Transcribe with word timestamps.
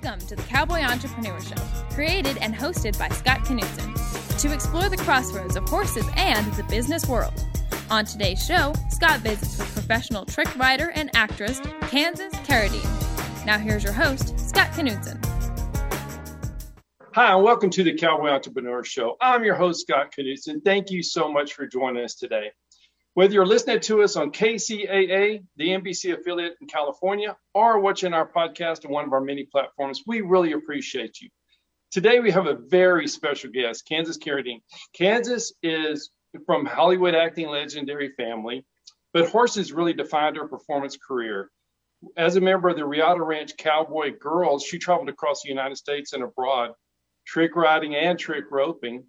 Welcome 0.00 0.26
to 0.28 0.36
the 0.36 0.42
Cowboy 0.42 0.80
Entrepreneur 0.82 1.40
Show, 1.40 1.56
created 1.90 2.38
and 2.38 2.54
hosted 2.54 2.96
by 2.98 3.08
Scott 3.08 3.40
Knudsen, 3.50 3.94
to 4.38 4.52
explore 4.54 4.88
the 4.88 4.96
crossroads 4.98 5.56
of 5.56 5.68
horses 5.68 6.06
and 6.14 6.52
the 6.54 6.62
business 6.64 7.08
world. 7.08 7.32
On 7.90 8.04
today's 8.04 8.44
show, 8.44 8.74
Scott 8.90 9.20
visits 9.20 9.58
with 9.58 9.72
professional 9.72 10.24
trick 10.24 10.54
rider 10.56 10.92
and 10.94 11.10
actress 11.16 11.60
Kansas 11.88 12.32
Carradine. 12.44 13.44
Now 13.44 13.58
here's 13.58 13.82
your 13.82 13.92
host, 13.92 14.38
Scott 14.38 14.70
Knudsen. 14.76 15.20
Hi, 17.14 17.34
and 17.34 17.42
welcome 17.42 17.70
to 17.70 17.82
the 17.82 17.94
Cowboy 17.94 18.28
Entrepreneur 18.28 18.84
Show. 18.84 19.16
I'm 19.20 19.42
your 19.42 19.56
host, 19.56 19.80
Scott 19.80 20.12
Knudsen. 20.16 20.60
Thank 20.60 20.90
you 20.92 21.02
so 21.02 21.32
much 21.32 21.54
for 21.54 21.66
joining 21.66 22.04
us 22.04 22.14
today. 22.14 22.52
Whether 23.14 23.34
you're 23.34 23.46
listening 23.46 23.80
to 23.80 24.02
us 24.02 24.16
on 24.16 24.30
KCAA, 24.30 25.42
the 25.56 25.68
NBC 25.68 26.16
affiliate 26.16 26.56
in 26.60 26.68
California, 26.68 27.36
or 27.52 27.80
watching 27.80 28.12
our 28.12 28.30
podcast 28.30 28.84
on 28.84 28.92
one 28.92 29.04
of 29.04 29.12
our 29.12 29.20
many 29.20 29.44
platforms, 29.44 30.02
we 30.06 30.20
really 30.20 30.52
appreciate 30.52 31.20
you. 31.20 31.28
Today, 31.90 32.20
we 32.20 32.30
have 32.30 32.46
a 32.46 32.54
very 32.54 33.08
special 33.08 33.50
guest, 33.50 33.88
Kansas 33.88 34.18
Carradine. 34.18 34.60
Kansas 34.92 35.52
is 35.62 36.10
from 36.46 36.66
Hollywood 36.66 37.14
acting 37.14 37.48
legendary 37.48 38.10
family, 38.10 38.64
but 39.12 39.28
horses 39.28 39.72
really 39.72 39.94
defined 39.94 40.36
her 40.36 40.46
performance 40.46 40.96
career. 40.96 41.50
As 42.16 42.36
a 42.36 42.40
member 42.40 42.68
of 42.68 42.76
the 42.76 42.86
Riata 42.86 43.22
Ranch 43.22 43.56
Cowboy 43.56 44.12
Girls, 44.16 44.62
she 44.62 44.78
traveled 44.78 45.08
across 45.08 45.42
the 45.42 45.48
United 45.48 45.76
States 45.76 46.12
and 46.12 46.22
abroad, 46.22 46.72
trick 47.26 47.56
riding 47.56 47.96
and 47.96 48.18
trick 48.18 48.44
roping. 48.50 49.04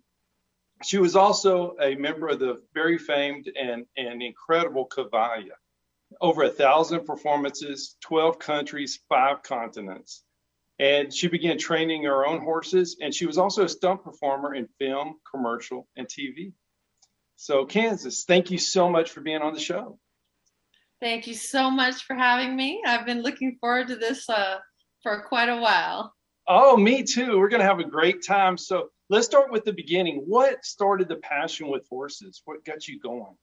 She 0.84 0.98
was 0.98 1.16
also 1.16 1.76
a 1.82 1.96
member 1.96 2.30
of 2.30 2.40
the 2.40 2.62
very 2.74 2.98
famed 2.98 3.52
and, 3.60 3.86
and 3.98 4.22
incredible 4.22 4.88
Cavalia. 4.88 5.58
Over 6.22 6.44
a 6.44 6.50
thousand 6.50 7.06
performances, 7.06 7.98
12 8.02 8.40
countries, 8.40 9.00
five 9.10 9.44
continents. 9.44 10.24
And 10.80 11.14
she 11.14 11.28
began 11.28 11.58
training 11.58 12.04
her 12.04 12.26
own 12.26 12.40
horses, 12.42 12.98
and 13.02 13.14
she 13.14 13.26
was 13.26 13.38
also 13.38 13.66
a 13.66 13.70
stunt 13.70 14.04
performer 14.04 14.56
in 14.56 14.68
film, 14.80 15.16
commercial, 15.30 15.88
and 15.98 16.08
TV. 16.08 16.54
So, 17.36 17.66
Kansas, 17.66 18.24
thank 18.24 18.50
you 18.50 18.58
so 18.58 18.90
much 18.90 19.12
for 19.12 19.20
being 19.20 19.42
on 19.42 19.54
the 19.54 19.60
show. 19.60 20.00
Thank 21.02 21.28
you 21.28 21.34
so 21.34 21.70
much 21.70 22.04
for 22.04 22.16
having 22.16 22.56
me. 22.56 22.82
I've 22.86 23.06
been 23.06 23.22
looking 23.22 23.58
forward 23.60 23.88
to 23.90 23.96
this 23.98 24.30
uh, 24.30 24.60
for 25.04 25.24
quite 25.28 25.50
a 25.50 25.60
while. 25.60 26.14
Oh, 26.48 26.76
me 26.78 27.04
too. 27.04 27.38
We're 27.38 27.50
going 27.50 27.62
to 27.62 27.68
have 27.68 27.80
a 27.80 27.86
great 27.86 28.26
time. 28.26 28.58
So, 28.58 28.90
let's 29.10 29.26
start 29.26 29.52
with 29.52 29.66
the 29.66 29.74
beginning. 29.74 30.24
What 30.26 30.64
started 30.64 31.10
the 31.10 31.18
passion 31.18 31.68
with 31.68 31.88
horses? 31.90 32.42
What 32.46 32.64
got 32.64 32.88
you 32.88 33.00
going? 33.00 33.36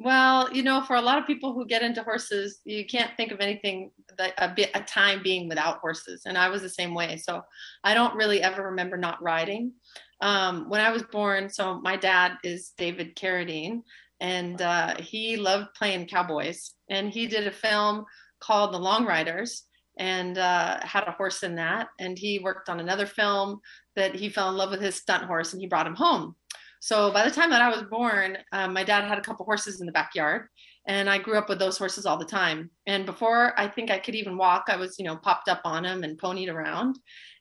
Well, 0.00 0.52
you 0.52 0.62
know, 0.64 0.82
for 0.82 0.96
a 0.96 1.00
lot 1.00 1.18
of 1.18 1.26
people 1.26 1.54
who 1.54 1.66
get 1.66 1.82
into 1.82 2.02
horses, 2.02 2.60
you 2.64 2.84
can't 2.84 3.12
think 3.16 3.30
of 3.30 3.40
anything 3.40 3.92
that 4.18 4.34
a 4.38 4.52
bit 4.52 4.70
a 4.74 4.80
time 4.80 5.22
being 5.22 5.48
without 5.48 5.78
horses, 5.78 6.22
and 6.26 6.36
I 6.36 6.48
was 6.48 6.62
the 6.62 6.68
same 6.68 6.94
way. 6.94 7.16
So 7.16 7.42
I 7.84 7.94
don't 7.94 8.16
really 8.16 8.42
ever 8.42 8.64
remember 8.64 8.96
not 8.96 9.22
riding. 9.22 9.72
Um, 10.20 10.68
when 10.68 10.80
I 10.80 10.90
was 10.90 11.04
born, 11.04 11.48
so 11.48 11.80
my 11.80 11.96
dad 11.96 12.38
is 12.42 12.72
David 12.76 13.14
Carradine, 13.14 13.82
and 14.20 14.60
uh, 14.60 14.96
he 14.96 15.36
loved 15.36 15.74
playing 15.74 16.08
cowboys, 16.08 16.74
and 16.90 17.10
he 17.10 17.28
did 17.28 17.46
a 17.46 17.52
film 17.52 18.04
called 18.40 18.74
The 18.74 18.78
Long 18.78 19.06
Riders, 19.06 19.64
and 19.98 20.38
uh, 20.38 20.78
had 20.82 21.04
a 21.06 21.12
horse 21.12 21.42
in 21.42 21.54
that. 21.56 21.88
And 21.98 22.18
he 22.18 22.38
worked 22.38 22.68
on 22.68 22.80
another 22.80 23.06
film 23.06 23.60
that 23.96 24.14
he 24.14 24.28
fell 24.28 24.50
in 24.50 24.56
love 24.56 24.70
with 24.70 24.80
his 24.80 24.96
stunt 24.96 25.24
horse 25.24 25.52
and 25.52 25.60
he 25.60 25.68
brought 25.68 25.86
him 25.86 25.94
home. 25.94 26.34
So 26.80 27.10
by 27.12 27.24
the 27.24 27.34
time 27.34 27.50
that 27.50 27.62
I 27.62 27.70
was 27.70 27.82
born, 27.84 28.36
um, 28.52 28.74
my 28.74 28.84
dad 28.84 29.04
had 29.04 29.18
a 29.18 29.22
couple 29.22 29.46
horses 29.46 29.80
in 29.80 29.86
the 29.86 29.92
backyard 29.92 30.48
and 30.86 31.08
I 31.08 31.18
grew 31.18 31.38
up 31.38 31.48
with 31.48 31.58
those 31.58 31.78
horses 31.78 32.04
all 32.04 32.18
the 32.18 32.24
time. 32.24 32.70
And 32.86 33.06
before 33.06 33.58
I 33.58 33.68
think 33.68 33.90
I 33.90 33.98
could 33.98 34.14
even 34.14 34.36
walk, 34.36 34.64
I 34.68 34.76
was, 34.76 34.98
you 34.98 35.04
know, 35.04 35.16
popped 35.16 35.48
up 35.48 35.62
on 35.64 35.84
them 35.84 36.04
and 36.04 36.20
ponied 36.20 36.52
around. 36.52 36.98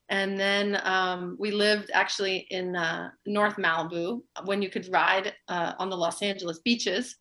And 0.10 0.40
then 0.40 0.80
um, 0.84 1.38
we 1.40 1.52
lived 1.52 1.90
actually 1.94 2.46
in 2.52 2.76
uh, 2.76 3.10
North 3.26 3.56
Malibu 3.56 4.22
when 4.46 4.62
you 4.62 4.70
could 4.70 4.88
ride 4.92 5.34
uh, 5.48 5.74
on 5.80 5.90
the 5.90 5.98
Los 5.98 6.22
Angeles 6.22 6.60
beaches. 6.60 7.16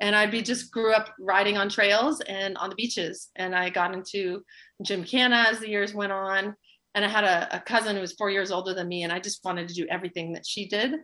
And 0.00 0.16
I'd 0.16 0.30
be 0.30 0.42
just 0.42 0.72
grew 0.72 0.92
up 0.92 1.14
riding 1.20 1.56
on 1.58 1.68
trails 1.68 2.20
and 2.22 2.56
on 2.56 2.70
the 2.70 2.76
beaches. 2.76 3.30
And 3.36 3.54
I 3.54 3.70
got 3.70 3.94
into 3.94 4.42
gymkhana 4.82 5.46
as 5.48 5.60
the 5.60 5.68
years 5.68 5.94
went 5.94 6.12
on 6.12 6.54
and 6.94 7.04
I 7.04 7.08
had 7.08 7.24
a, 7.24 7.56
a, 7.56 7.60
cousin 7.60 7.96
who 7.96 8.00
was 8.00 8.12
four 8.12 8.30
years 8.30 8.50
older 8.50 8.72
than 8.72 8.88
me, 8.88 9.02
and 9.02 9.12
I 9.12 9.18
just 9.18 9.44
wanted 9.44 9.68
to 9.68 9.74
do 9.74 9.86
everything 9.90 10.32
that 10.32 10.46
she 10.46 10.68
did. 10.68 10.94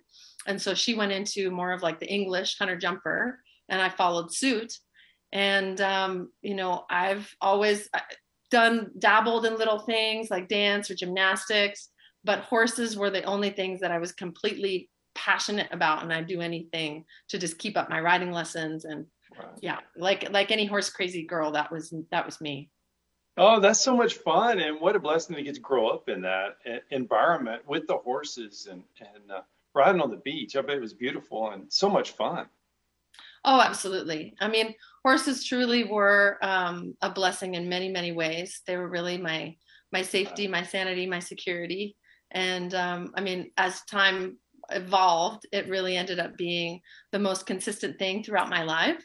And 0.47 0.61
so 0.61 0.73
she 0.73 0.95
went 0.95 1.13
into 1.13 1.51
more 1.51 1.73
of 1.73 1.83
like 1.83 1.99
the 1.99 2.11
English 2.11 2.57
hunter 2.59 2.77
jumper, 2.77 3.41
and 3.69 3.83
I 3.83 3.89
followed 3.89 4.33
suit. 4.33 4.73
And 5.33 5.81
um, 5.81 6.31
you 6.43 6.55
know, 6.55 6.85
I've 6.89 7.29
always 7.41 7.89
uh, 7.93 8.01
done 8.51 8.91
dabbled 8.99 9.47
in 9.47 9.59
little 9.59 9.81
things 9.81 10.31
like 10.31 10.49
dance 10.49 10.91
or 10.91 10.95
gymnastics, 10.95 11.91
but 12.25 12.41
horses 12.41 12.97
were 12.97 13.11
the 13.11 13.25
only 13.25 13.51
things 13.51 13.81
that 13.81 13.93
I 13.93 13.99
was 13.99 14.13
completely 14.13 14.89
passionate 15.17 15.69
about, 15.73 16.05
and 16.05 16.13
I'd 16.13 16.29
do 16.29 16.41
anything 16.41 17.05
to 17.31 17.39
just 17.39 17.59
keep 17.59 17.77
up 17.77 17.91
my 17.91 18.01
riding 18.01 18.31
lessons. 18.31 18.85
And 18.85 19.07
right. 19.37 19.49
yeah, 19.61 19.79
like 19.97 20.31
like 20.31 20.53
any 20.53 20.67
horse 20.67 20.89
crazy 20.89 21.27
girl, 21.27 21.51
that 21.53 21.73
was 21.73 21.93
that 22.13 22.27
was 22.27 22.41
me. 22.41 22.71
Oh, 23.37 23.61
that's 23.61 23.81
so 23.81 23.97
much 23.97 24.15
fun, 24.15 24.59
and 24.59 24.81
what 24.81 24.97
a 24.97 25.01
blessing 25.01 25.37
to 25.37 25.43
get 25.43 25.55
to 25.55 25.61
grow 25.61 25.89
up 25.89 26.09
in 26.09 26.21
that 26.23 26.59
environment 26.91 27.63
with 27.67 27.87
the 27.87 27.97
horses 27.97 28.69
and 28.71 28.83
and 28.99 29.31
uh, 29.31 29.43
riding 29.75 30.01
on 30.01 30.11
the 30.11 30.17
beach. 30.17 30.57
I 30.57 30.63
bet 30.63 30.77
it 30.77 30.81
was 30.81 30.95
beautiful 30.95 31.51
and 31.51 31.73
so 31.73 31.89
much 31.89 32.11
fun. 32.13 32.47
Oh, 33.45 33.61
absolutely. 33.61 34.35
I 34.41 34.49
mean, 34.49 34.75
horses 35.03 35.45
truly 35.45 35.85
were 35.85 36.39
um, 36.43 36.95
a 37.01 37.11
blessing 37.11 37.55
in 37.55 37.69
many, 37.69 37.89
many 37.89 38.13
ways. 38.13 38.61
They 38.67 38.77
were 38.77 38.89
really 38.89 39.17
my 39.17 39.57
my 39.93 40.03
safety, 40.03 40.47
my 40.47 40.63
sanity, 40.63 41.07
my 41.07 41.19
security. 41.19 41.97
And 42.31 42.75
um, 42.75 43.13
I 43.17 43.21
mean, 43.23 43.51
as 43.57 43.83
time 43.83 44.37
evolved, 44.71 45.47
it 45.53 45.69
really 45.69 45.97
ended 45.97 46.21
up 46.21 46.37
being 46.37 46.81
the 47.11 47.19
most 47.19 47.47
consistent 47.47 47.99
thing 47.99 48.23
throughout 48.23 48.51
my 48.51 48.63
life. 48.63 49.05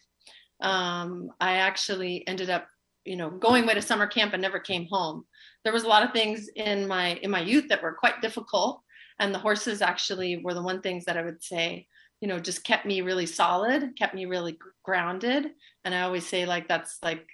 Um, 0.61 1.31
I 1.39 1.55
actually 1.55 2.27
ended 2.27 2.49
up 2.49 2.67
you 3.05 3.15
know 3.15 3.29
going 3.29 3.63
away 3.63 3.73
to 3.75 3.81
summer 3.81 4.07
camp 4.07 4.33
and 4.33 4.41
never 4.41 4.59
came 4.59 4.87
home. 4.89 5.25
There 5.63 5.73
was 5.73 5.83
a 5.83 5.87
lot 5.87 6.03
of 6.03 6.11
things 6.11 6.49
in 6.55 6.87
my 6.87 7.15
in 7.15 7.31
my 7.31 7.41
youth 7.41 7.69
that 7.69 7.81
were 7.81 7.93
quite 7.93 8.21
difficult 8.21 8.81
and 9.19 9.33
the 9.33 9.39
horses 9.39 9.81
actually 9.81 10.37
were 10.37 10.53
the 10.53 10.61
one 10.61 10.81
things 10.81 11.05
that 11.05 11.17
i 11.17 11.21
would 11.21 11.43
say 11.43 11.87
you 12.21 12.27
know 12.27 12.39
just 12.39 12.63
kept 12.63 12.85
me 12.85 13.01
really 13.01 13.25
solid 13.25 13.97
kept 13.97 14.15
me 14.15 14.25
really 14.25 14.57
grounded. 14.83 15.51
And 15.83 15.93
i 15.93 16.01
always 16.01 16.25
say 16.25 16.45
like 16.45 16.67
that's 16.67 16.97
like 17.03 17.27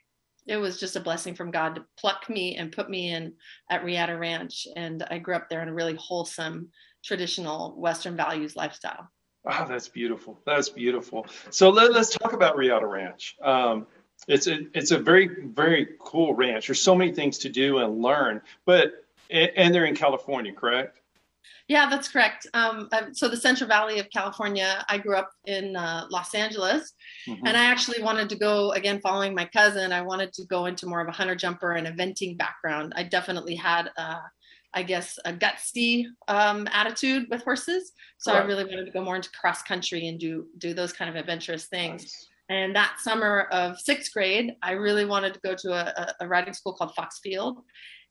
it 0.48 0.58
was 0.58 0.80
just 0.80 0.96
a 0.96 1.02
blessing 1.02 1.36
from 1.36 1.52
god 1.52 1.76
to 1.76 1.86
pluck 1.98 2.30
me 2.30 2.56
and 2.56 2.72
put 2.72 2.90
me 2.90 3.14
in 3.14 3.34
at 3.70 3.84
riata 3.84 4.18
ranch. 4.18 4.68
And 4.76 5.04
i 5.10 5.18
grew 5.18 5.36
up 5.36 5.50
there 5.50 5.62
in 5.62 5.70
a 5.70 5.74
really 5.74 5.96
wholesome 5.96 6.70
traditional 7.04 7.80
western 7.80 8.16
values 8.16 8.56
lifestyle. 8.56 9.10
Wow 9.44 9.66
that's 9.68 9.88
beautiful. 9.88 10.40
That's 10.46 10.70
beautiful. 10.70 11.26
So 11.50 11.70
let, 11.70 11.92
us 11.96 12.12
talk 12.12 12.34
about 12.34 12.58
riata 12.58 12.86
ranch. 12.86 13.36
Um, 13.44 13.88
it's 14.28 14.48
a 14.48 14.60
it's 14.74 14.92
a 14.92 15.00
very 15.00 15.30
very 15.46 15.90
cool 16.00 16.34
ranch. 16.34 16.68
There's 16.68 16.82
so 16.82 16.96
many 16.96 17.12
things 17.12 17.38
to 17.40 17.50
do 17.50 17.80
and 17.80 18.02
learn, 18.02 18.42
but 18.66 19.06
and 19.30 19.74
they're 19.74 19.86
in 19.86 19.96
California, 19.96 20.52
correct? 20.52 21.00
Yeah, 21.68 21.90
that's 21.90 22.10
correct. 22.10 22.48
Um, 22.54 22.90
so 23.14 23.30
the 23.30 23.38
Central 23.38 23.68
Valley 23.68 24.00
of 24.00 24.10
California. 24.10 24.84
I 24.90 24.98
grew 24.98 25.16
up 25.16 25.32
in 25.46 25.76
uh, 25.76 26.06
Los 26.10 26.36
Angeles, 26.36 26.94
mm-hmm. 27.28 27.46
and 27.48 27.56
I 27.56 27.66
actually 27.66 28.04
wanted 28.04 28.28
to 28.30 28.36
go 28.36 28.72
again. 28.74 29.00
Following 29.00 29.34
my 29.34 29.46
cousin, 29.46 29.94
I 29.94 30.02
wanted 30.02 30.34
to 30.34 30.46
go 30.46 30.66
into 30.66 30.86
more 30.86 31.00
of 31.00 31.08
a 31.08 31.12
hunter 31.12 31.36
jumper 31.36 31.72
and 31.74 31.88
eventing 31.88 32.38
background. 32.38 32.94
I 32.96 33.04
definitely 33.04 33.56
had. 33.56 33.90
Uh, 33.98 34.20
I 34.74 34.84
guess 34.84 35.20
a 35.26 35.34
gutsy 35.34 36.06
um, 36.30 36.66
attitude 36.72 37.28
with 37.30 37.44
horses, 37.44 37.92
so 38.18 38.32
right. 38.32 38.42
I 38.42 38.46
really 38.46 38.64
wanted 38.64 38.86
to 38.86 38.92
go 38.92 39.04
more 39.04 39.18
into 39.18 39.30
cross 39.32 39.62
country 39.62 40.08
and 40.08 40.18
do 40.18 40.48
do 40.60 40.74
those 40.74 40.94
kind 40.94 41.10
of 41.10 41.18
adventurous 41.18 41.66
things. 41.66 42.04
Nice. 42.04 42.28
And 42.52 42.76
that 42.76 42.98
summer 43.00 43.48
of 43.54 43.80
sixth 43.80 44.12
grade, 44.12 44.56
I 44.62 44.74
really 44.74 45.06
wanted 45.06 45.34
to 45.34 45.40
go 45.40 45.56
to 45.56 45.72
a, 45.72 46.14
a 46.20 46.28
riding 46.28 46.54
school 46.54 46.74
called 46.74 46.92
Foxfield. 46.98 47.62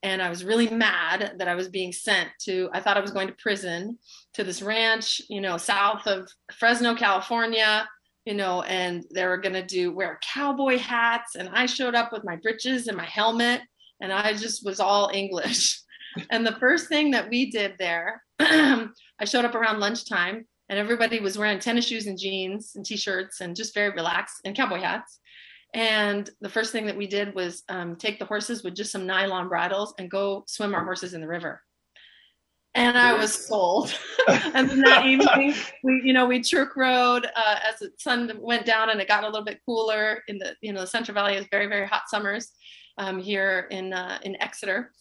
And 0.02 0.22
I 0.22 0.30
was 0.30 0.46
really 0.46 0.70
mad 0.70 1.34
that 1.36 1.46
I 1.46 1.54
was 1.54 1.68
being 1.68 1.92
sent 1.92 2.30
to, 2.44 2.70
I 2.72 2.80
thought 2.80 2.96
I 2.96 3.02
was 3.02 3.10
going 3.10 3.28
to 3.28 3.34
prison 3.34 3.98
to 4.32 4.42
this 4.42 4.62
ranch, 4.62 5.20
you 5.28 5.42
know, 5.42 5.58
south 5.58 6.06
of 6.06 6.26
Fresno, 6.58 6.94
California, 6.94 7.86
you 8.24 8.32
know, 8.32 8.62
and 8.62 9.04
they 9.14 9.26
were 9.26 9.36
going 9.36 9.52
to 9.52 9.66
do 9.66 9.92
wear 9.92 10.18
cowboy 10.22 10.78
hats. 10.78 11.34
And 11.34 11.50
I 11.52 11.66
showed 11.66 11.94
up 11.94 12.10
with 12.10 12.24
my 12.24 12.36
breeches 12.36 12.86
and 12.86 12.96
my 12.96 13.04
helmet, 13.04 13.60
and 14.00 14.10
I 14.10 14.32
just 14.32 14.64
was 14.64 14.80
all 14.80 15.10
English. 15.12 15.82
and 16.30 16.46
the 16.46 16.56
first 16.56 16.88
thing 16.88 17.10
that 17.10 17.28
we 17.28 17.50
did 17.50 17.74
there, 17.78 18.22
I 18.40 18.88
showed 19.26 19.44
up 19.44 19.54
around 19.54 19.80
lunchtime 19.80 20.46
and 20.70 20.78
everybody 20.78 21.20
was 21.20 21.36
wearing 21.36 21.58
tennis 21.58 21.86
shoes 21.86 22.06
and 22.06 22.18
jeans 22.18 22.72
and 22.76 22.86
t-shirts 22.86 23.42
and 23.42 23.54
just 23.54 23.74
very 23.74 23.90
relaxed 23.90 24.40
and 24.46 24.56
cowboy 24.56 24.80
hats 24.80 25.20
and 25.74 26.30
the 26.40 26.48
first 26.48 26.72
thing 26.72 26.86
that 26.86 26.96
we 26.96 27.06
did 27.06 27.34
was 27.34 27.62
um, 27.68 27.94
take 27.94 28.18
the 28.18 28.24
horses 28.24 28.64
with 28.64 28.74
just 28.74 28.90
some 28.90 29.06
nylon 29.06 29.48
bridles 29.48 29.92
and 29.98 30.10
go 30.10 30.44
swim 30.46 30.74
our 30.74 30.84
horses 30.84 31.12
in 31.12 31.20
the 31.20 31.28
river 31.28 31.60
and 32.74 32.96
I 32.96 33.14
was 33.14 33.34
sold. 33.34 33.92
and 34.28 34.70
then 34.70 34.80
that 34.82 35.04
evening, 35.04 35.54
we, 35.82 36.02
you 36.04 36.12
know, 36.12 36.26
we 36.26 36.40
trick 36.40 36.76
rode 36.76 37.26
uh, 37.34 37.56
as 37.68 37.80
the 37.80 37.90
sun 37.98 38.32
went 38.40 38.64
down 38.64 38.90
and 38.90 39.00
it 39.00 39.08
got 39.08 39.24
a 39.24 39.26
little 39.26 39.44
bit 39.44 39.60
cooler 39.66 40.22
in 40.28 40.38
the, 40.38 40.54
you 40.60 40.72
know, 40.72 40.82
the 40.82 40.86
Central 40.86 41.14
Valley 41.14 41.34
is 41.34 41.46
very, 41.50 41.66
very 41.66 41.86
hot 41.86 42.02
summers 42.08 42.52
um, 42.98 43.18
here 43.18 43.66
in 43.70 43.92
uh, 43.92 44.18
in 44.22 44.40
Exeter. 44.40 44.92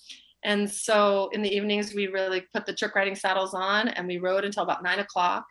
And 0.43 0.69
so 0.69 1.29
in 1.33 1.41
the 1.41 1.53
evenings, 1.53 1.93
we 1.93 2.07
really 2.07 2.45
put 2.53 2.65
the 2.65 2.73
trick 2.73 2.95
riding 2.95 3.15
saddles 3.15 3.53
on 3.53 3.89
and 3.89 4.07
we 4.07 4.17
rode 4.17 4.45
until 4.45 4.63
about 4.63 4.83
nine 4.83 4.99
o'clock. 4.99 5.45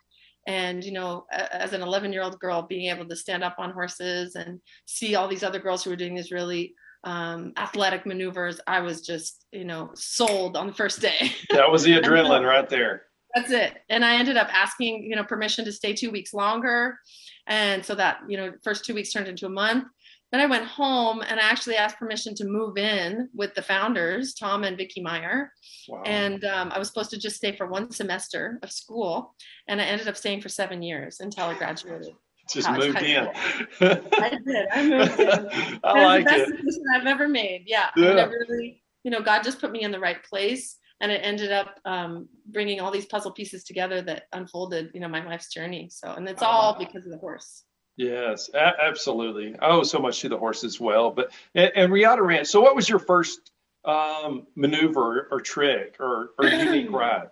And, 0.49 0.83
you 0.83 0.91
know, 0.91 1.27
as 1.31 1.73
an 1.73 1.83
11 1.83 2.11
year 2.11 2.23
old 2.23 2.39
girl, 2.39 2.63
being 2.63 2.89
able 2.89 3.07
to 3.07 3.15
stand 3.15 3.43
up 3.43 3.57
on 3.59 3.69
horses 3.69 4.33
and 4.33 4.59
see 4.87 5.13
all 5.13 5.27
these 5.27 5.43
other 5.43 5.59
girls 5.59 5.83
who 5.83 5.91
were 5.91 5.95
doing 5.95 6.15
these 6.15 6.31
really 6.31 6.73
um, 7.03 7.53
athletic 7.55 8.07
maneuvers, 8.07 8.59
I 8.65 8.79
was 8.79 9.01
just, 9.01 9.45
you 9.51 9.63
know, 9.63 9.91
sold 9.93 10.57
on 10.57 10.65
the 10.65 10.73
first 10.73 11.01
day. 11.01 11.33
That 11.51 11.69
was 11.69 11.83
the 11.83 11.91
adrenaline 11.91 12.47
right 12.47 12.67
there. 12.67 13.03
That's 13.35 13.51
it. 13.51 13.77
And 13.89 14.03
I 14.03 14.15
ended 14.15 14.37
up 14.37 14.49
asking, 14.51 15.03
you 15.03 15.15
know, 15.15 15.23
permission 15.23 15.65
to 15.65 15.71
stay 15.71 15.93
two 15.93 16.09
weeks 16.09 16.33
longer. 16.33 16.97
And 17.45 17.85
so 17.85 17.93
that, 17.93 18.17
you 18.27 18.35
know, 18.35 18.51
first 18.63 18.85
two 18.85 18.95
weeks 18.95 19.11
turned 19.11 19.27
into 19.27 19.45
a 19.45 19.49
month. 19.49 19.83
Then 20.31 20.41
I 20.41 20.45
went 20.45 20.65
home 20.65 21.21
and 21.27 21.39
I 21.39 21.43
actually 21.43 21.75
asked 21.75 21.97
permission 21.97 22.35
to 22.35 22.45
move 22.45 22.77
in 22.77 23.29
with 23.33 23.55
the 23.55 23.63
founders, 23.63 24.35
Tom 24.35 24.63
and 24.63 24.77
Vicky 24.77 25.01
Meyer. 25.01 25.51
Wow. 25.87 26.03
And 26.05 26.45
um, 26.45 26.71
I 26.71 26.77
was 26.77 26.87
supposed 26.87 27.09
to 27.11 27.17
just 27.17 27.37
stay 27.37 27.55
for 27.55 27.65
one 27.65 27.89
semester 27.91 28.59
of 28.61 28.71
school. 28.71 29.33
And 29.67 29.81
I 29.81 29.85
ended 29.85 30.07
up 30.07 30.15
staying 30.15 30.41
for 30.41 30.49
seven 30.49 30.83
years 30.83 31.19
until 31.19 31.45
I 31.45 31.57
graduated. 31.57 32.13
Just 32.53 32.69
moved 32.71 33.01
in. 33.01 33.27
I 33.81 34.39
did. 34.45 34.67
I 34.71 34.87
moved 34.87 35.19
in. 35.19 35.79
I 35.83 36.05
like 36.05 36.25
the 36.25 36.31
best 36.31 36.51
it. 36.51 36.57
decision 36.57 36.83
I've 36.95 37.07
ever 37.07 37.27
made. 37.27 37.63
Yeah. 37.65 37.89
yeah. 37.95 38.25
really, 38.25 38.83
you 39.03 39.11
know, 39.11 39.21
God 39.21 39.43
just 39.43 39.59
put 39.59 39.71
me 39.71 39.81
in 39.81 39.91
the 39.91 39.99
right 39.99 40.23
place. 40.23 40.77
And 41.01 41.11
it 41.11 41.21
ended 41.23 41.51
up 41.51 41.79
um, 41.85 42.27
bringing 42.45 42.81
all 42.81 42.91
these 42.91 43.05
puzzle 43.05 43.31
pieces 43.31 43.63
together 43.63 44.01
that 44.01 44.23
unfolded, 44.33 44.91
you 44.93 44.99
know, 44.99 45.07
my 45.07 45.25
life's 45.25 45.51
journey. 45.51 45.89
So, 45.89 46.11
and 46.11 46.27
it's 46.27 46.41
all 46.41 46.77
because 46.77 47.05
of 47.05 47.11
the 47.11 47.17
horse. 47.17 47.63
Yes, 47.99 48.49
a- 48.53 48.81
absolutely. 48.81 49.59
I 49.59 49.71
owe 49.71 49.83
so 49.83 49.99
much 49.99 50.21
to 50.21 50.29
the 50.29 50.37
horse 50.37 50.63
as 50.63 50.79
well. 50.79 51.11
But 51.11 51.33
and, 51.53 51.69
and 51.75 51.91
Riata 51.91 52.23
Ranch. 52.23 52.47
So, 52.47 52.61
what 52.61 52.73
was 52.73 52.87
your 52.87 52.97
first 52.97 53.51
um, 53.83 54.47
maneuver 54.55 55.27
or 55.29 55.41
trick 55.41 55.97
or, 55.99 56.29
or 56.39 56.45
unique 56.45 56.89
ride? 56.93 57.27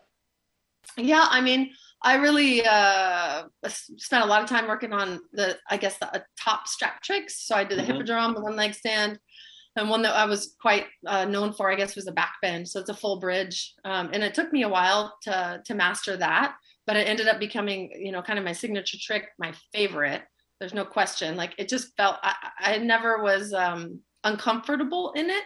Yeah, 0.97 1.25
I 1.29 1.39
mean, 1.39 1.71
I 2.01 2.15
really 2.15 2.65
uh, 2.65 3.43
spent 3.65 4.25
a 4.25 4.27
lot 4.27 4.43
of 4.43 4.49
time 4.49 4.67
working 4.67 4.91
on 4.91 5.21
the, 5.31 5.57
I 5.69 5.77
guess, 5.77 5.99
the 5.99 6.13
uh, 6.13 6.19
top 6.37 6.67
strap 6.67 7.01
tricks. 7.01 7.47
So 7.47 7.55
I 7.55 7.63
did 7.63 7.77
the 7.77 7.83
mm-hmm. 7.83 7.93
hippodrome, 7.93 8.33
the 8.33 8.41
one 8.41 8.57
leg 8.57 8.73
stand, 8.73 9.19
and 9.77 9.89
one 9.89 10.01
that 10.01 10.17
I 10.17 10.25
was 10.25 10.57
quite 10.61 10.87
uh, 11.05 11.23
known 11.23 11.53
for, 11.53 11.71
I 11.71 11.75
guess, 11.75 11.95
was 11.95 12.07
a 12.07 12.11
back 12.11 12.33
bend. 12.41 12.67
So 12.67 12.81
it's 12.81 12.89
a 12.89 12.93
full 12.93 13.21
bridge, 13.21 13.73
um, 13.85 14.09
and 14.11 14.21
it 14.21 14.33
took 14.33 14.51
me 14.51 14.63
a 14.63 14.69
while 14.69 15.17
to 15.21 15.61
to 15.63 15.75
master 15.75 16.17
that, 16.17 16.55
but 16.85 16.97
it 16.97 17.07
ended 17.07 17.29
up 17.29 17.39
becoming, 17.39 17.89
you 17.97 18.11
know, 18.11 18.21
kind 18.21 18.37
of 18.37 18.43
my 18.43 18.51
signature 18.51 18.97
trick, 18.99 19.29
my 19.39 19.53
favorite 19.71 20.23
there's 20.59 20.73
no 20.73 20.85
question. 20.85 21.35
Like 21.35 21.53
it 21.57 21.69
just 21.69 21.95
felt 21.97 22.17
i, 22.23 22.35
I 22.59 22.77
never 22.77 23.21
was 23.21 23.53
um, 23.53 23.99
uncomfortable 24.23 25.13
in 25.15 25.29
it 25.29 25.43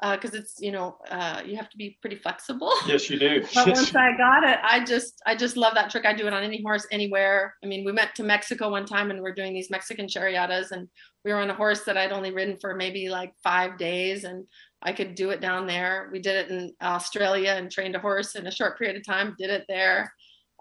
because 0.00 0.34
uh, 0.34 0.38
it's 0.38 0.56
you 0.58 0.72
know 0.72 0.96
uh, 1.10 1.42
you 1.44 1.56
have 1.56 1.70
to 1.70 1.76
be 1.76 1.98
pretty 2.00 2.16
flexible. 2.16 2.72
Yes 2.86 3.08
you 3.08 3.18
do. 3.18 3.42
But 3.54 3.66
once 3.68 3.94
i 3.94 4.16
got 4.16 4.42
it 4.44 4.58
i 4.62 4.84
just 4.84 5.22
i 5.26 5.36
just 5.36 5.56
love 5.56 5.74
that 5.74 5.90
trick. 5.90 6.06
I 6.06 6.14
do 6.14 6.26
it 6.26 6.32
on 6.32 6.42
any 6.42 6.62
horse 6.62 6.86
anywhere. 6.90 7.54
I 7.62 7.66
mean 7.66 7.84
we 7.84 7.92
went 7.92 8.14
to 8.16 8.22
mexico 8.22 8.70
one 8.70 8.86
time 8.86 9.10
and 9.10 9.22
we 9.22 9.30
are 9.30 9.34
doing 9.34 9.54
these 9.54 9.70
mexican 9.70 10.06
charreadas 10.06 10.72
and 10.72 10.88
we 11.24 11.32
were 11.32 11.38
on 11.38 11.50
a 11.50 11.54
horse 11.54 11.84
that 11.84 11.96
i'd 11.96 12.12
only 12.12 12.32
ridden 12.32 12.56
for 12.60 12.74
maybe 12.74 13.08
like 13.08 13.32
five 13.44 13.78
days 13.78 14.24
and 14.24 14.44
i 14.82 14.92
could 14.92 15.14
do 15.14 15.30
it 15.30 15.40
down 15.40 15.66
there. 15.66 16.08
We 16.12 16.20
did 16.20 16.36
it 16.36 16.50
in 16.50 16.72
australia 16.82 17.54
and 17.56 17.70
trained 17.70 17.96
a 17.96 18.00
horse 18.00 18.34
in 18.34 18.46
a 18.46 18.52
short 18.52 18.78
period 18.78 18.96
of 18.96 19.06
time 19.06 19.36
did 19.38 19.50
it 19.50 19.64
there 19.68 20.12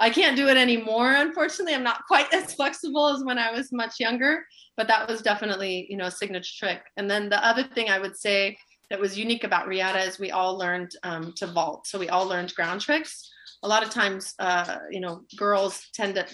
I 0.01 0.09
can't 0.09 0.35
do 0.35 0.47
it 0.49 0.57
anymore. 0.57 1.13
Unfortunately, 1.13 1.75
I'm 1.75 1.83
not 1.83 2.07
quite 2.07 2.33
as 2.33 2.53
flexible 2.55 3.07
as 3.09 3.23
when 3.23 3.37
I 3.37 3.51
was 3.51 3.71
much 3.71 3.99
younger, 3.99 4.45
but 4.75 4.87
that 4.87 5.07
was 5.07 5.21
definitely, 5.21 5.85
you 5.89 5.95
know, 5.95 6.05
a 6.05 6.11
signature 6.11 6.53
trick. 6.57 6.81
And 6.97 7.09
then 7.09 7.29
the 7.29 7.45
other 7.45 7.63
thing 7.63 7.89
I 7.89 7.99
would 7.99 8.17
say 8.17 8.57
that 8.89 8.99
was 8.99 9.17
unique 9.17 9.43
about 9.43 9.67
Riata 9.67 9.99
is 9.99 10.19
we 10.19 10.31
all 10.31 10.57
learned 10.57 10.91
um, 11.03 11.33
to 11.37 11.47
vault. 11.47 11.87
So 11.87 11.99
we 11.99 12.09
all 12.09 12.25
learned 12.25 12.53
ground 12.55 12.81
tricks. 12.81 13.31
A 13.63 13.67
lot 13.67 13.83
of 13.83 13.91
times, 13.91 14.33
uh, 14.39 14.79
you 14.89 14.99
know, 14.99 15.21
girls 15.37 15.87
tend 15.93 16.15
to 16.15 16.25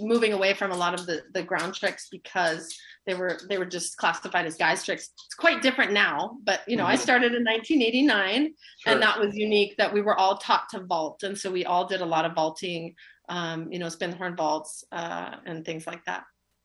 moving 0.00 0.32
away 0.32 0.52
from 0.52 0.72
a 0.72 0.76
lot 0.76 0.92
of 0.92 1.06
the, 1.06 1.22
the 1.34 1.42
ground 1.42 1.74
tricks 1.74 2.08
because 2.10 2.76
they 3.06 3.14
were 3.14 3.38
they 3.48 3.58
were 3.58 3.66
just 3.66 3.96
classified 3.96 4.46
as 4.46 4.56
guys 4.56 4.84
tricks. 4.84 5.10
It's 5.26 5.34
quite 5.34 5.62
different 5.62 5.92
now 5.92 6.36
but 6.44 6.60
you 6.66 6.76
know 6.76 6.84
mm-hmm. 6.84 6.92
i 6.92 6.96
started 6.96 7.34
in 7.34 7.44
1989 7.44 8.54
sure. 8.78 8.92
and 8.92 9.02
that 9.02 9.18
was 9.18 9.36
unique 9.36 9.76
that 9.76 9.92
we 9.92 10.02
were 10.02 10.16
all 10.16 10.38
taught 10.38 10.68
to 10.70 10.80
vault 10.80 11.22
and 11.22 11.36
so 11.36 11.50
we 11.50 11.64
all 11.64 11.86
did 11.86 12.00
a 12.00 12.06
lot 12.06 12.24
of 12.24 12.34
vaulting 12.34 12.94
um, 13.28 13.72
you 13.72 13.78
know 13.78 13.88
spin 13.88 14.12
horn 14.12 14.36
vaults 14.36 14.84
uh, 14.92 15.36
and 15.46 15.64
things 15.64 15.86
like 15.86 16.04
that. 16.04 16.24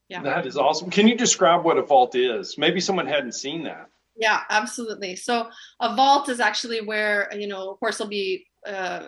Yeah. 0.10 0.22
That 0.24 0.46
is 0.46 0.58
awesome. 0.58 0.90
Can 0.90 1.08
you 1.08 1.18
describe 1.18 1.66
what 1.66 1.78
a 1.78 1.82
vault 1.82 2.16
is? 2.16 2.58
Maybe 2.58 2.80
someone 2.80 3.08
hadn't 3.08 3.34
seen 3.34 3.64
that. 3.64 3.88
Yeah 4.16 4.42
absolutely. 4.50 5.16
So 5.16 5.50
a 5.80 5.96
vault 5.96 6.30
is 6.30 6.40
actually 6.40 6.82
where 6.82 7.30
you 7.36 7.48
know 7.48 7.72
a 7.72 7.76
horse 7.76 8.00
will 8.00 8.08
be 8.08 8.46
uh, 8.66 9.08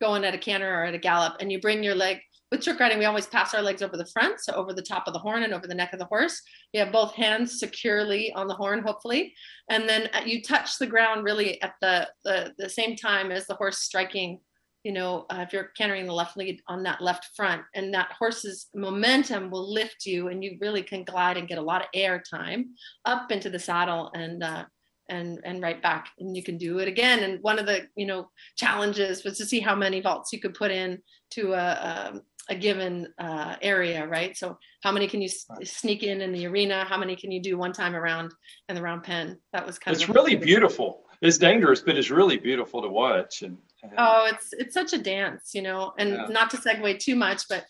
going 0.00 0.24
at 0.24 0.34
a 0.34 0.38
canter 0.38 0.68
or 0.68 0.84
at 0.84 0.94
a 0.94 0.98
gallop 0.98 1.36
and 1.40 1.50
you 1.50 1.60
bring 1.60 1.82
your 1.82 1.94
leg 1.94 2.18
with 2.54 2.62
trick 2.62 2.78
riding, 2.78 2.98
we 2.98 3.04
always 3.04 3.26
pass 3.26 3.52
our 3.52 3.62
legs 3.62 3.82
over 3.82 3.96
the 3.96 4.06
front, 4.06 4.40
so 4.40 4.52
over 4.52 4.72
the 4.72 4.80
top 4.80 5.08
of 5.08 5.12
the 5.12 5.18
horn 5.18 5.42
and 5.42 5.52
over 5.52 5.66
the 5.66 5.74
neck 5.74 5.92
of 5.92 5.98
the 5.98 6.04
horse. 6.04 6.40
You 6.72 6.80
have 6.80 6.92
both 6.92 7.12
hands 7.12 7.58
securely 7.58 8.32
on 8.34 8.46
the 8.46 8.54
horn, 8.54 8.80
hopefully, 8.80 9.34
and 9.68 9.88
then 9.88 10.08
uh, 10.14 10.22
you 10.24 10.40
touch 10.40 10.78
the 10.78 10.86
ground 10.86 11.24
really 11.24 11.60
at 11.62 11.74
the 11.80 12.08
the, 12.24 12.54
the 12.56 12.68
same 12.68 12.94
time 12.94 13.32
as 13.32 13.46
the 13.46 13.56
horse 13.56 13.78
striking. 13.78 14.38
You 14.84 14.92
know, 14.92 15.24
uh, 15.30 15.38
if 15.40 15.52
you're 15.52 15.70
cantering 15.76 16.06
the 16.06 16.12
left 16.12 16.36
lead 16.36 16.60
on 16.68 16.82
that 16.84 17.00
left 17.00 17.30
front, 17.34 17.62
and 17.74 17.92
that 17.92 18.12
horse's 18.16 18.68
momentum 18.74 19.50
will 19.50 19.72
lift 19.72 20.06
you, 20.06 20.28
and 20.28 20.44
you 20.44 20.56
really 20.60 20.82
can 20.82 21.02
glide 21.02 21.36
and 21.36 21.48
get 21.48 21.58
a 21.58 21.62
lot 21.62 21.82
of 21.82 21.88
air 21.92 22.22
time 22.30 22.74
up 23.04 23.32
into 23.32 23.50
the 23.50 23.58
saddle 23.58 24.12
and 24.14 24.44
uh, 24.44 24.64
and 25.08 25.40
and 25.44 25.60
right 25.60 25.82
back 25.82 26.08
and 26.18 26.34
you 26.34 26.42
can 26.42 26.56
do 26.56 26.78
it 26.78 26.88
again 26.88 27.24
and 27.24 27.42
one 27.42 27.58
of 27.58 27.66
the 27.66 27.86
you 27.94 28.06
know 28.06 28.30
challenges 28.56 29.22
was 29.22 29.36
to 29.36 29.44
see 29.44 29.60
how 29.60 29.74
many 29.74 30.00
vaults 30.00 30.32
you 30.32 30.40
could 30.40 30.54
put 30.54 30.70
in 30.70 30.98
to 31.30 31.52
a, 31.52 31.56
a, 31.58 32.20
a 32.48 32.54
given 32.54 33.08
uh, 33.18 33.56
area, 33.62 34.06
right? 34.06 34.36
So 34.36 34.58
how 34.82 34.92
many 34.92 35.06
can 35.08 35.22
you 35.22 35.28
s- 35.28 35.46
sneak 35.64 36.02
in 36.02 36.20
in 36.20 36.32
the 36.32 36.46
arena? 36.46 36.84
How 36.84 36.98
many 36.98 37.16
can 37.16 37.30
you 37.30 37.40
do 37.40 37.56
one 37.56 37.72
time 37.72 37.94
around 37.94 38.32
in 38.68 38.74
the 38.74 38.82
round 38.82 39.02
pen? 39.02 39.38
That 39.52 39.66
was 39.66 39.78
kind 39.78 39.94
it's 39.94 40.04
of. 40.04 40.10
It's 40.10 40.16
really 40.16 40.36
beautiful. 40.36 41.04
It's 41.22 41.38
dangerous, 41.38 41.80
but 41.80 41.96
it's 41.96 42.10
really 42.10 42.36
beautiful 42.36 42.82
to 42.82 42.88
watch. 42.88 43.42
And, 43.42 43.56
and... 43.82 43.92
oh, 43.96 44.28
it's 44.30 44.52
it's 44.52 44.74
such 44.74 44.92
a 44.92 44.98
dance, 44.98 45.54
you 45.54 45.62
know. 45.62 45.92
And 45.98 46.10
yeah. 46.10 46.26
not 46.28 46.50
to 46.50 46.56
segue 46.58 46.98
too 46.98 47.16
much, 47.16 47.48
but 47.48 47.64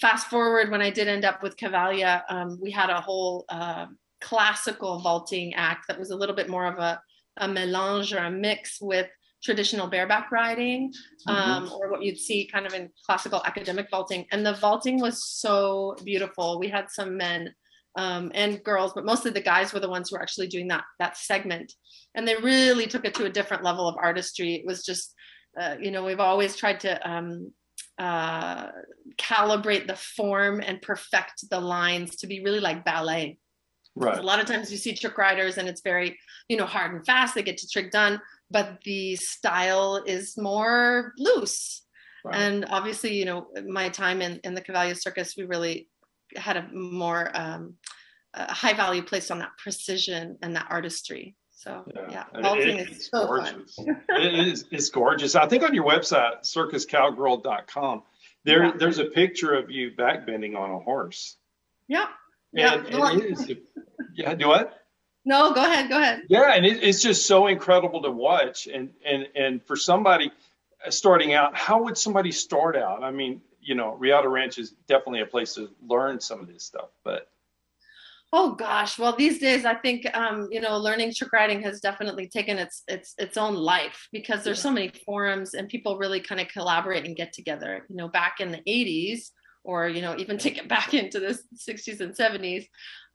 fast 0.00 0.28
forward 0.28 0.70
when 0.70 0.82
I 0.82 0.90
did 0.90 1.08
end 1.08 1.24
up 1.24 1.42
with 1.42 1.56
Cavalia, 1.56 2.22
um, 2.28 2.58
we 2.60 2.70
had 2.70 2.90
a 2.90 3.00
whole 3.00 3.44
uh, 3.48 3.86
classical 4.20 5.00
vaulting 5.00 5.54
act 5.54 5.86
that 5.88 5.98
was 5.98 6.10
a 6.10 6.16
little 6.16 6.34
bit 6.34 6.48
more 6.48 6.66
of 6.66 6.78
a 6.78 7.00
a 7.40 7.48
melange 7.48 8.12
or 8.12 8.18
a 8.18 8.30
mix 8.30 8.80
with 8.80 9.08
traditional 9.42 9.86
bareback 9.86 10.30
riding 10.32 10.92
mm-hmm. 10.92 11.30
um, 11.30 11.64
mm-hmm. 11.64 11.74
or 11.74 11.90
what 11.90 12.02
you'd 12.02 12.18
see 12.18 12.46
kind 12.46 12.66
of 12.66 12.74
in 12.74 12.90
classical 13.06 13.42
academic 13.44 13.88
vaulting. 13.90 14.26
And 14.32 14.44
the 14.44 14.54
vaulting 14.54 15.00
was 15.00 15.24
so 15.24 15.96
beautiful. 16.04 16.58
We 16.58 16.68
had 16.68 16.90
some 16.90 17.16
men 17.16 17.54
um, 17.96 18.30
and 18.34 18.62
girls, 18.62 18.92
but 18.94 19.04
mostly 19.04 19.30
the 19.30 19.40
guys 19.40 19.72
were 19.72 19.80
the 19.80 19.88
ones 19.88 20.08
who 20.08 20.16
were 20.16 20.22
actually 20.22 20.48
doing 20.48 20.68
that 20.68 20.84
that 20.98 21.16
segment. 21.16 21.72
And 22.14 22.26
they 22.26 22.36
really 22.36 22.86
took 22.86 23.04
it 23.04 23.14
to 23.14 23.26
a 23.26 23.30
different 23.30 23.64
level 23.64 23.88
of 23.88 23.96
artistry. 23.96 24.54
It 24.54 24.66
was 24.66 24.84
just, 24.84 25.14
uh, 25.60 25.76
you 25.80 25.90
know, 25.90 26.04
we've 26.04 26.20
always 26.20 26.56
tried 26.56 26.80
to 26.80 27.08
um, 27.08 27.52
uh, 27.98 28.68
calibrate 29.16 29.86
the 29.86 29.96
form 29.96 30.60
and 30.60 30.82
perfect 30.82 31.48
the 31.50 31.60
lines 31.60 32.16
to 32.16 32.26
be 32.26 32.42
really 32.42 32.60
like 32.60 32.84
ballet. 32.84 33.38
Right. 33.96 34.18
A 34.18 34.22
lot 34.22 34.38
of 34.38 34.46
times 34.46 34.70
you 34.70 34.78
see 34.78 34.94
trick 34.94 35.18
riders 35.18 35.58
and 35.58 35.68
it's 35.68 35.82
very, 35.82 36.16
you 36.48 36.56
know, 36.56 36.66
hard 36.66 36.94
and 36.94 37.04
fast. 37.04 37.34
They 37.34 37.42
get 37.42 37.58
to 37.58 37.68
trick 37.68 37.90
done 37.90 38.20
but 38.50 38.78
the 38.84 39.16
style 39.16 40.02
is 40.06 40.36
more 40.36 41.12
loose. 41.18 41.82
Right. 42.24 42.36
And 42.36 42.66
obviously, 42.68 43.14
you 43.14 43.24
know, 43.24 43.48
my 43.66 43.88
time 43.88 44.20
in, 44.20 44.40
in 44.44 44.54
the 44.54 44.60
Cavalia 44.60 44.96
Circus, 44.98 45.34
we 45.36 45.44
really 45.44 45.88
had 46.36 46.56
a 46.56 46.68
more 46.72 47.30
um, 47.34 47.74
a 48.34 48.52
high 48.52 48.74
value 48.74 49.02
placed 49.02 49.30
on 49.30 49.38
that 49.38 49.52
precision 49.58 50.36
and 50.42 50.54
that 50.56 50.66
artistry. 50.70 51.34
So 51.50 51.84
yeah, 51.94 52.24
yeah 52.32 52.42
vaulting 52.42 52.78
it, 52.78 52.90
is 52.90 53.08
so 53.12 53.26
gorgeous. 53.26 53.78
it 53.78 54.48
is 54.48 54.64
it's 54.70 54.90
gorgeous. 54.90 55.34
I 55.34 55.46
think 55.46 55.64
on 55.64 55.74
your 55.74 55.84
website, 55.84 56.42
circuscowgirl.com, 56.42 58.02
there 58.44 58.66
yeah. 58.66 58.72
there's 58.78 58.98
a 58.98 59.06
picture 59.06 59.54
of 59.54 59.70
you 59.70 59.90
backbending 59.98 60.56
on 60.56 60.70
a 60.70 60.78
horse. 60.78 61.36
Yeah. 61.88 62.06
yeah. 62.52 62.82
it 62.86 63.24
is. 63.24 63.52
Yeah. 64.14 64.34
Do 64.34 64.48
what? 64.48 64.77
No, 65.28 65.52
go 65.52 65.62
ahead. 65.62 65.90
Go 65.90 65.98
ahead. 65.98 66.22
Yeah, 66.30 66.54
and 66.54 66.64
it, 66.64 66.82
it's 66.82 67.02
just 67.02 67.26
so 67.26 67.48
incredible 67.48 68.00
to 68.00 68.10
watch, 68.10 68.66
and 68.66 68.88
and 69.04 69.28
and 69.36 69.62
for 69.62 69.76
somebody 69.76 70.32
starting 70.88 71.34
out, 71.34 71.54
how 71.54 71.82
would 71.82 71.98
somebody 71.98 72.32
start 72.32 72.76
out? 72.76 73.02
I 73.04 73.10
mean, 73.10 73.42
you 73.60 73.74
know, 73.74 73.94
Riata 73.96 74.26
Ranch 74.26 74.56
is 74.56 74.70
definitely 74.88 75.20
a 75.20 75.26
place 75.26 75.52
to 75.56 75.68
learn 75.86 76.18
some 76.18 76.40
of 76.40 76.48
this 76.48 76.64
stuff, 76.64 76.88
but. 77.04 77.30
Oh 78.30 78.54
gosh, 78.54 78.98
well 78.98 79.16
these 79.16 79.38
days 79.38 79.64
I 79.64 79.74
think 79.74 80.06
um, 80.14 80.48
you 80.50 80.60
know 80.60 80.78
learning 80.78 81.14
trick 81.14 81.32
riding 81.32 81.62
has 81.62 81.80
definitely 81.80 82.26
taken 82.26 82.58
its 82.58 82.82
its 82.86 83.14
its 83.18 83.36
own 83.38 83.54
life 83.54 84.06
because 84.12 84.44
there's 84.44 84.58
yeah. 84.58 84.64
so 84.64 84.70
many 84.70 84.92
forums 85.06 85.54
and 85.54 85.66
people 85.66 85.96
really 85.96 86.20
kind 86.20 86.38
of 86.38 86.48
collaborate 86.48 87.06
and 87.06 87.16
get 87.16 87.32
together. 87.32 87.86
You 87.88 87.96
know, 87.96 88.08
back 88.08 88.40
in 88.40 88.50
the 88.50 88.62
80s 88.68 89.30
or 89.64 89.88
you 89.88 90.02
know 90.02 90.14
even 90.18 90.36
take 90.38 90.58
it 90.58 90.68
back 90.68 90.94
into 90.94 91.20
the 91.20 91.38
60s 91.56 92.00
and 92.00 92.14
70s, 92.14 92.66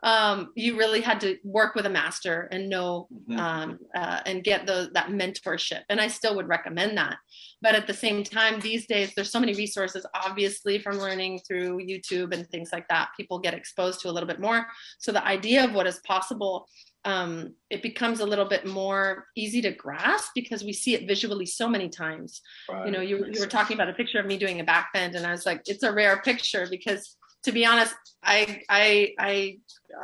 um, 0.04 0.52
you 0.56 0.78
really 0.78 1.00
had 1.00 1.22
to 1.22 1.38
work 1.46 1.76
with 1.76 1.86
a 1.86 1.90
master 1.90 2.50
and 2.52 2.70
know 2.70 3.08
Mhm. 3.30 3.40
um, 3.40 3.80
uh, 3.96 4.20
and 4.26 4.44
get 4.44 4.68
the, 4.68 4.90
that 4.94 5.08
mentorship. 5.08 5.84
And 5.90 6.02
I 6.02 6.10
still 6.10 6.36
would 6.36 6.50
recommend 6.50 6.98
that. 6.98 7.18
But 7.62 7.76
at 7.76 7.88
the 7.88 7.94
same 7.94 8.24
time, 8.24 8.60
these 8.60 8.86
days, 8.86 9.14
there's 9.16 9.32
so 9.32 9.40
many 9.40 9.54
resources, 9.54 10.06
obviously, 10.14 10.78
from 10.80 10.98
learning 10.98 11.40
through 11.48 11.80
YouTube 11.80 12.34
and 12.34 12.48
things 12.50 12.74
like 12.74 12.88
that. 12.90 13.12
People 13.16 13.40
get 13.40 13.54
exposed 13.54 14.02
to 14.02 14.10
a 14.10 14.12
little 14.12 14.28
bit 14.28 14.42
more. 14.42 14.68
So 15.00 15.14
the 15.14 15.26
idea 15.26 15.64
of 15.64 15.74
what 15.74 15.88
is 15.88 16.00
possible, 16.06 16.68
um, 17.06 17.54
it 17.70 17.82
becomes 17.82 18.20
a 18.20 18.26
little 18.26 18.46
bit 18.46 18.68
more 18.68 19.28
easy 19.38 19.62
to 19.62 19.72
grasp 19.72 20.32
because 20.36 20.66
we 20.66 20.74
see 20.74 20.96
it 20.96 21.08
visually 21.08 21.46
so 21.46 21.70
many 21.70 21.88
times. 21.88 22.42
Right. 22.70 22.86
You 22.88 22.92
know, 22.92 23.02
you, 23.02 23.26
you 23.32 23.40
were 23.40 23.48
talking 23.48 23.76
about 23.76 23.90
a 23.90 23.94
picture 23.94 24.20
of 24.20 24.26
me 24.26 24.38
doing 24.38 24.60
a 24.60 24.66
back 24.66 24.92
bend, 24.94 25.16
and 25.16 25.26
I 25.26 25.32
was 25.32 25.46
like, 25.46 25.62
it's 25.66 25.84
a 25.84 25.94
rare 25.94 26.22
picture 26.22 26.68
because 26.70 27.16
to 27.44 27.52
be 27.52 27.66
honest, 27.66 27.94
I 28.24 28.62
I 28.70 29.14
I 29.20 29.58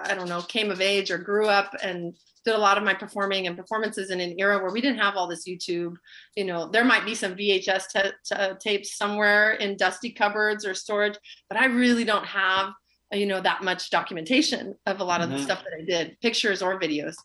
I 0.03 0.13
don't 0.15 0.29
know, 0.29 0.41
came 0.41 0.71
of 0.71 0.81
age 0.81 1.09
or 1.11 1.17
grew 1.17 1.47
up 1.47 1.73
and 1.81 2.13
did 2.45 2.55
a 2.55 2.57
lot 2.57 2.77
of 2.77 2.83
my 2.83 2.93
performing 2.93 3.47
and 3.47 3.57
performances 3.57 4.11
in 4.11 4.19
an 4.21 4.35
era 4.39 4.57
where 4.61 4.71
we 4.71 4.81
didn't 4.81 4.99
have 4.99 5.15
all 5.15 5.27
this 5.27 5.47
YouTube. 5.47 5.95
You 6.35 6.45
know, 6.45 6.69
there 6.69 6.85
might 6.85 7.05
be 7.05 7.15
some 7.15 7.35
VHS 7.35 7.83
ta- 7.93 8.11
ta- 8.27 8.53
tapes 8.59 8.95
somewhere 8.97 9.53
in 9.53 9.75
dusty 9.77 10.11
cupboards 10.11 10.65
or 10.65 10.73
storage, 10.73 11.17
but 11.49 11.57
I 11.57 11.65
really 11.65 12.03
don't 12.05 12.25
have 12.25 12.71
you 13.11 13.25
know 13.25 13.41
that 13.41 13.63
much 13.63 13.89
documentation 13.89 14.75
of 14.85 14.99
a 14.99 15.03
lot 15.03 15.19
of 15.21 15.29
the 15.31 15.37
Mhm. 15.37 15.43
stuff 15.43 15.63
that 15.63 15.73
I 15.81 15.83
did, 15.83 16.19
pictures 16.21 16.61
or 16.61 16.79
videos. 16.79 17.15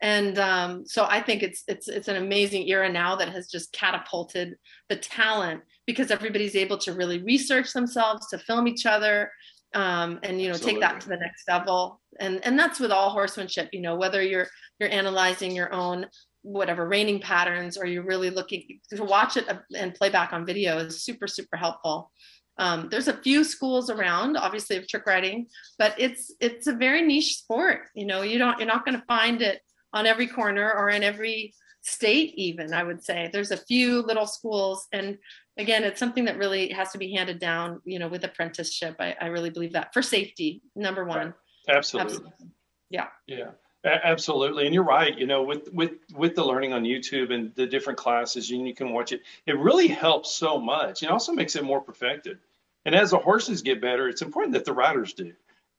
And 0.00 0.36
um, 0.38 0.84
so 0.84 1.06
I 1.08 1.20
think 1.22 1.42
it's 1.44 1.62
it's 1.68 1.86
it's 1.86 2.08
an 2.08 2.16
amazing 2.16 2.68
era 2.68 2.88
now 2.90 3.14
that 3.16 3.28
has 3.28 3.46
just 3.48 3.72
catapulted 3.72 4.56
the 4.88 4.96
talent 4.96 5.62
because 5.86 6.10
everybody's 6.10 6.56
able 6.56 6.78
to 6.78 6.92
really 6.92 7.22
research 7.22 7.72
themselves, 7.72 8.26
to 8.30 8.38
film 8.38 8.66
each 8.66 8.84
other, 8.84 9.30
um, 9.74 10.18
and 10.22 10.40
you 10.40 10.48
know 10.48 10.54
take 10.54 10.80
that 10.80 11.00
to 11.02 11.08
the 11.08 11.16
next 11.16 11.48
level. 11.48 12.00
And 12.20 12.44
and 12.44 12.58
that's 12.58 12.80
with 12.80 12.90
all 12.90 13.10
horsemanship. 13.10 13.68
You 13.72 13.80
know 13.80 13.96
whether 13.96 14.22
you're 14.22 14.48
you're 14.78 14.90
analyzing 14.90 15.54
your 15.54 15.72
own 15.72 16.06
whatever 16.42 16.88
reining 16.88 17.20
patterns 17.20 17.76
or 17.76 17.84
you're 17.84 18.04
really 18.04 18.30
looking 18.30 18.80
to 18.90 19.04
watch 19.04 19.36
it 19.36 19.44
and 19.76 19.94
play 19.94 20.08
back 20.08 20.32
on 20.32 20.46
video 20.46 20.78
is 20.78 21.02
super 21.02 21.26
super 21.26 21.56
helpful. 21.56 22.10
Um, 22.58 22.88
there's 22.90 23.06
a 23.06 23.16
few 23.16 23.44
schools 23.44 23.88
around, 23.88 24.36
obviously, 24.36 24.76
of 24.76 24.88
trick 24.88 25.06
riding, 25.06 25.46
but 25.78 25.94
it's 25.98 26.34
it's 26.40 26.66
a 26.66 26.72
very 26.72 27.02
niche 27.02 27.36
sport. 27.38 27.82
You 27.94 28.06
know, 28.06 28.22
you 28.22 28.38
don't 28.38 28.58
you're 28.58 28.66
not 28.66 28.84
going 28.84 28.98
to 28.98 29.06
find 29.06 29.42
it 29.42 29.60
on 29.92 30.06
every 30.06 30.26
corner 30.26 30.72
or 30.72 30.90
in 30.90 31.02
every 31.02 31.54
state. 31.82 32.34
Even 32.36 32.72
I 32.72 32.82
would 32.82 33.02
say 33.02 33.30
there's 33.32 33.50
a 33.50 33.56
few 33.56 34.02
little 34.02 34.26
schools, 34.26 34.86
and 34.92 35.18
again, 35.56 35.84
it's 35.84 36.00
something 36.00 36.24
that 36.26 36.38
really 36.38 36.68
has 36.70 36.92
to 36.92 36.98
be 36.98 37.12
handed 37.12 37.38
down. 37.38 37.80
You 37.84 37.98
know, 37.98 38.08
with 38.08 38.24
apprenticeship, 38.24 38.96
I, 38.98 39.16
I 39.20 39.26
really 39.26 39.50
believe 39.50 39.72
that 39.72 39.92
for 39.92 40.02
safety, 40.02 40.62
number 40.74 41.04
one. 41.04 41.34
Absolutely. 41.68 42.14
Absolutely. 42.14 42.46
Yeah. 42.90 43.08
Yeah. 43.26 43.50
Absolutely, 43.84 44.66
and 44.66 44.74
you're 44.74 44.82
right. 44.82 45.16
You 45.16 45.26
know, 45.26 45.44
with 45.44 45.72
with 45.72 45.92
with 46.12 46.34
the 46.34 46.44
learning 46.44 46.72
on 46.72 46.82
YouTube 46.82 47.32
and 47.32 47.54
the 47.54 47.64
different 47.64 47.96
classes, 47.96 48.50
and 48.50 48.66
you 48.66 48.74
can 48.74 48.92
watch 48.92 49.12
it. 49.12 49.22
It 49.46 49.56
really 49.56 49.86
helps 49.86 50.34
so 50.34 50.58
much. 50.58 51.04
It 51.04 51.10
also 51.10 51.32
makes 51.32 51.54
it 51.54 51.62
more 51.62 51.80
perfected. 51.80 52.38
And 52.84 52.94
as 52.94 53.12
the 53.12 53.18
horses 53.18 53.62
get 53.62 53.80
better, 53.80 54.08
it's 54.08 54.20
important 54.20 54.54
that 54.54 54.64
the 54.64 54.72
riders 54.72 55.12
do. 55.12 55.32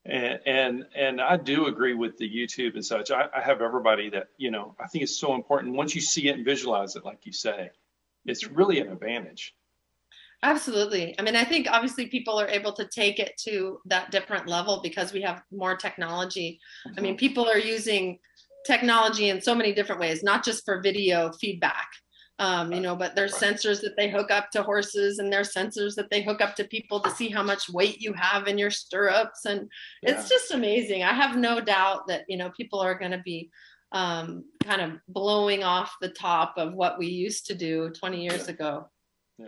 And 0.06 0.40
and 0.46 0.86
and 0.96 1.22
I 1.22 1.38
do 1.38 1.68
agree 1.68 1.94
with 1.94 2.18
the 2.18 2.30
YouTube 2.30 2.76
and 2.76 2.86
such. 2.86 3.12
I, 3.12 3.28
I 3.36 3.42
have 3.42 3.62
everybody 3.62 4.10
that 4.12 4.28
you 4.38 4.50
know. 4.50 4.76
I 4.80 4.88
think 4.88 5.04
it's 5.04 5.18
so 5.18 5.36
important. 5.36 5.76
Once 5.76 5.94
you 5.94 6.02
see 6.02 6.30
it 6.30 6.38
and 6.38 6.46
visualize 6.46 6.96
it, 6.96 7.04
like 7.04 7.26
you 7.26 7.34
say, 7.34 7.70
it's 8.26 8.48
really 8.48 8.80
an 8.80 8.92
advantage. 8.92 9.56
Absolutely. 10.42 11.16
I 11.20 11.22
mean, 11.22 11.36
I 11.36 11.44
think 11.44 11.68
obviously 11.70 12.08
people 12.08 12.40
are 12.40 12.48
able 12.48 12.72
to 12.74 12.88
take 12.88 13.20
it 13.20 13.34
to 13.44 13.80
that 13.86 14.10
different 14.10 14.48
level 14.48 14.80
because 14.82 15.12
we 15.12 15.22
have 15.22 15.42
more 15.52 15.76
technology. 15.76 16.62
I 16.86 17.02
mean, 17.02 17.12
mm-hmm. 17.14 17.20
people 17.20 17.50
are 17.50 17.58
using 17.58 18.20
technology 18.66 19.30
in 19.30 19.42
so 19.42 19.54
many 19.54 19.74
different 19.74 20.00
ways, 20.00 20.24
not 20.24 20.46
just 20.46 20.64
for 20.64 20.82
video 20.82 21.32
feedback, 21.34 21.90
um, 22.40 22.72
you 22.72 22.80
know, 22.80 22.96
but 22.96 23.16
there's 23.16 23.34
sensors 23.34 23.82
that 23.82 23.96
they 23.98 24.10
hook 24.10 24.32
up 24.32 24.50
to 24.52 24.64
horses 24.64 25.20
and 25.20 25.32
there's 25.32 25.54
sensors 25.54 25.96
that 25.96 26.10
they 26.10 26.22
hook 26.24 26.42
up 26.42 26.56
to 26.56 26.64
people 26.64 27.00
to 27.02 27.12
see 27.12 27.30
how 27.30 27.44
much 27.44 27.70
weight 27.70 28.00
you 28.02 28.14
have 28.14 28.48
in 28.48 28.58
your 28.58 28.72
stirrups. 28.72 29.46
And 29.46 29.70
Yeah. 30.02 30.12
it's 30.12 30.30
just 30.30 30.52
amazing. 30.52 31.04
I 31.04 31.14
have 31.14 31.36
no 31.38 31.60
doubt 31.60 32.08
that, 32.08 32.24
you 32.30 32.38
know, 32.38 32.50
people 32.56 32.80
are 32.80 32.96
going 32.98 33.12
to 33.12 33.22
be 33.24 33.52
um, 33.92 34.46
kind 34.64 34.82
of 34.82 34.92
blowing 35.08 35.64
off 35.64 35.96
the 36.00 36.10
top 36.10 36.54
of 36.58 36.74
what 36.76 36.98
we 37.00 37.08
used 37.08 37.48
to 37.48 37.56
do 37.56 37.90
20 37.90 38.24
years 38.24 38.46
Yeah. 38.48 38.54
ago. 38.54 38.90
yeah. 39.40 39.48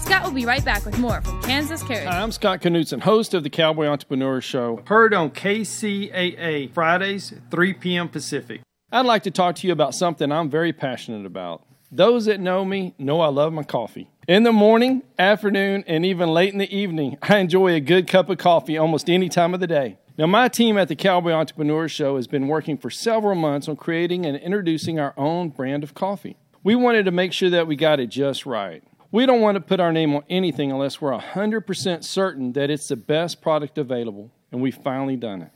Scott 0.00 0.24
will 0.24 0.32
be 0.32 0.44
right 0.44 0.64
back 0.64 0.84
with 0.84 0.98
more 0.98 1.20
from 1.22 1.40
Kansas 1.42 1.82
Carradine. 1.84 2.06
Hi, 2.06 2.20
I'm 2.22 2.32
Scott 2.32 2.60
Knudsen, 2.60 3.00
host 3.00 3.34
of 3.34 3.44
the 3.44 3.50
Cowboy 3.50 3.86
Entrepreneur 3.86 4.40
Show, 4.40 4.82
heard 4.86 5.14
on 5.14 5.30
KCAA 5.30 6.70
Fridays, 6.72 7.32
3 7.50 7.72
p.m. 7.74 8.08
Pacific. 8.08 8.60
I'd 8.90 9.06
like 9.06 9.22
to 9.22 9.30
talk 9.30 9.54
to 9.56 9.66
you 9.66 9.72
about 9.72 9.94
something 9.94 10.30
I'm 10.30 10.50
very 10.50 10.72
passionate 10.72 11.24
about. 11.24 11.64
Those 11.94 12.24
that 12.24 12.40
know 12.40 12.64
me 12.64 12.94
know 12.96 13.20
I 13.20 13.26
love 13.26 13.52
my 13.52 13.64
coffee. 13.64 14.08
In 14.26 14.44
the 14.44 14.52
morning, 14.52 15.02
afternoon, 15.18 15.84
and 15.86 16.06
even 16.06 16.30
late 16.30 16.50
in 16.50 16.58
the 16.58 16.74
evening, 16.74 17.18
I 17.20 17.36
enjoy 17.36 17.74
a 17.74 17.80
good 17.80 18.08
cup 18.08 18.30
of 18.30 18.38
coffee 18.38 18.78
almost 18.78 19.10
any 19.10 19.28
time 19.28 19.52
of 19.52 19.60
the 19.60 19.66
day. 19.66 19.98
Now, 20.16 20.26
my 20.26 20.48
team 20.48 20.78
at 20.78 20.88
the 20.88 20.96
Cowboy 20.96 21.32
Entrepreneur 21.32 21.88
Show 21.88 22.16
has 22.16 22.26
been 22.26 22.48
working 22.48 22.78
for 22.78 22.88
several 22.88 23.34
months 23.34 23.68
on 23.68 23.76
creating 23.76 24.24
and 24.24 24.38
introducing 24.38 24.98
our 24.98 25.12
own 25.18 25.50
brand 25.50 25.84
of 25.84 25.92
coffee. 25.92 26.38
We 26.64 26.74
wanted 26.74 27.04
to 27.04 27.10
make 27.10 27.34
sure 27.34 27.50
that 27.50 27.66
we 27.66 27.76
got 27.76 28.00
it 28.00 28.06
just 28.06 28.46
right. 28.46 28.82
We 29.10 29.26
don't 29.26 29.42
want 29.42 29.56
to 29.56 29.60
put 29.60 29.78
our 29.78 29.92
name 29.92 30.14
on 30.14 30.22
anything 30.30 30.72
unless 30.72 30.98
we're 30.98 31.12
100% 31.12 32.04
certain 32.04 32.52
that 32.54 32.70
it's 32.70 32.88
the 32.88 32.96
best 32.96 33.42
product 33.42 33.76
available, 33.76 34.30
and 34.50 34.62
we've 34.62 34.74
finally 34.74 35.16
done 35.16 35.42
it. 35.42 35.50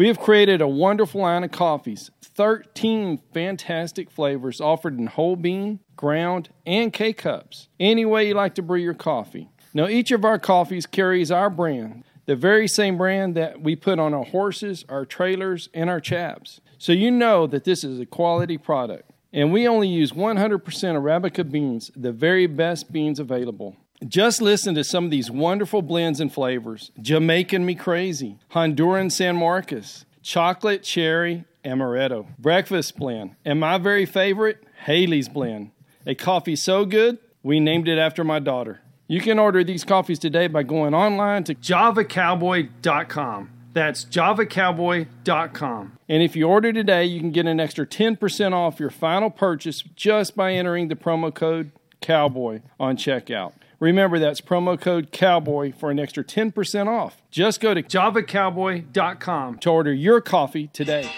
We 0.00 0.08
have 0.08 0.18
created 0.18 0.62
a 0.62 0.66
wonderful 0.66 1.20
line 1.20 1.44
of 1.44 1.50
coffees, 1.50 2.10
13 2.22 3.20
fantastic 3.34 4.10
flavors 4.10 4.58
offered 4.58 4.98
in 4.98 5.08
whole 5.08 5.36
bean, 5.36 5.80
ground, 5.94 6.48
and 6.64 6.90
K 6.90 7.12
cups. 7.12 7.68
Any 7.78 8.06
way 8.06 8.28
you 8.28 8.32
like 8.32 8.54
to 8.54 8.62
brew 8.62 8.78
your 8.78 8.94
coffee. 8.94 9.50
Now, 9.74 9.88
each 9.88 10.10
of 10.10 10.24
our 10.24 10.38
coffees 10.38 10.86
carries 10.86 11.30
our 11.30 11.50
brand, 11.50 12.04
the 12.24 12.34
very 12.34 12.66
same 12.66 12.96
brand 12.96 13.34
that 13.34 13.60
we 13.60 13.76
put 13.76 13.98
on 13.98 14.14
our 14.14 14.24
horses, 14.24 14.86
our 14.88 15.04
trailers, 15.04 15.68
and 15.74 15.90
our 15.90 16.00
chaps. 16.00 16.62
So 16.78 16.92
you 16.92 17.10
know 17.10 17.46
that 17.48 17.64
this 17.64 17.84
is 17.84 18.00
a 18.00 18.06
quality 18.06 18.56
product. 18.56 19.10
And 19.34 19.52
we 19.52 19.68
only 19.68 19.88
use 19.88 20.12
100% 20.12 20.62
Arabica 20.62 21.50
beans, 21.50 21.90
the 21.94 22.10
very 22.10 22.46
best 22.46 22.90
beans 22.90 23.20
available. 23.20 23.76
Just 24.08 24.40
listen 24.40 24.74
to 24.76 24.82
some 24.82 25.04
of 25.04 25.10
these 25.10 25.30
wonderful 25.30 25.82
blends 25.82 26.20
and 26.20 26.32
flavors 26.32 26.90
Jamaican 27.00 27.66
Me 27.66 27.74
Crazy, 27.74 28.38
Honduran 28.52 29.12
San 29.12 29.36
Marcos, 29.36 30.06
Chocolate 30.22 30.82
Cherry 30.82 31.44
Amaretto, 31.64 32.26
Breakfast 32.38 32.96
Blend, 32.96 33.36
and 33.44 33.60
my 33.60 33.76
very 33.76 34.06
favorite, 34.06 34.64
Haley's 34.86 35.28
Blend. 35.28 35.72
A 36.06 36.14
coffee 36.14 36.56
so 36.56 36.86
good, 36.86 37.18
we 37.42 37.60
named 37.60 37.88
it 37.88 37.98
after 37.98 38.24
my 38.24 38.38
daughter. 38.38 38.80
You 39.06 39.20
can 39.20 39.38
order 39.38 39.62
these 39.62 39.84
coffees 39.84 40.18
today 40.18 40.46
by 40.46 40.62
going 40.62 40.94
online 40.94 41.44
to 41.44 41.54
javacowboy.com. 41.54 43.50
That's 43.74 44.06
javacowboy.com. 44.06 45.98
And 46.08 46.22
if 46.22 46.34
you 46.34 46.48
order 46.48 46.72
today, 46.72 47.04
you 47.04 47.20
can 47.20 47.32
get 47.32 47.46
an 47.46 47.60
extra 47.60 47.86
10% 47.86 48.52
off 48.52 48.80
your 48.80 48.90
final 48.90 49.28
purchase 49.28 49.82
just 49.94 50.34
by 50.34 50.54
entering 50.54 50.88
the 50.88 50.96
promo 50.96 51.34
code 51.34 51.70
COWBOY 52.00 52.62
on 52.80 52.96
checkout. 52.96 53.52
Remember, 53.80 54.18
that's 54.18 54.42
promo 54.42 54.78
code 54.78 55.10
COWBOY 55.10 55.74
for 55.74 55.90
an 55.90 55.98
extra 55.98 56.22
10% 56.22 56.86
off. 56.86 57.22
Just 57.30 57.60
go 57.60 57.72
to 57.72 57.82
javacowboy.com 57.82 59.58
to 59.58 59.70
order 59.70 59.92
your 59.92 60.20
coffee 60.20 60.68
today. 60.68 61.10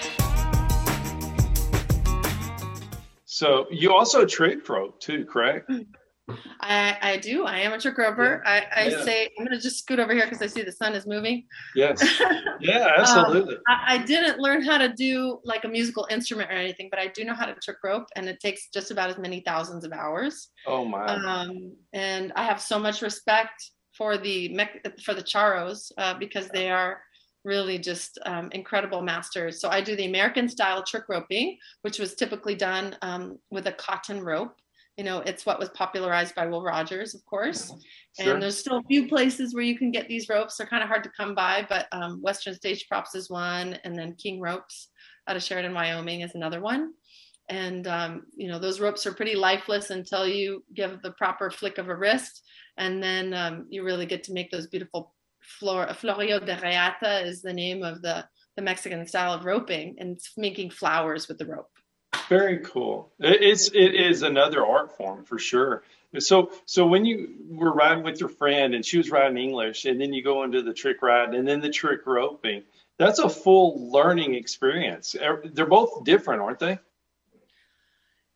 So 3.25 3.67
you 3.71 3.93
also 3.93 4.25
trade 4.25 4.69
rope 4.69 5.01
too, 5.01 5.25
correct? 5.25 5.71
I, 6.61 6.97
I 7.03 7.17
do. 7.17 7.45
I 7.45 7.59
am 7.59 7.73
a 7.73 7.79
trick 7.79 7.99
roper. 7.99 8.43
I, 8.47 8.65
I 8.75 8.89
Yeah. 8.89 9.05
say 9.05 9.29
I'm 9.39 9.45
going 9.45 9.57
to 9.57 9.61
just 9.63 9.79
scoot 9.79 9.99
over 9.99 10.15
here 10.15 10.25
because 10.25 10.41
I 10.41 10.47
see 10.47 10.63
the 10.63 10.73
sun 10.73 10.95
is 10.95 11.07
moving. 11.07 11.47
Yes. 11.75 12.03
Yeah, 12.61 12.93
absolutely. 12.97 13.57
I, 13.67 13.95
I 13.95 13.99
didn't 13.99 14.39
learn 14.39 14.63
how 14.63 14.79
to 14.79 14.89
do 14.89 15.41
like 15.43 15.65
a 15.65 15.69
musical 15.69 16.07
instrument 16.13 16.49
or 16.49 16.53
anything, 16.55 16.87
but 16.93 17.01
I 17.01 17.09
do 17.09 17.25
know 17.25 17.35
how 17.35 17.45
to 17.45 17.55
trick 17.57 17.79
rope, 17.83 18.07
and 18.15 18.29
it 18.29 18.39
takes 18.39 18.69
just 18.69 18.93
about 18.93 19.11
as 19.11 19.19
many 19.19 19.41
thousands 19.41 19.85
of 19.85 19.93
hours. 19.93 20.51
oh 20.69 20.85
my. 20.85 21.07
Um, 21.07 21.73
and 21.93 22.33
I 22.37 22.45
have 22.45 22.61
so 22.61 22.79
much 22.79 23.03
respect 23.03 23.69
for 23.99 24.17
the 24.17 24.49
mech- 24.51 24.87
for 25.05 25.13
the 25.13 25.25
charros 25.25 25.91
uh, 25.99 26.15
because 26.15 26.47
they 26.51 26.71
are 26.71 27.01
really 27.45 27.79
just 27.81 28.21
um, 28.27 28.49
incredible 28.53 29.03
masters. 29.03 29.61
So 29.61 29.69
I 29.69 29.81
do 29.81 29.97
the 29.97 30.07
American 30.07 30.49
style 30.49 30.85
trick 30.85 31.05
roping, 31.09 31.59
which 31.81 31.99
was 31.99 32.15
typically 32.15 32.55
done 32.55 32.97
um, 33.03 33.41
with 33.51 33.67
a 33.67 33.73
cotton 33.73 34.23
rope. 34.23 34.55
You 34.97 35.05
know, 35.05 35.21
it's 35.21 35.47
what 35.47 35.59
was 35.59 35.71
popularized 35.71 36.35
by 36.35 36.47
Will 36.47 36.63
Rogers, 36.63 37.15
of 37.15 37.25
course. 37.25 37.73
Sure. 38.21 38.35
And 38.35 38.43
there's 38.43 38.59
still 38.59 38.77
a 38.77 38.83
few 38.83 39.09
places 39.09 39.55
where 39.55 39.65
you 39.65 39.79
can 39.79 39.91
get 39.91 40.07
these 40.07 40.29
ropes. 40.29 40.57
They're 40.57 40.67
kind 40.67 40.83
of 40.83 40.89
hard 40.89 41.03
to 41.05 41.11
come 41.17 41.35
by, 41.35 41.67
but 41.67 41.87
um, 41.93 42.21
Western 42.21 42.55
Stage 42.55 42.87
Props 42.89 43.15
is 43.15 43.31
one, 43.31 43.79
and 43.85 43.99
then 43.99 44.15
King 44.17 44.39
Ropes 44.41 44.89
out 45.29 45.37
of 45.37 45.43
Sheridan, 45.43 45.73
Wyoming 45.73 46.21
is 46.21 46.35
another 46.35 46.61
one. 46.61 46.93
And 47.49 47.87
um, 47.87 48.23
you 48.37 48.49
know 48.49 48.59
those 48.59 48.81
ropes 48.81 49.07
are 49.07 49.15
pretty 49.15 49.35
lifeless 49.35 49.91
until 49.91 50.27
you 50.27 50.65
give 50.75 51.03
the 51.03 51.13
proper 51.13 51.51
flick 51.51 51.79
of 51.79 51.89
a 51.89 51.97
wrist, 51.97 52.43
and 52.77 53.03
then 53.03 53.35
um, 53.35 53.67
you 53.69 53.83
really 53.83 54.07
get 54.07 54.23
to 54.25 54.33
make 54.33 54.51
those 54.51 54.69
beautiful 54.69 55.15
flor. 55.41 55.87
Floreo 55.89 56.45
de 56.45 56.57
Reata 56.57 57.25
is 57.27 57.43
the 57.43 57.53
name 57.53 57.83
of 57.83 58.01
the 58.01 58.25
the 58.57 58.63
Mexican 58.63 59.07
style 59.07 59.33
of 59.33 59.45
roping 59.45 59.97
and 59.99 60.19
making 60.37 60.71
flowers 60.71 61.27
with 61.27 61.39
the 61.39 61.47
rope. 61.47 61.72
Very 62.33 62.61
cool. 62.61 63.13
It's 63.19 63.69
it 63.75 63.95
is 63.95 64.23
another 64.23 64.65
art 64.65 64.97
form 64.97 65.23
for 65.23 65.39
sure. 65.39 65.83
So 66.19 66.51
so 66.65 66.87
when 66.87 67.05
you 67.05 67.35
were 67.51 67.75
riding 67.75 68.05
with 68.05 68.21
your 68.21 68.31
friend 68.31 68.75
and 68.75 68.83
she 68.83 68.97
was 68.97 69.11
riding 69.11 69.37
English, 69.37 69.85
and 69.85 70.01
then 70.01 70.15
you 70.15 70.25
go 70.25 70.43
into 70.43 70.63
the 70.63 70.73
trick 70.73 71.03
ride 71.03 71.35
and 71.35 71.47
then 71.47 71.61
the 71.61 71.69
trick 71.69 72.07
roping, 72.07 72.63
that's 72.97 73.19
a 73.19 73.29
full 73.29 73.93
learning 73.93 74.33
experience. 74.35 75.15
They're 75.45 75.67
both 75.67 76.05
different, 76.05 76.41
aren't 76.41 76.59
they? 76.59 76.79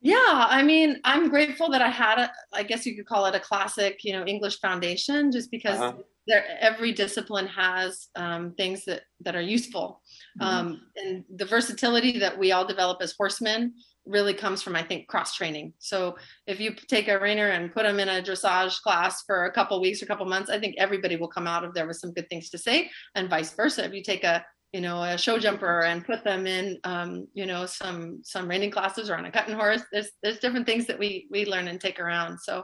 Yeah, 0.07 0.45
I 0.49 0.63
mean, 0.63 1.01
I'm 1.03 1.27
grateful 1.29 1.69
that 1.71 1.81
I 1.81 1.89
had 1.89 2.17
a, 2.17 2.31
I 2.53 2.63
guess 2.63 2.85
you 2.85 2.95
could 2.95 3.05
call 3.05 3.25
it 3.25 3.35
a 3.35 3.41
classic, 3.41 4.05
you 4.05 4.13
know, 4.13 4.25
English 4.25 4.61
foundation, 4.61 5.33
just 5.33 5.51
because 5.51 5.79
uh-huh. 5.79 5.97
there, 6.27 6.45
every 6.61 6.93
discipline 6.93 7.47
has 7.47 8.07
um, 8.15 8.53
things 8.53 8.85
that 8.85 9.01
that 9.25 9.35
are 9.35 9.41
useful, 9.41 10.01
mm-hmm. 10.39 10.47
um, 10.47 10.81
and 10.95 11.25
the 11.35 11.45
versatility 11.45 12.19
that 12.19 12.39
we 12.39 12.53
all 12.53 12.65
develop 12.65 13.01
as 13.01 13.15
horsemen 13.17 13.73
really 14.05 14.33
comes 14.33 14.61
from, 14.61 14.77
I 14.77 14.83
think, 14.83 15.09
cross 15.09 15.35
training. 15.35 15.73
So 15.79 16.15
if 16.45 16.61
you 16.61 16.73
take 16.87 17.09
a 17.09 17.19
reiner 17.19 17.51
and 17.51 17.73
put 17.73 17.83
them 17.83 17.99
in 17.99 18.07
a 18.07 18.21
dressage 18.21 18.81
class 18.81 19.23
for 19.23 19.45
a 19.45 19.51
couple 19.51 19.81
weeks 19.81 20.01
or 20.01 20.05
a 20.05 20.07
couple 20.07 20.25
months, 20.25 20.49
I 20.49 20.57
think 20.57 20.75
everybody 20.77 21.17
will 21.17 21.27
come 21.27 21.47
out 21.47 21.65
of 21.65 21.73
there 21.73 21.85
with 21.85 21.97
some 21.97 22.13
good 22.13 22.29
things 22.29 22.49
to 22.51 22.57
say, 22.57 22.89
and 23.15 23.29
vice 23.29 23.53
versa. 23.53 23.83
If 23.83 23.93
you 23.93 24.03
take 24.03 24.23
a 24.23 24.45
you 24.73 24.81
know 24.81 25.01
a 25.01 25.17
show 25.17 25.39
jumper 25.39 25.81
and 25.83 26.05
put 26.05 26.23
them 26.23 26.45
in 26.45 26.77
um, 26.83 27.27
you 27.33 27.45
know 27.45 27.65
some 27.65 28.19
some 28.23 28.47
reining 28.47 28.71
classes 28.71 29.09
or 29.09 29.15
on 29.15 29.25
a 29.25 29.31
cutting 29.31 29.55
horse 29.55 29.81
there's 29.91 30.09
there's 30.21 30.39
different 30.39 30.65
things 30.65 30.85
that 30.85 30.99
we 30.99 31.27
we 31.31 31.45
learn 31.45 31.67
and 31.67 31.79
take 31.79 31.99
around 31.99 32.39
so 32.39 32.63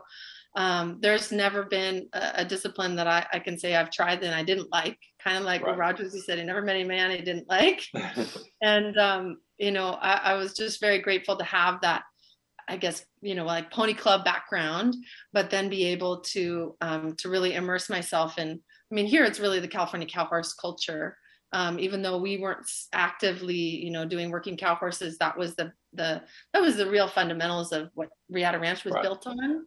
um, 0.55 0.99
there's 1.01 1.31
never 1.31 1.63
been 1.63 2.07
a, 2.13 2.31
a, 2.35 2.45
discipline 2.45 2.95
that 2.97 3.07
I, 3.07 3.25
I 3.33 3.39
can 3.39 3.57
say 3.57 3.75
I've 3.75 3.89
tried 3.89 4.21
and 4.21 4.35
I 4.35 4.43
didn't 4.43 4.71
like 4.71 4.99
kind 5.23 5.37
of 5.37 5.45
like 5.45 5.63
right. 5.63 5.75
Rogers 5.75 6.13
he 6.13 6.19
said 6.19 6.37
he 6.37 6.43
never 6.43 6.61
met 6.61 6.75
a 6.75 6.83
man 6.83 7.09
he 7.09 7.21
didn't 7.21 7.49
like 7.49 7.87
and 8.61 8.95
um, 8.97 9.37
you 9.57 9.71
know 9.71 9.97
I, 9.99 10.13
I 10.13 10.33
was 10.35 10.53
just 10.53 10.79
very 10.79 10.99
grateful 10.99 11.37
to 11.37 11.43
have 11.43 11.81
that 11.81 12.03
I 12.67 12.77
guess 12.77 13.05
you 13.21 13.35
know 13.35 13.45
like 13.45 13.71
pony 13.71 13.93
club 13.93 14.23
background, 14.23 14.95
but 15.31 15.49
then 15.49 15.69
be 15.69 15.85
able 15.85 16.21
to 16.21 16.75
um, 16.81 17.15
to 17.17 17.29
really 17.29 17.55
immerse 17.55 17.89
myself 17.89 18.37
in. 18.37 18.59
I 18.91 18.95
mean, 18.95 19.05
here 19.05 19.23
it's 19.23 19.39
really 19.39 19.59
the 19.59 19.67
California 19.67 20.07
cow 20.07 20.25
horse 20.25 20.53
culture, 20.53 21.17
um, 21.53 21.79
even 21.79 22.01
though 22.01 22.17
we 22.17 22.37
weren't 22.37 22.69
actively, 22.93 23.55
you 23.55 23.91
know, 23.91 24.05
doing 24.05 24.31
working 24.31 24.57
cow 24.57 24.73
horses, 24.73 25.17
that 25.19 25.37
was 25.37 25.55
the 25.55 25.71
the 25.93 26.23
that 26.51 26.61
was 26.61 26.75
the 26.75 26.89
real 26.89 27.07
fundamentals 27.07 27.71
of 27.71 27.91
what 27.93 28.09
Riata 28.29 28.57
Ranch 28.57 28.83
was 28.83 28.95
right. 28.95 29.03
built 29.03 29.27
on. 29.27 29.65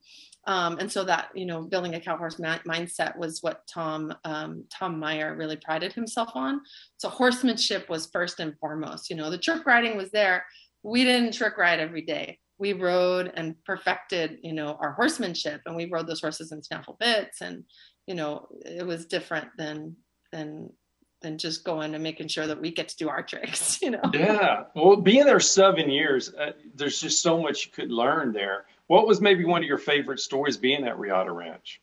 Um, 0.49 0.79
and 0.79 0.91
so 0.91 1.05
that 1.05 1.29
you 1.35 1.47
know, 1.47 1.63
building 1.63 1.95
a 1.95 2.01
cow 2.01 2.17
horse 2.17 2.41
ma- 2.41 2.59
mindset 2.67 3.17
was 3.17 3.41
what 3.41 3.67
Tom 3.73 4.13
um, 4.25 4.65
Tom 4.69 4.99
Meyer 4.99 5.37
really 5.37 5.57
prided 5.57 5.93
himself 5.93 6.31
on. 6.35 6.61
So 6.97 7.09
horsemanship 7.09 7.89
was 7.89 8.11
first 8.13 8.41
and 8.41 8.59
foremost. 8.59 9.09
You 9.09 9.17
know, 9.17 9.31
the 9.31 9.39
trick 9.39 9.65
riding 9.65 9.97
was 9.97 10.11
there. 10.11 10.45
We 10.83 11.05
didn't 11.05 11.35
trick 11.35 11.57
ride 11.57 11.79
every 11.79 12.03
day. 12.03 12.41
We 12.59 12.73
rode 12.73 13.33
and 13.37 13.55
perfected, 13.65 14.39
you 14.43 14.55
know, 14.55 14.77
our 14.81 14.93
horsemanship, 14.93 15.61
and 15.67 15.77
we 15.77 15.87
rode 15.87 16.09
those 16.09 16.21
horses 16.21 16.51
in 16.51 16.65
snaffle 16.65 16.97
bits, 16.99 17.43
and 17.43 17.63
you 18.09 18.17
know, 18.17 18.49
it 18.65 18.85
was 18.85 19.07
different 19.07 19.49
than 19.57 19.95
than 20.33 20.71
than 21.23 21.39
just 21.39 21.65
going 21.65 21.95
and 21.95 22.03
making 22.03 22.29
sure 22.29 22.47
that 22.47 22.61
we 22.61 22.71
get 22.71 22.89
to 22.89 22.97
do 22.97 23.09
our 23.09 23.23
tricks, 23.23 23.79
you 23.83 23.91
know? 23.91 24.11
Yeah. 24.13 24.65
Well, 24.75 24.97
being 24.97 25.25
there 25.25 25.41
seven 25.41 25.91
years, 25.91 26.33
uh, 26.35 26.53
there's 26.75 27.01
just 27.01 27.23
so 27.23 27.41
much 27.41 27.67
you 27.67 27.73
could 27.73 27.91
learn 27.91 28.33
there. 28.33 28.67
What 28.87 29.07
was 29.07 29.21
maybe 29.21 29.45
one 29.45 29.63
of 29.63 29.69
your 29.69 29.79
favorite 29.79 30.21
stories 30.21 30.57
being 30.57 30.87
at 30.87 30.99
Riata 30.99 31.33
Ranch? 31.33 31.81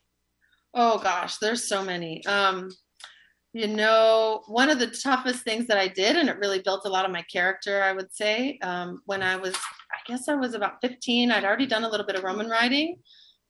Oh 0.73 0.97
gosh, 0.97 1.37
there's 1.37 1.67
so 1.67 1.83
many. 1.83 2.25
Um, 2.25 2.71
you 3.53 3.67
know, 3.67 4.41
one 4.47 4.69
of 4.69 4.79
the 4.79 4.87
toughest 4.87 5.43
things 5.43 5.67
that 5.67 5.77
I 5.77 5.87
did, 5.87 6.15
and 6.15 6.27
it 6.27 6.39
really 6.39 6.59
built 6.59 6.85
a 6.85 6.89
lot 6.89 7.05
of 7.05 7.11
my 7.11 7.21
character, 7.23 7.83
I 7.83 7.93
would 7.93 8.11
say, 8.11 8.57
um, 8.63 9.03
when 9.05 9.21
I 9.21 9.35
was, 9.35 9.53
I 9.55 9.97
guess 10.07 10.27
I 10.27 10.33
was 10.33 10.55
about 10.55 10.81
15, 10.81 11.31
I'd 11.31 11.43
already 11.43 11.67
done 11.67 11.83
a 11.83 11.89
little 11.89 12.05
bit 12.05 12.15
of 12.15 12.23
Roman 12.23 12.49
riding 12.49 12.97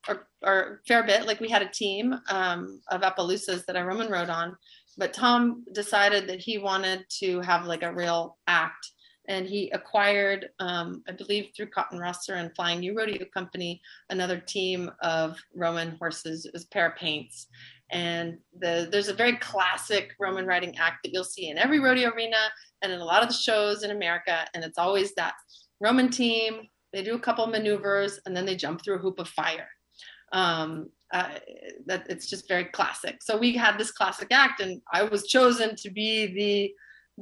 or, 0.10 0.28
or 0.42 0.82
fair 0.86 1.04
bit. 1.04 1.26
Like 1.26 1.40
we 1.40 1.48
had 1.48 1.62
a 1.62 1.70
team 1.70 2.20
um, 2.30 2.82
of 2.90 3.02
Appaloosas 3.02 3.66
that 3.66 3.78
I 3.78 3.82
Roman 3.82 4.12
rode 4.12 4.30
on 4.30 4.58
but 4.98 5.14
Tom 5.14 5.64
decided 5.74 6.28
that 6.28 6.40
he 6.40 6.58
wanted 6.58 7.06
to 7.20 7.42
have 7.42 7.66
like 7.66 7.84
a 7.84 7.94
real 7.94 8.38
act. 8.48 8.92
And 9.30 9.48
he 9.48 9.70
acquired, 9.70 10.50
um, 10.60 11.02
I 11.08 11.14
believe, 11.14 11.52
through 11.56 11.70
Cotton 11.70 11.98
Rosser 11.98 12.34
and 12.34 12.54
Flying 12.56 12.84
U 12.84 12.98
Rodeo 12.98 13.26
Company, 13.34 13.82
another 14.10 14.38
team 14.38 14.92
of 15.02 15.38
Roman 15.56 15.96
horses. 15.98 16.46
It 16.46 16.52
was 16.52 16.66
pair 16.66 16.90
of 16.90 16.98
paints. 16.98 17.48
And 17.90 18.38
the, 18.60 18.90
there's 18.92 19.08
a 19.08 19.14
very 19.14 19.38
classic 19.38 20.14
Roman 20.20 20.46
riding 20.46 20.76
act 20.78 20.98
that 21.04 21.14
you'll 21.14 21.24
see 21.24 21.50
in 21.50 21.58
every 21.58 21.80
rodeo 21.80 22.10
arena 22.10 22.50
and 22.82 22.92
in 22.92 23.00
a 23.00 23.06
lot 23.06 23.22
of 23.24 23.30
the 23.30 23.36
shows 23.36 23.84
in 23.84 23.92
America. 23.92 24.46
And 24.54 24.64
it's 24.64 24.78
always 24.78 25.14
that 25.16 25.36
Roman 25.80 26.10
team, 26.10 26.68
they 26.92 27.04
do 27.04 27.16
a 27.16 27.20
couple 27.20 27.46
maneuvers, 27.48 28.20
and 28.26 28.36
then 28.36 28.46
they 28.46 28.56
jump 28.56 28.84
through 28.84 28.96
a 28.96 29.00
hoop 29.00 29.20
of 29.20 29.30
fire. 29.30 29.70
Um, 30.34 30.90
uh, 31.14 31.30
that 31.86 32.08
it's 32.10 32.28
just 32.28 32.48
very 32.48 32.66
classic. 32.66 33.22
So 33.22 33.38
we 33.38 33.56
had 33.56 33.78
this 33.78 33.92
classic 33.92 34.30
act, 34.32 34.60
and 34.60 34.82
I 34.92 35.04
was 35.04 35.28
chosen 35.28 35.76
to 35.78 35.92
be 35.92 36.28
the 36.28 36.74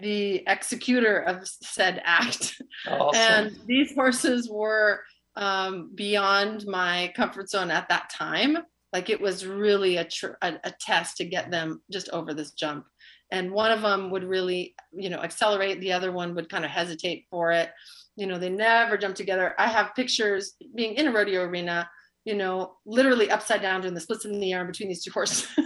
the 0.01 0.43
executor 0.47 1.19
of 1.19 1.45
said 1.45 2.01
act. 2.05 2.61
Awesome. 2.87 3.21
And 3.21 3.59
these 3.67 3.93
horses 3.93 4.49
were 4.49 5.01
um, 5.35 5.91
beyond 5.93 6.65
my 6.65 7.11
comfort 7.15 7.49
zone 7.49 7.69
at 7.69 7.89
that 7.89 8.09
time. 8.09 8.57
Like 8.93 9.09
it 9.09 9.19
was 9.19 9.45
really 9.45 9.97
a, 9.97 10.05
tr- 10.05 10.37
a, 10.41 10.53
a 10.63 10.71
test 10.79 11.17
to 11.17 11.25
get 11.25 11.51
them 11.51 11.81
just 11.91 12.09
over 12.09 12.33
this 12.33 12.51
jump. 12.51 12.85
And 13.31 13.51
one 13.51 13.71
of 13.71 13.81
them 13.81 14.11
would 14.11 14.23
really, 14.23 14.75
you 14.93 15.09
know, 15.09 15.19
accelerate. 15.19 15.79
The 15.81 15.93
other 15.93 16.11
one 16.11 16.35
would 16.35 16.49
kind 16.49 16.65
of 16.65 16.71
hesitate 16.71 17.25
for 17.29 17.51
it. 17.51 17.69
You 18.15 18.27
know, 18.27 18.37
they 18.37 18.49
never 18.49 18.97
jump 18.97 19.15
together. 19.15 19.55
I 19.57 19.67
have 19.67 19.95
pictures 19.95 20.55
being 20.75 20.95
in 20.95 21.07
a 21.07 21.11
rodeo 21.11 21.43
arena 21.43 21.89
you 22.25 22.35
know, 22.35 22.73
literally 22.85 23.31
upside 23.31 23.61
down 23.61 23.81
doing 23.81 23.93
the 23.93 23.99
splits 23.99 24.25
in 24.25 24.39
the 24.39 24.53
air 24.53 24.65
between 24.65 24.89
these 24.89 25.03
two 25.03 25.11
horses. 25.11 25.47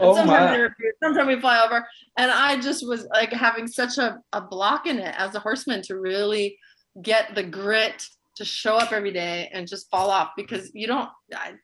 oh 0.00 0.14
sometimes, 0.14 0.72
my. 0.78 0.90
sometimes 1.02 1.26
we 1.26 1.40
fly 1.40 1.64
over. 1.64 1.86
And 2.16 2.30
I 2.30 2.60
just 2.60 2.86
was 2.86 3.06
like 3.12 3.32
having 3.32 3.66
such 3.66 3.98
a, 3.98 4.18
a 4.32 4.40
block 4.40 4.86
in 4.86 4.98
it 4.98 5.14
as 5.18 5.34
a 5.34 5.40
horseman 5.40 5.82
to 5.82 5.98
really 5.98 6.58
get 7.02 7.34
the 7.34 7.42
grit 7.42 8.06
to 8.36 8.44
show 8.44 8.74
up 8.74 8.92
every 8.92 9.12
day 9.12 9.48
and 9.52 9.68
just 9.68 9.88
fall 9.90 10.10
off 10.10 10.30
because 10.36 10.70
you 10.74 10.88
don't 10.88 11.08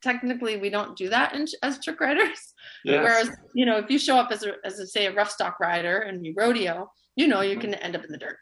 technically 0.03 0.57
we 0.57 0.71
don't 0.71 0.97
do 0.97 1.09
that 1.09 1.35
in, 1.35 1.47
as 1.63 1.83
trick 1.83 2.01
riders. 2.01 2.55
Yes. 2.85 3.03
Whereas, 3.03 3.31
you 3.55 3.67
know, 3.67 3.77
if 3.79 3.91
you 3.91 3.99
show 3.99 4.17
up 4.17 4.31
as 4.31 4.45
a, 4.45 4.55
as 4.65 4.79
a, 4.79 4.87
say 4.87 5.07
a 5.07 5.13
rough 5.13 5.31
stock 5.31 5.59
rider 5.61 5.99
and 5.99 6.25
you 6.25 6.35
rodeo, 6.37 6.91
you 7.17 7.29
know, 7.29 7.41
you 7.41 7.53
mm-hmm. 7.53 7.73
can 7.73 7.75
end 7.75 7.97
up 7.97 8.05
in 8.05 8.13
the 8.13 8.19
dirt. 8.19 8.37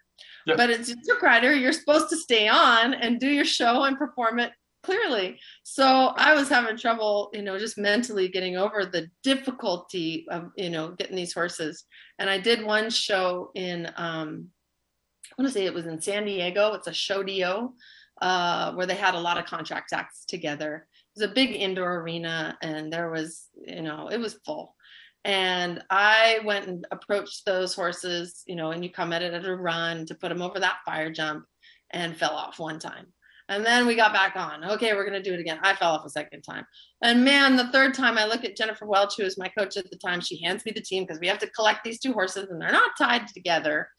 But 0.57 0.71
as 0.71 0.89
a 0.89 0.97
trick 1.07 1.21
rider, 1.21 1.53
you're 1.53 1.73
supposed 1.73 2.09
to 2.09 2.17
stay 2.17 2.49
on 2.49 2.95
and 2.95 3.21
do 3.21 3.29
your 3.29 3.45
show 3.45 3.85
and 3.85 3.99
perform 3.99 4.39
it 4.39 4.53
clearly. 4.83 5.39
So 5.63 6.13
I 6.17 6.35
was 6.35 6.49
having 6.49 6.77
trouble, 6.77 7.31
you 7.33 7.43
know, 7.43 7.59
just 7.59 7.79
mentally 7.79 8.29
getting 8.29 8.57
over 8.57 8.85
the 8.85 9.09
difficulty 9.23 10.27
of, 10.31 10.51
you 10.57 10.71
know, 10.71 10.93
getting 10.93 11.17
these 11.17 11.35
horses. 11.35 11.85
And 12.19 12.31
I 12.31 12.39
did 12.39 12.65
one 12.65 12.91
show 12.91 13.51
in, 13.55 13.87
um, 13.97 14.49
I 15.27 15.43
want 15.43 15.49
to 15.49 15.53
say 15.53 15.67
it 15.67 15.75
was 15.75 15.87
in 15.87 16.01
San 16.01 16.25
Diego. 16.25 16.75
It's 16.75 16.87
a 16.87 16.93
show 16.93 17.23
dio 17.23 17.75
uh, 18.23 18.73
where 18.73 18.87
they 18.87 18.95
had 18.95 19.15
a 19.15 19.21
lot 19.21 19.39
of 19.39 19.47
contract 19.47 19.93
acts 19.93 20.25
together. 20.25 20.87
It 21.17 21.21
was 21.21 21.31
a 21.31 21.35
big 21.35 21.51
indoor 21.51 22.01
arena, 22.01 22.57
and 22.63 22.93
there 22.93 23.11
was, 23.11 23.49
you 23.67 23.83
know, 23.83 24.09
it 24.09 24.19
was 24.19 24.39
full. 24.45 24.75
And 25.25 25.83
I 25.91 26.41
went 26.45 26.69
and 26.69 26.87
approached 26.91 27.45
those 27.45 27.75
horses, 27.75 28.43
you 28.47 28.57
know, 28.57 28.71
and 28.71 28.83
you 28.85 28.91
come 28.91 29.13
at 29.13 29.23
it 29.23 29.35
at 29.35 29.45
a 29.45 29.55
run 29.55 30.07
to 30.07 30.15
put 30.15 30.29
them 30.29 30.43
over 30.43 30.61
that 30.61 30.79
fire 30.87 31.13
jump 31.13 31.45
and 31.91 32.17
fell 32.17 32.31
off 32.33 32.59
one 32.59 32.79
time. 32.79 33.07
And 33.49 33.65
then 33.65 33.87
we 33.87 33.97
got 33.97 34.13
back 34.13 34.37
on. 34.37 34.65
Okay, 34.73 34.93
we're 34.93 35.09
going 35.09 35.23
to 35.23 35.29
do 35.29 35.35
it 35.35 35.41
again. 35.41 35.59
I 35.63 35.75
fell 35.75 35.95
off 35.95 36.05
a 36.05 36.11
second 36.11 36.43
time. 36.43 36.67
And 37.03 37.25
man, 37.25 37.57
the 37.57 37.73
third 37.73 37.95
time 37.95 38.19
I 38.19 38.27
look 38.27 38.45
at 38.45 38.57
Jennifer 38.57 38.87
Welch, 38.87 39.17
who 39.17 39.25
was 39.25 39.39
my 39.39 39.49
coach 39.49 39.77
at 39.77 39.91
the 39.91 39.97
time, 39.97 40.21
she 40.21 40.43
hands 40.43 40.65
me 40.67 40.73
the 40.73 40.83
team 40.83 41.05
because 41.05 41.19
we 41.19 41.29
have 41.29 41.39
to 41.39 41.51
collect 41.51 41.83
these 41.83 41.99
two 41.99 42.13
horses 42.13 42.49
and 42.51 42.61
they're 42.61 42.71
not 42.71 42.93
tied 42.99 43.29
together. 43.29 43.89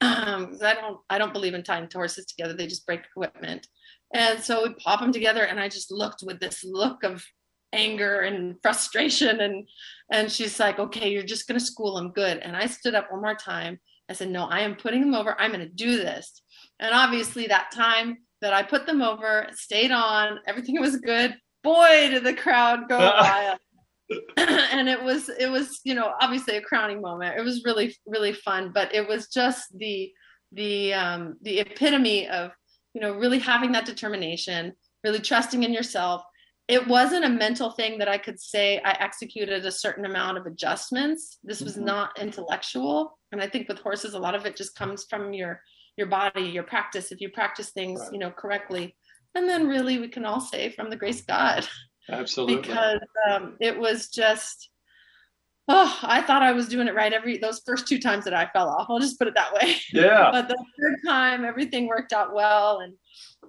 Um, 0.00 0.56
I 0.62 0.74
don't, 0.74 0.98
I 1.10 1.18
don't 1.18 1.32
believe 1.32 1.54
in 1.54 1.64
tying 1.64 1.88
horses 1.92 2.24
together. 2.26 2.54
They 2.54 2.68
just 2.68 2.86
break 2.86 3.00
equipment. 3.00 3.66
And 4.14 4.38
so 4.38 4.62
we 4.62 4.74
pop 4.74 5.00
them 5.00 5.12
together 5.12 5.42
and 5.42 5.58
I 5.58 5.68
just 5.68 5.90
looked 5.90 6.22
with 6.24 6.38
this 6.38 6.62
look 6.62 7.02
of 7.02 7.24
anger 7.72 8.20
and 8.20 8.54
frustration. 8.62 9.40
And, 9.40 9.68
and 10.12 10.30
she's 10.30 10.60
like, 10.60 10.78
okay, 10.78 11.10
you're 11.10 11.24
just 11.24 11.48
going 11.48 11.58
to 11.58 11.66
school 11.66 11.96
them 11.96 12.12
good. 12.12 12.38
And 12.38 12.56
I 12.56 12.66
stood 12.66 12.94
up 12.94 13.10
one 13.10 13.22
more 13.22 13.34
time. 13.34 13.80
I 14.08 14.12
said, 14.12 14.30
no, 14.30 14.44
I 14.44 14.60
am 14.60 14.76
putting 14.76 15.00
them 15.00 15.14
over. 15.14 15.34
I'm 15.40 15.50
going 15.50 15.66
to 15.66 15.74
do 15.74 15.96
this. 15.96 16.42
And 16.78 16.94
obviously 16.94 17.48
that 17.48 17.72
time 17.74 18.18
that 18.40 18.52
I 18.52 18.62
put 18.62 18.86
them 18.86 19.02
over, 19.02 19.46
stayed 19.52 19.90
on, 19.90 20.38
everything 20.46 20.80
was 20.80 20.96
good. 20.96 21.36
Boy, 21.62 22.08
did 22.10 22.24
the 22.24 22.34
crowd 22.34 22.88
go 22.88 22.98
wild. 22.98 23.58
and 24.36 24.88
it 24.88 25.02
was 25.02 25.28
it 25.28 25.50
was 25.50 25.80
you 25.84 25.94
know 25.94 26.14
obviously 26.22 26.56
a 26.56 26.62
crowning 26.62 27.02
moment 27.02 27.36
it 27.38 27.42
was 27.42 27.62
really 27.66 27.94
really 28.06 28.32
fun 28.32 28.70
but 28.72 28.94
it 28.94 29.06
was 29.06 29.28
just 29.28 29.66
the 29.76 30.10
the 30.52 30.94
um 30.94 31.36
the 31.42 31.58
epitome 31.58 32.26
of 32.26 32.50
you 32.94 33.02
know 33.02 33.12
really 33.12 33.38
having 33.38 33.70
that 33.72 33.84
determination 33.84 34.72
really 35.04 35.18
trusting 35.18 35.62
in 35.62 35.74
yourself 35.74 36.22
it 36.68 36.88
wasn't 36.88 37.22
a 37.22 37.28
mental 37.28 37.72
thing 37.72 37.98
that 37.98 38.08
i 38.08 38.16
could 38.16 38.40
say 38.40 38.80
i 38.82 38.92
executed 38.92 39.66
a 39.66 39.70
certain 39.70 40.06
amount 40.06 40.38
of 40.38 40.46
adjustments 40.46 41.36
this 41.44 41.60
was 41.60 41.74
mm-hmm. 41.74 41.84
not 41.84 42.18
intellectual 42.18 43.18
and 43.32 43.42
I 43.42 43.48
think 43.48 43.68
with 43.68 43.78
horses, 43.80 44.14
a 44.14 44.18
lot 44.18 44.34
of 44.34 44.46
it 44.46 44.56
just 44.56 44.74
comes 44.74 45.04
from 45.08 45.32
your 45.32 45.62
your 45.98 46.06
body, 46.06 46.44
your 46.44 46.62
practice. 46.62 47.12
If 47.12 47.20
you 47.20 47.28
practice 47.28 47.70
things, 47.70 48.00
right. 48.00 48.12
you 48.12 48.18
know, 48.18 48.30
correctly, 48.30 48.96
and 49.34 49.48
then 49.48 49.68
really 49.68 49.98
we 49.98 50.08
can 50.08 50.24
all 50.24 50.40
say 50.40 50.70
from 50.70 50.88
the 50.88 50.96
grace 50.96 51.20
of 51.20 51.26
God. 51.26 51.68
Absolutely. 52.10 52.56
because 52.56 53.00
um, 53.30 53.56
it 53.60 53.78
was 53.78 54.08
just 54.08 54.70
oh, 55.68 55.98
I 56.02 56.22
thought 56.22 56.42
I 56.42 56.52
was 56.52 56.68
doing 56.68 56.88
it 56.88 56.94
right 56.94 57.12
every 57.12 57.38
those 57.38 57.60
first 57.64 57.86
two 57.86 57.98
times 57.98 58.24
that 58.24 58.34
I 58.34 58.48
fell 58.52 58.68
off. 58.68 58.86
I'll 58.88 58.98
just 58.98 59.18
put 59.18 59.28
it 59.28 59.34
that 59.34 59.52
way. 59.52 59.76
Yeah. 59.92 60.30
but 60.32 60.48
the 60.48 60.56
third 60.80 60.96
time, 61.06 61.44
everything 61.44 61.86
worked 61.86 62.12
out 62.12 62.34
well, 62.34 62.80
and 62.80 62.94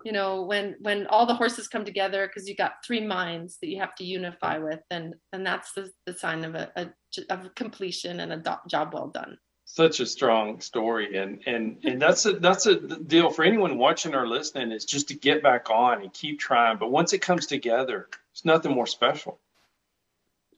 you 0.03 0.11
know 0.11 0.43
when 0.43 0.75
when 0.81 1.07
all 1.07 1.25
the 1.25 1.33
horses 1.33 1.67
come 1.67 1.85
together 1.85 2.27
because 2.27 2.47
you 2.47 2.55
got 2.55 2.73
three 2.85 3.05
minds 3.05 3.57
that 3.61 3.69
you 3.69 3.79
have 3.79 3.95
to 3.95 4.03
unify 4.03 4.57
with, 4.57 4.81
and 4.91 5.15
and 5.33 5.45
that's 5.45 5.73
the, 5.73 5.89
the 6.05 6.13
sign 6.13 6.43
of 6.43 6.55
a, 6.55 6.71
a 6.75 6.89
of 7.29 7.55
completion 7.55 8.19
and 8.19 8.33
a 8.33 8.37
do- 8.37 8.69
job 8.69 8.93
well 8.93 9.07
done. 9.07 9.37
Such 9.71 9.99
a 9.99 10.05
strong 10.07 10.61
story, 10.61 11.15
and 11.15 11.41
and 11.45 11.77
and 11.83 12.01
that's 12.01 12.25
a 12.25 12.33
that's 12.33 12.65
a 12.65 12.75
deal 12.75 13.29
for 13.29 13.45
anyone 13.45 13.77
watching 13.77 14.15
or 14.15 14.27
listening 14.27 14.71
is 14.71 14.83
just 14.83 15.07
to 15.09 15.13
get 15.13 15.43
back 15.43 15.69
on 15.69 16.01
and 16.01 16.11
keep 16.11 16.39
trying. 16.39 16.79
But 16.79 16.89
once 16.89 17.13
it 17.13 17.19
comes 17.19 17.45
together, 17.45 18.07
it's 18.31 18.43
nothing 18.43 18.73
more 18.73 18.87
special. 18.87 19.39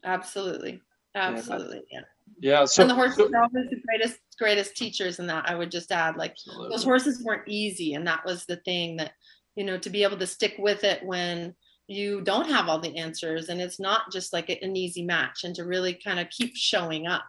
Absolutely. 0.06 0.82
Absolutely. 1.14 1.84
Yeah. 1.92 2.00
Yeah. 2.40 2.64
So 2.64 2.84
and 2.84 2.90
the 2.90 2.96
horses 2.96 3.18
so, 3.18 3.26
are 3.26 3.44
always 3.44 3.70
the 3.70 3.82
greatest 3.86 4.20
greatest 4.40 4.78
teachers 4.78 5.20
in 5.20 5.28
that. 5.28 5.44
I 5.46 5.56
would 5.56 5.72
just 5.72 5.92
add, 5.92 6.16
like 6.16 6.32
absolutely. 6.32 6.70
those 6.70 6.86
horses 6.86 7.22
weren't 7.22 7.50
easy, 7.50 7.96
and 7.96 8.08
that 8.08 8.24
was 8.26 8.46
the 8.46 8.56
thing 8.56 8.96
that 8.96 9.12
you 9.56 9.66
know 9.66 9.78
to 9.78 9.90
be 9.90 10.04
able 10.04 10.20
to 10.20 10.26
stick 10.26 10.56
with 10.58 10.86
it 10.86 11.04
when 11.04 11.54
you 11.92 12.22
don't 12.22 12.50
have 12.50 12.70
all 12.70 12.80
the 12.80 12.98
answers 12.98 13.50
and 13.50 13.60
it's 13.62 13.80
not 13.80 14.12
just 14.12 14.34
like 14.34 14.50
an 14.50 14.76
easy 14.76 15.04
match 15.04 15.44
and 15.44 15.56
to 15.56 15.66
really 15.66 15.94
kind 15.94 16.20
of 16.20 16.30
keep 16.30 16.56
showing 16.56 17.08
up 17.08 17.24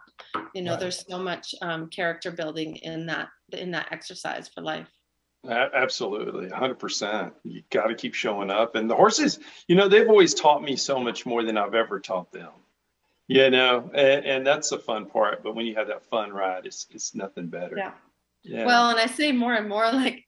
you 0.53 0.61
know 0.61 0.71
right. 0.71 0.79
there's 0.79 1.05
so 1.07 1.19
much 1.19 1.53
um, 1.61 1.87
character 1.89 2.31
building 2.31 2.75
in 2.77 3.05
that 3.05 3.27
in 3.51 3.71
that 3.71 3.87
exercise 3.91 4.47
for 4.47 4.61
life 4.61 4.87
absolutely 5.49 6.47
100% 6.47 7.31
you 7.43 7.61
got 7.69 7.87
to 7.87 7.95
keep 7.95 8.13
showing 8.13 8.49
up 8.49 8.75
and 8.75 8.89
the 8.89 8.95
horses 8.95 9.39
you 9.67 9.75
know 9.75 9.89
they've 9.89 10.09
always 10.09 10.33
taught 10.33 10.63
me 10.63 10.75
so 10.75 10.99
much 10.99 11.25
more 11.25 11.43
than 11.43 11.57
i've 11.57 11.75
ever 11.75 11.99
taught 11.99 12.31
them 12.31 12.51
you 13.27 13.49
know, 13.49 13.89
and, 13.93 14.25
and, 14.25 14.47
that's 14.47 14.69
the 14.69 14.77
fun 14.77 15.05
part. 15.05 15.43
But 15.43 15.55
when 15.55 15.65
you 15.65 15.75
have 15.75 15.87
that 15.87 16.03
fun 16.05 16.31
ride, 16.33 16.65
it's 16.65 16.87
it's 16.91 17.15
nothing 17.15 17.47
better. 17.47 17.75
Yeah. 17.77 17.91
yeah. 18.43 18.65
Well, 18.65 18.89
and 18.89 18.99
I 18.99 19.05
say 19.05 19.31
more 19.31 19.53
and 19.53 19.69
more 19.69 19.89
like 19.91 20.25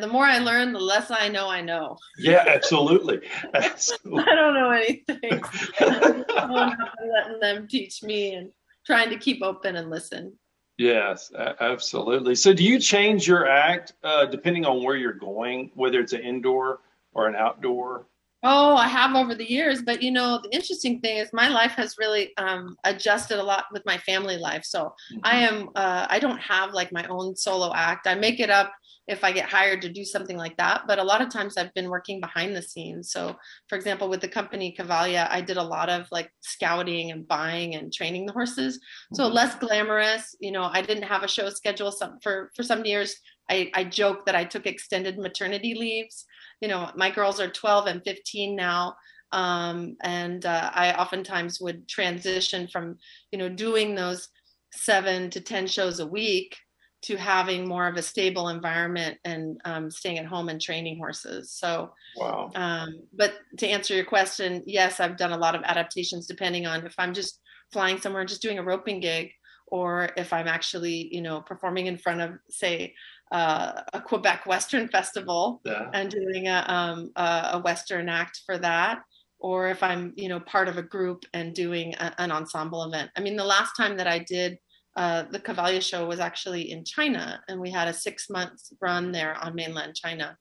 the 0.00 0.06
more 0.06 0.24
I 0.24 0.38
learn, 0.38 0.72
the 0.72 0.80
less 0.80 1.10
I 1.10 1.28
know 1.28 1.48
I 1.48 1.60
know. 1.60 1.96
Yeah, 2.18 2.44
absolutely. 2.46 3.20
absolutely. 3.54 4.24
I 4.24 4.34
don't 4.34 4.54
know 4.54 4.70
anything. 4.70 5.42
I'm 6.36 6.76
letting 7.12 7.40
them 7.40 7.68
teach 7.68 8.02
me 8.02 8.34
and 8.34 8.50
trying 8.86 9.10
to 9.10 9.16
keep 9.16 9.42
open 9.42 9.76
and 9.76 9.90
listen. 9.90 10.32
Yes, 10.78 11.30
absolutely. 11.60 12.34
So, 12.34 12.54
do 12.54 12.64
you 12.64 12.78
change 12.78 13.28
your 13.28 13.46
act 13.46 13.92
uh, 14.02 14.24
depending 14.24 14.64
on 14.64 14.82
where 14.82 14.96
you're 14.96 15.12
going, 15.12 15.70
whether 15.74 16.00
it's 16.00 16.14
an 16.14 16.22
indoor 16.22 16.80
or 17.12 17.28
an 17.28 17.36
outdoor? 17.36 18.06
Oh, 18.42 18.74
I 18.74 18.88
have 18.88 19.14
over 19.14 19.34
the 19.34 19.50
years, 19.50 19.82
but 19.82 20.02
you 20.02 20.10
know, 20.10 20.40
the 20.42 20.48
interesting 20.54 21.00
thing 21.00 21.18
is 21.18 21.28
my 21.34 21.48
life 21.48 21.72
has 21.72 21.96
really 21.98 22.34
um, 22.38 22.78
adjusted 22.84 23.38
a 23.38 23.42
lot 23.42 23.66
with 23.70 23.84
my 23.84 23.98
family 23.98 24.38
life. 24.38 24.64
So 24.64 24.94
mm-hmm. 25.12 25.18
I 25.22 25.36
am, 25.40 25.68
uh, 25.74 26.06
I 26.08 26.18
don't 26.18 26.40
have 26.40 26.72
like 26.72 26.90
my 26.90 27.04
own 27.08 27.36
solo 27.36 27.74
act. 27.74 28.06
I 28.06 28.14
make 28.14 28.40
it 28.40 28.48
up 28.48 28.72
if 29.10 29.24
I 29.24 29.32
get 29.32 29.48
hired 29.48 29.82
to 29.82 29.92
do 29.92 30.04
something 30.04 30.36
like 30.36 30.56
that. 30.56 30.84
But 30.86 30.98
a 30.98 31.04
lot 31.04 31.20
of 31.20 31.28
times 31.28 31.56
I've 31.56 31.74
been 31.74 31.90
working 31.90 32.20
behind 32.20 32.56
the 32.56 32.62
scenes. 32.62 33.12
So, 33.12 33.36
for 33.68 33.76
example, 33.76 34.08
with 34.08 34.20
the 34.20 34.28
company 34.28 34.74
Cavalia, 34.78 35.28
I 35.30 35.40
did 35.40 35.56
a 35.56 35.62
lot 35.62 35.90
of 35.90 36.06
like 36.10 36.30
scouting 36.40 37.10
and 37.10 37.28
buying 37.28 37.74
and 37.74 37.92
training 37.92 38.26
the 38.26 38.32
horses. 38.32 38.80
So 39.12 39.24
mm-hmm. 39.24 39.34
less 39.34 39.54
glamorous. 39.56 40.34
You 40.40 40.52
know, 40.52 40.64
I 40.64 40.80
didn't 40.80 41.04
have 41.04 41.22
a 41.22 41.28
show 41.28 41.50
schedule. 41.50 41.92
Some 41.92 42.18
for 42.22 42.50
for 42.56 42.62
some 42.62 42.84
years, 42.84 43.16
I, 43.50 43.70
I 43.74 43.84
joke 43.84 44.24
that 44.26 44.36
I 44.36 44.44
took 44.44 44.66
extended 44.66 45.18
maternity 45.18 45.74
leaves 45.74 46.24
you 46.60 46.68
know, 46.68 46.90
my 46.94 47.10
girls 47.10 47.40
are 47.40 47.48
12 47.48 47.86
and 47.86 48.04
15 48.04 48.54
now. 48.54 48.96
Um, 49.32 49.96
and 50.02 50.44
uh, 50.44 50.70
I 50.74 50.92
oftentimes 50.94 51.60
would 51.60 51.88
transition 51.88 52.68
from, 52.68 52.98
you 53.30 53.38
know, 53.38 53.48
doing 53.48 53.94
those 53.94 54.28
seven 54.72 55.30
to 55.30 55.40
10 55.40 55.66
shows 55.66 56.00
a 56.00 56.06
week 56.06 56.56
to 57.02 57.16
having 57.16 57.66
more 57.66 57.86
of 57.86 57.96
a 57.96 58.02
stable 58.02 58.48
environment 58.48 59.18
and 59.24 59.60
um, 59.64 59.90
staying 59.90 60.18
at 60.18 60.26
home 60.26 60.48
and 60.48 60.60
training 60.60 60.98
horses. 60.98 61.50
So, 61.50 61.92
wow. 62.16 62.50
Um, 62.54 63.00
but 63.14 63.34
to 63.58 63.66
answer 63.66 63.94
your 63.94 64.04
question, 64.04 64.62
yes, 64.66 65.00
I've 65.00 65.16
done 65.16 65.32
a 65.32 65.38
lot 65.38 65.54
of 65.54 65.62
adaptations 65.62 66.26
depending 66.26 66.66
on 66.66 66.84
if 66.84 66.94
I'm 66.98 67.14
just 67.14 67.40
flying 67.72 67.98
somewhere 67.98 68.20
and 68.20 68.28
just 68.28 68.42
doing 68.42 68.58
a 68.58 68.62
roping 68.62 69.00
gig, 69.00 69.30
or 69.68 70.10
if 70.16 70.32
I'm 70.32 70.48
actually, 70.48 71.14
you 71.14 71.22
know, 71.22 71.40
performing 71.40 71.86
in 71.86 71.96
front 71.96 72.20
of, 72.20 72.32
say, 72.50 72.94
uh, 73.32 73.82
a 73.92 74.00
Quebec 74.00 74.44
Western 74.46 74.88
Festival 74.92 75.60
yeah. 75.64 75.88
and 75.94 76.10
doing 76.10 76.48
a, 76.48 76.64
um, 76.66 77.12
a, 77.16 77.60
Western 77.60 78.08
act 78.08 78.40
for 78.44 78.58
that, 78.58 79.00
or 79.38 79.68
if 79.68 79.82
I'm, 79.82 80.12
you 80.16 80.28
know, 80.28 80.40
part 80.40 80.68
of 80.68 80.76
a 80.76 80.82
group 80.82 81.24
and 81.32 81.54
doing 81.54 81.94
a, 81.94 82.12
an 82.18 82.32
ensemble 82.32 82.82
event. 82.82 83.10
I 83.16 83.20
mean, 83.20 83.36
the 83.36 83.44
last 83.44 83.72
time 83.76 83.96
that 83.98 84.08
I 84.08 84.18
did 84.18 84.58
uh, 84.96 85.24
the 85.30 85.38
Cavalia 85.38 85.82
show 85.82 86.06
was 86.06 86.20
actually 86.20 86.70
in 86.70 86.84
China, 86.84 87.42
and 87.48 87.60
we 87.60 87.70
had 87.70 87.88
a 87.88 87.92
six 87.92 88.28
months 88.28 88.72
run 88.80 89.12
there 89.12 89.36
on 89.36 89.54
mainland 89.54 89.94
China. 89.94 90.36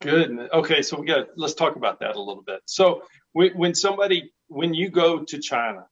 Good. 0.00 0.48
Okay, 0.52 0.82
so 0.82 0.98
we 0.98 1.06
got. 1.06 1.28
Let's 1.36 1.54
talk 1.54 1.76
about 1.76 2.00
that 2.00 2.16
a 2.16 2.18
little 2.20 2.42
bit. 2.42 2.60
So 2.64 3.02
when 3.32 3.74
somebody, 3.74 4.32
when 4.48 4.74
you 4.74 4.90
go 4.90 5.22
to 5.24 5.38
China, 5.38 5.84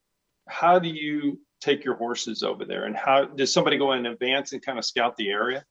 how 0.49 0.79
do 0.79 0.89
you 0.89 1.41
take 1.61 1.85
your 1.85 1.97
horses 1.97 2.43
over 2.43 2.65
there? 2.65 2.85
And 2.85 2.97
how 2.97 3.27
does 3.27 3.53
somebody 3.53 3.77
go 3.77 3.93
in 3.93 4.07
advance 4.07 4.53
and 4.53 4.63
kind 4.63 4.79
of 4.79 4.85
scout 4.85 5.17
the 5.17 5.31
area? 5.31 5.65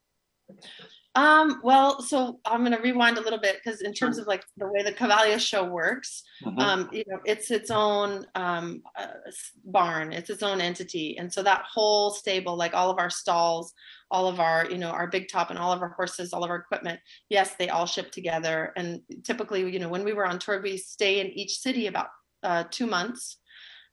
Um, 1.17 1.61
well, 1.63 1.99
so 1.99 2.39
I'm 2.45 2.59
going 2.59 2.77
to 2.77 2.83
rewind 2.83 3.17
a 3.17 3.21
little 3.21 3.39
bit 3.39 3.55
because 3.55 3.81
in 3.81 3.91
terms 3.91 4.19
of 4.19 4.27
like 4.27 4.45
the 4.55 4.67
way 4.67 4.83
the 4.83 4.91
Cavalia 4.91 5.39
show 5.39 5.63
works, 5.63 6.21
mm-hmm. 6.45 6.59
um, 6.59 6.89
you 6.93 7.03
know, 7.07 7.19
it's 7.25 7.49
its 7.49 7.71
own 7.71 8.27
um, 8.35 8.83
uh, 8.95 9.07
barn, 9.65 10.13
it's 10.13 10.29
its 10.29 10.43
own 10.43 10.61
entity, 10.61 11.17
and 11.17 11.33
so 11.33 11.41
that 11.41 11.65
whole 11.73 12.11
stable, 12.11 12.55
like 12.55 12.75
all 12.75 12.91
of 12.91 12.99
our 12.99 13.09
stalls, 13.09 13.73
all 14.11 14.27
of 14.27 14.39
our, 14.39 14.69
you 14.69 14.77
know, 14.77 14.91
our 14.91 15.07
big 15.07 15.27
top 15.27 15.49
and 15.49 15.57
all 15.57 15.71
of 15.71 15.81
our 15.81 15.89
horses, 15.89 16.33
all 16.33 16.43
of 16.43 16.51
our 16.51 16.57
equipment, 16.57 16.99
yes, 17.29 17.55
they 17.55 17.69
all 17.69 17.87
ship 17.87 18.11
together. 18.11 18.71
And 18.75 19.01
typically, 19.23 19.67
you 19.73 19.79
know, 19.79 19.89
when 19.89 20.03
we 20.03 20.13
were 20.13 20.27
on 20.27 20.37
tour, 20.37 20.61
we 20.61 20.77
stay 20.77 21.19
in 21.19 21.31
each 21.31 21.57
city 21.57 21.87
about 21.87 22.09
uh, 22.43 22.65
two 22.69 22.85
months 22.85 23.37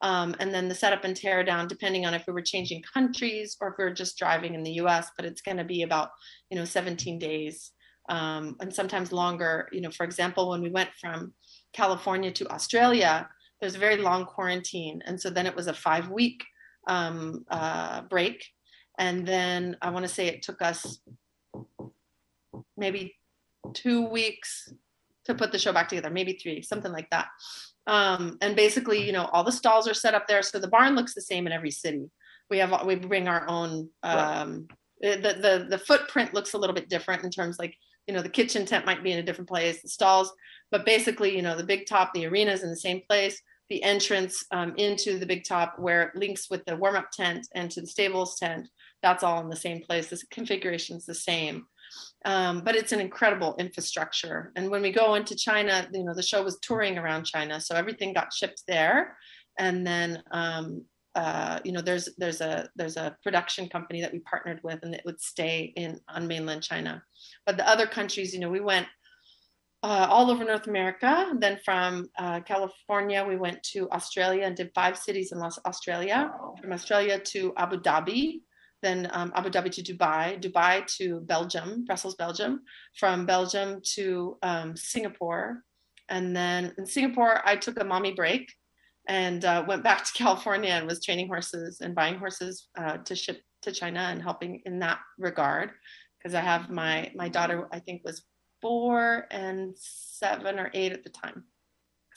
um, 0.05 0.37
and 0.39 0.53
then 0.53 0.69
the 0.69 0.75
setup 0.75 1.05
and 1.05 1.17
tear 1.17 1.43
down, 1.43 1.67
depending 1.67 2.05
on 2.05 2.13
if 2.13 2.27
we 2.27 2.35
were 2.35 2.43
changing 2.43 2.83
countries 2.83 3.57
or 3.59 3.69
if 3.69 3.75
we 3.79 3.85
are 3.85 3.93
just 3.93 4.19
driving 4.19 4.55
in 4.55 4.63
the 4.63 4.73
US, 4.73 5.09
but 5.17 5.25
it's 5.25 5.41
going 5.41 5.57
to 5.57 5.65
be 5.65 5.81
about, 5.81 6.11
you 6.51 6.59
know, 6.59 6.67
17 6.67 7.19
days 7.19 7.73
um, 8.11 8.55
and 8.61 8.73
sometimes 8.73 9.13
longer. 9.13 9.67
You 9.73 9.81
know, 9.81 9.91
for 9.91 10.05
example, 10.05 10.51
when 10.51 10.61
we 10.61 10.69
went 10.69 10.91
from 11.01 11.33
California 11.73 12.31
to 12.33 12.47
Australia, 12.51 13.27
there's 13.63 13.77
a 13.77 13.79
very 13.79 13.97
long 13.97 14.27
quarantine. 14.27 15.01
And 15.07 15.19
so 15.19 15.31
then 15.31 15.47
it 15.47 15.57
was 15.57 15.69
a 15.69 15.75
five 15.75 16.11
week 16.11 16.45
um, 16.87 17.47
uh, 17.51 18.03
break. 18.03 18.45
And 18.99 19.27
then 19.27 19.79
I 19.81 19.89
want 19.89 20.05
to 20.05 20.13
say 20.13 20.27
it 20.27 20.43
took 20.43 20.61
us 20.61 20.99
maybe 22.77 23.17
two 23.73 24.07
weeks 24.07 24.71
to 25.25 25.35
put 25.35 25.51
the 25.51 25.59
show 25.59 25.73
back 25.73 25.89
together, 25.89 26.11
maybe 26.11 26.35
three, 26.35 26.61
something 26.61 26.93
like 26.93 27.09
that. 27.09 27.29
Um, 27.87 28.39
and 28.41 28.57
basically, 28.57 29.05
you 29.05 29.13
know, 29.13 29.27
all 29.33 29.45
the 29.45 29.53
stalls 29.53 29.87
are 29.89 29.95
set 29.95 30.15
up 30.15 30.27
there. 30.27 30.43
So 30.43 30.59
the 30.59 30.69
barn 30.69 30.95
looks 30.95 31.15
the 31.15 31.21
same 31.21 31.47
in 31.47 31.53
every 31.53 31.71
city. 31.71 32.11
We 32.51 32.59
have, 32.59 32.87
we 32.87 32.95
bring 32.95 33.29
our 33.29 33.49
own, 33.49 33.89
um, 34.03 34.69
right. 35.03 35.23
the, 35.23 35.33
the, 35.35 35.67
the 35.71 35.79
footprint 35.79 36.35
looks 36.35 36.55
a 36.55 36.59
little 36.59 36.75
bit 36.75 36.89
different 36.89 37.25
in 37.25 37.31
terms 37.31 37.59
like, 37.59 37.75
you 38.07 38.15
know, 38.15 38.23
the 38.23 38.29
kitchen 38.29 38.67
tent 38.67 38.87
might 38.87 39.03
be 39.03 39.13
in 39.13 39.19
a 39.19 39.23
different 39.23 39.49
place, 39.49 39.81
the 39.81 39.89
stalls, 39.89 40.33
but 40.71 40.85
basically, 40.85 41.35
you 41.35 41.43
know, 41.43 41.57
the 41.57 41.65
big 41.65 41.87
top, 41.87 42.13
the 42.13 42.27
arena 42.27 42.53
is 42.53 42.63
in 42.63 42.71
the 42.71 42.77
same 42.77 43.01
place. 43.09 43.41
The 43.71 43.83
entrance 43.83 44.45
um, 44.51 44.75
into 44.77 45.19
the 45.19 45.25
big 45.25 45.45
top 45.45 45.79
where 45.79 46.03
it 46.03 46.17
links 46.17 46.51
with 46.51 46.63
the 46.67 46.77
warm 46.77 46.97
up 46.97 47.11
tent 47.11 47.49
and 47.55 47.71
to 47.71 47.81
the 47.81 47.87
stables 47.87 48.39
tent, 48.39 48.69
that's 49.03 49.23
all 49.23 49.41
in 49.41 49.49
the 49.49 49.57
same 49.57 49.81
place. 49.81 50.11
The 50.11 50.21
configuration 50.31 50.99
is 50.99 51.07
the 51.07 51.15
same. 51.15 51.65
Um, 52.25 52.63
but 52.63 52.75
it's 52.75 52.93
an 52.93 53.01
incredible 53.01 53.55
infrastructure. 53.59 54.53
And 54.57 54.71
when 54.71 54.83
we 54.83 54.93
go 54.93 55.15
into 55.15 55.37
China, 55.37 55.87
you 55.93 56.05
know, 56.05 56.15
the 56.15 56.23
show 56.23 56.43
was 56.43 56.59
touring 56.61 56.97
around 56.97 57.25
China, 57.25 57.61
so 57.61 57.75
everything 57.75 58.13
got 58.15 58.33
shipped 58.33 58.63
there. 58.67 59.17
And 59.59 59.87
then, 59.87 60.23
um, 60.31 60.85
uh, 61.15 61.61
you 61.65 61.73
know, 61.73 61.83
there's 61.83 62.09
there's 62.19 62.41
a 62.41 62.69
there's 62.77 62.97
a 62.97 63.17
production 63.23 63.69
company 63.69 64.01
that 64.01 64.13
we 64.13 64.21
partnered 64.21 64.61
with, 64.65 64.81
and 64.83 64.95
it 64.95 65.03
would 65.05 65.21
stay 65.21 65.73
in 65.77 66.01
on 66.09 66.27
mainland 66.27 66.63
China. 66.63 67.03
But 67.47 67.57
the 67.57 67.69
other 67.69 67.87
countries, 67.87 68.33
you 68.33 68.41
know, 68.41 68.51
we 68.51 68.61
went 68.61 68.87
uh, 69.85 70.07
all 70.09 70.31
over 70.31 70.45
North 70.45 70.67
America. 70.67 71.31
Then 71.39 71.59
from 71.63 72.09
uh, 72.19 72.41
California, 72.41 73.23
we 73.23 73.37
went 73.37 73.63
to 73.75 73.89
Australia 73.91 74.45
and 74.45 74.57
did 74.57 74.71
five 74.75 74.97
cities 74.97 75.31
in 75.31 75.43
Australia. 75.43 76.33
From 76.61 76.73
Australia 76.73 77.19
to 77.19 77.53
Abu 77.59 77.77
Dhabi, 77.81 78.41
then 78.85 79.09
um, 79.13 79.33
Abu 79.35 79.51
Dhabi 79.51 79.71
to 79.73 79.83
Dubai, 79.83 80.41
Dubai 80.41 80.87
to 80.99 81.21
Belgium, 81.21 81.85
Brussels, 81.85 82.15
Belgium, 82.17 82.61
from 82.99 83.27
Belgium 83.27 83.81
to 83.95 84.37
um, 84.43 84.77
Singapore. 84.77 85.63
And 86.09 86.37
then 86.37 86.75
in 86.77 86.87
Singapore, 86.87 87.41
I 87.45 87.57
took 87.57 87.81
a 87.81 87.85
mommy 87.85 88.13
break 88.13 88.53
and 89.09 89.45
uh, 89.45 89.65
went 89.67 89.83
back 89.83 90.05
to 90.05 90.13
California 90.15 90.71
and 90.71 90.87
was 90.87 91.03
training 91.03 91.29
horses 91.29 91.81
and 91.81 91.95
buying 91.95 92.19
horses 92.19 92.69
uh, 92.77 92.99
to 92.99 93.15
ship 93.15 93.41
to 93.63 93.73
China 93.73 94.01
and 94.01 94.23
helping 94.23 94.61
in 94.67 94.79
that 94.81 94.99
regard 95.19 95.71
because 96.19 96.35
I 96.35 96.41
have 96.41 96.69
my 96.69 97.11
my 97.15 97.31
daughter 97.31 97.67
I 97.73 97.79
think 97.79 98.03
was 98.05 98.23
four 98.61 99.27
and 99.31 99.75
seven 99.77 100.59
or 100.59 100.71
eight 100.75 100.93
at 100.93 101.03
the 101.03 101.11
time. 101.11 101.45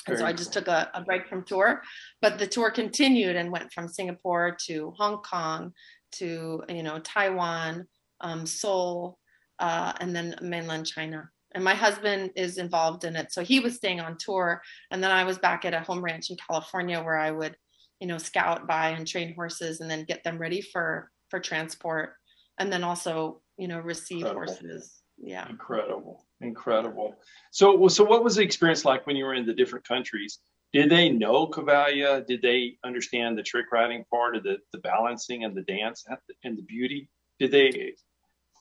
And 0.08 0.18
so 0.18 0.26
I 0.26 0.32
just 0.32 0.54
took 0.54 0.70
a, 0.70 0.90
a, 0.94 1.02
break 1.02 1.28
from 1.28 1.44
tour, 1.44 1.82
but 2.22 2.40
the 2.40 2.48
tour 2.48 2.72
continued 2.72 3.36
and 3.36 3.52
went 3.52 3.74
from 3.74 3.90
Singapore 3.90 4.56
to 4.68 4.94
Hong 4.98 5.18
Kong 5.22 5.74
to 6.20 6.64
you 6.70 6.84
know 6.84 7.00
Taiwan, 7.00 7.88
um, 8.22 8.46
Seoul, 8.46 9.18
uh, 9.60 9.94
and 10.00 10.16
then 10.16 10.36
mainland 10.42 10.86
China. 10.86 11.30
And 11.54 11.64
my 11.64 11.74
husband 11.74 12.32
is 12.36 12.58
involved 12.58 13.04
in 13.04 13.16
it, 13.16 13.32
so 13.32 13.44
he 13.44 13.60
was 13.60 13.76
staying 13.76 14.00
on 14.00 14.18
tour, 14.18 14.62
and 14.92 15.04
then 15.04 15.12
I 15.12 15.24
was 15.24 15.38
back 15.38 15.66
at 15.66 15.74
a 15.74 15.82
home 15.82 16.04
ranch 16.04 16.30
in 16.30 16.38
California 16.50 17.02
where 17.02 17.18
I 17.18 17.32
would, 17.32 17.56
you 18.00 18.08
know, 18.08 18.18
scout 18.18 18.68
buy 18.68 18.90
and 18.90 19.08
train 19.08 19.34
horses 19.34 19.80
and 19.80 19.90
then 19.90 20.04
get 20.04 20.24
them 20.24 20.38
ready 20.38 20.62
for 20.62 21.10
for 21.30 21.40
transport, 21.40 22.14
and 22.60 22.72
then 22.72 22.84
also 22.84 23.42
you 23.58 23.68
know 23.68 23.80
receive 23.80 24.26
Incredible. 24.26 24.54
horses. 24.54 25.02
Yeah, 25.20 25.50
incredible 25.50 26.28
incredible. 26.42 27.16
So, 27.52 27.88
so 27.88 28.04
what 28.04 28.24
was 28.24 28.36
the 28.36 28.44
experience 28.44 28.86
like 28.86 29.08
when 29.08 29.16
you 29.16 29.26
were 29.26 29.34
in 29.34 29.46
the 29.46 29.54
different 29.54 29.88
countries? 29.88 30.40
Did 30.74 30.90
they 30.90 31.10
know 31.10 31.48
Cavalia? 31.48 32.26
Did 32.26 32.42
they 32.42 32.78
understand 32.84 33.38
the 33.38 33.44
trick 33.44 33.68
riding 33.72 34.04
part 34.12 34.36
of 34.36 34.44
the, 34.44 34.58
the 34.74 34.80
balancing 34.80 35.44
and 35.44 35.56
the 35.56 35.64
dance 35.64 36.06
and 36.44 36.58
the 36.58 36.64
beauty? 36.64 37.10
Did 37.40 37.52
they? 37.52 37.94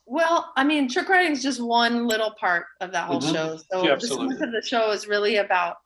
Well, 0.06 0.52
I 0.56 0.62
mean, 0.62 0.88
trick 0.88 1.08
riding 1.08 1.32
is 1.32 1.42
just 1.42 1.60
one 1.60 2.06
little 2.06 2.32
part 2.38 2.66
of 2.80 2.92
that 2.92 3.06
whole 3.06 3.20
mm-hmm. 3.20 3.34
show. 3.34 3.58
So 3.72 3.84
yeah, 3.84 3.96
this 3.96 4.10
of 4.10 4.28
the 4.28 4.62
show 4.64 4.92
is 4.92 5.08
really 5.08 5.36
about, 5.36 5.76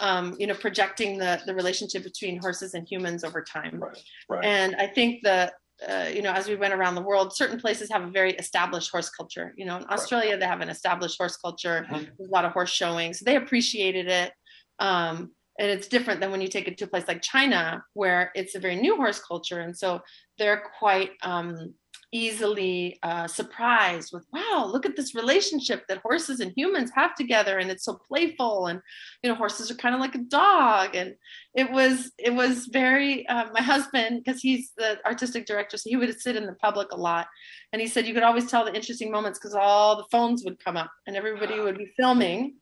um, 0.00 0.36
you 0.38 0.46
know, 0.46 0.54
projecting 0.54 1.16
the 1.16 1.40
the 1.46 1.54
relationship 1.54 2.04
between 2.04 2.38
horses 2.38 2.74
and 2.74 2.86
humans 2.86 3.24
over 3.24 3.42
time. 3.42 3.80
Right, 3.80 4.02
right. 4.28 4.44
And 4.44 4.76
I 4.76 4.86
think 4.86 5.22
the 5.22 5.50
uh, 5.88 6.10
you 6.12 6.20
know, 6.20 6.32
as 6.32 6.46
we 6.46 6.56
went 6.56 6.74
around 6.74 6.94
the 6.94 7.00
world, 7.00 7.34
certain 7.34 7.58
places 7.58 7.90
have 7.90 8.02
a 8.02 8.10
very 8.10 8.34
established 8.34 8.90
horse 8.90 9.08
culture. 9.08 9.54
You 9.56 9.64
know, 9.64 9.78
in 9.78 9.84
Australia, 9.88 10.36
they 10.36 10.46
have 10.46 10.60
an 10.60 10.68
established 10.68 11.16
horse 11.16 11.38
culture. 11.38 11.86
Mm-hmm. 11.90 12.22
A 12.22 12.28
lot 12.28 12.44
of 12.44 12.52
horse 12.52 12.70
showings. 12.70 13.20
They 13.20 13.36
appreciated 13.36 14.08
it. 14.08 14.32
Um, 14.78 15.30
and 15.60 15.70
it's 15.70 15.88
different 15.88 16.20
than 16.20 16.30
when 16.30 16.40
you 16.40 16.48
take 16.48 16.66
it 16.66 16.78
to 16.78 16.84
a 16.84 16.88
place 16.88 17.06
like 17.06 17.20
China, 17.20 17.84
where 17.92 18.32
it's 18.34 18.54
a 18.54 18.58
very 18.58 18.76
new 18.76 18.96
horse 18.96 19.20
culture. 19.20 19.60
And 19.60 19.76
so 19.76 20.00
they're 20.38 20.62
quite 20.78 21.10
um, 21.22 21.74
easily 22.12 22.98
uh, 23.02 23.28
surprised 23.28 24.10
with 24.12 24.26
wow 24.32 24.68
look 24.68 24.84
at 24.84 24.96
this 24.96 25.14
relationship 25.14 25.86
that 25.86 25.98
horses 25.98 26.40
and 26.40 26.52
humans 26.56 26.90
have 26.92 27.14
together 27.14 27.58
and 27.58 27.70
it's 27.70 27.84
so 27.84 28.00
playful 28.08 28.66
and 28.66 28.80
you 29.22 29.30
know 29.30 29.36
horses 29.36 29.70
are 29.70 29.76
kind 29.76 29.94
of 29.94 30.00
like 30.00 30.14
a 30.14 30.18
dog. 30.18 30.94
And 30.94 31.14
it 31.54 31.70
was 31.70 32.10
it 32.18 32.32
was 32.32 32.66
very 32.66 33.28
uh, 33.28 33.46
my 33.52 33.60
husband 33.60 34.22
because 34.24 34.40
he's 34.40 34.72
the 34.78 34.98
artistic 35.04 35.44
director 35.44 35.76
so 35.76 35.90
he 35.90 35.96
would 35.96 36.18
sit 36.20 36.36
in 36.36 36.46
the 36.46 36.54
public 36.54 36.90
a 36.92 36.96
lot. 36.96 37.26
And 37.74 37.82
he 37.82 37.86
said 37.86 38.06
you 38.06 38.14
could 38.14 38.22
always 38.22 38.50
tell 38.50 38.64
the 38.64 38.74
interesting 38.74 39.12
moments 39.12 39.38
because 39.38 39.54
all 39.54 39.96
the 39.96 40.08
phones 40.10 40.42
would 40.44 40.64
come 40.64 40.78
up 40.78 40.90
and 41.06 41.16
everybody 41.16 41.60
would 41.60 41.76
be 41.76 41.92
filming 41.98 42.54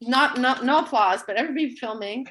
not 0.00 0.38
not 0.38 0.64
no 0.64 0.78
applause 0.78 1.22
but 1.26 1.36
everybody 1.36 1.74
filming. 1.76 2.26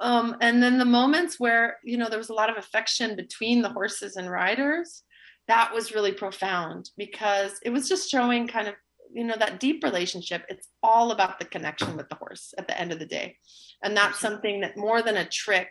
Um, 0.00 0.36
and 0.40 0.60
then 0.60 0.78
the 0.78 0.84
moments 0.84 1.38
where 1.38 1.78
you 1.84 1.96
know 1.96 2.08
there 2.08 2.18
was 2.18 2.30
a 2.30 2.34
lot 2.34 2.50
of 2.50 2.56
affection 2.56 3.16
between 3.16 3.62
the 3.62 3.70
horses 3.70 4.16
and 4.16 4.30
riders 4.30 5.02
that 5.48 5.72
was 5.74 5.94
really 5.94 6.12
profound 6.12 6.90
because 6.96 7.58
it 7.64 7.70
was 7.70 7.88
just 7.88 8.10
showing 8.10 8.46
kind 8.46 8.68
of 8.68 8.74
you 9.12 9.24
know 9.24 9.36
that 9.38 9.60
deep 9.60 9.84
relationship. 9.84 10.44
It's 10.48 10.68
all 10.82 11.12
about 11.12 11.38
the 11.38 11.44
connection 11.44 11.96
with 11.96 12.08
the 12.08 12.16
horse 12.16 12.54
at 12.56 12.66
the 12.66 12.80
end 12.80 12.92
of 12.92 12.98
the 12.98 13.06
day. 13.06 13.36
And 13.82 13.96
that's 13.96 14.20
something 14.20 14.60
that 14.60 14.76
more 14.76 15.02
than 15.02 15.16
a 15.16 15.28
trick 15.28 15.68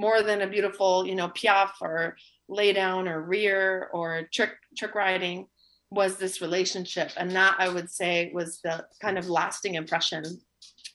more 0.00 0.22
than 0.22 0.42
a 0.42 0.46
beautiful 0.46 1.06
you 1.06 1.14
know 1.14 1.28
piaffe 1.28 1.76
or 1.80 2.16
lay 2.48 2.72
down 2.72 3.08
or 3.08 3.20
rear 3.20 3.90
or 3.92 4.28
trick 4.32 4.52
trick 4.76 4.94
riding 4.94 5.46
was 5.90 6.16
this 6.16 6.40
relationship. 6.40 7.10
And 7.16 7.30
that 7.32 7.56
i 7.58 7.68
would 7.68 7.90
say 7.90 8.30
was 8.32 8.60
the 8.62 8.86
kind 9.02 9.18
of 9.18 9.28
lasting 9.28 9.74
impression 9.74 10.24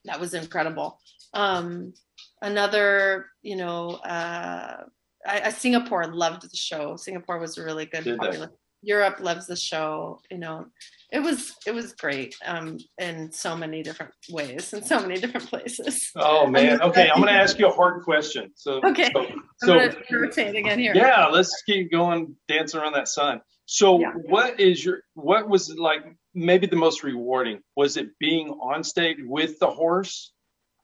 that 0.05 0.19
was 0.19 0.33
incredible 0.33 0.99
um 1.33 1.93
another 2.41 3.27
you 3.41 3.55
know 3.55 3.91
uh 4.05 4.83
I, 5.25 5.41
I, 5.45 5.49
Singapore 5.51 6.05
loved 6.07 6.41
the 6.41 6.57
show. 6.57 6.97
Singapore 6.97 7.39
was 7.39 7.57
really 7.57 7.85
good. 7.85 8.17
Popular. 8.17 8.51
Europe 8.81 9.19
loves 9.21 9.47
the 9.47 9.55
show. 9.55 10.19
You 10.29 10.37
know, 10.37 10.65
it 11.11 11.19
was 11.19 11.55
it 11.65 11.73
was 11.73 11.93
great 11.93 12.35
um, 12.45 12.77
in 12.99 13.31
so 13.31 13.55
many 13.55 13.81
different 13.81 14.11
ways 14.29 14.73
in 14.73 14.83
so 14.83 14.99
many 14.99 15.19
different 15.19 15.47
places. 15.47 16.11
Oh 16.15 16.45
man. 16.47 16.81
Okay, 16.81 17.09
I'm 17.09 17.21
going 17.21 17.33
to 17.33 17.39
ask 17.39 17.57
you 17.57 17.67
a 17.67 17.71
hard 17.71 18.03
question. 18.03 18.51
So 18.55 18.81
okay, 18.83 19.09
so, 19.13 19.27
so 19.57 19.89
rotate 20.11 20.55
again 20.55 20.79
here. 20.79 20.93
Yeah, 20.95 21.27
let's 21.27 21.63
keep 21.65 21.91
going, 21.91 22.35
dancing 22.47 22.79
around 22.79 22.93
that 22.93 23.07
sun. 23.07 23.41
So, 23.65 23.99
yeah. 23.99 24.11
what 24.27 24.59
is 24.59 24.83
your 24.83 25.03
what 25.13 25.47
was 25.47 25.69
it 25.69 25.79
like? 25.79 26.03
Maybe 26.35 26.67
the 26.67 26.75
most 26.75 27.03
rewarding 27.03 27.61
was 27.75 27.97
it 27.97 28.17
being 28.19 28.49
on 28.49 28.83
stage 28.83 29.17
with 29.21 29.59
the 29.59 29.69
horse 29.69 30.33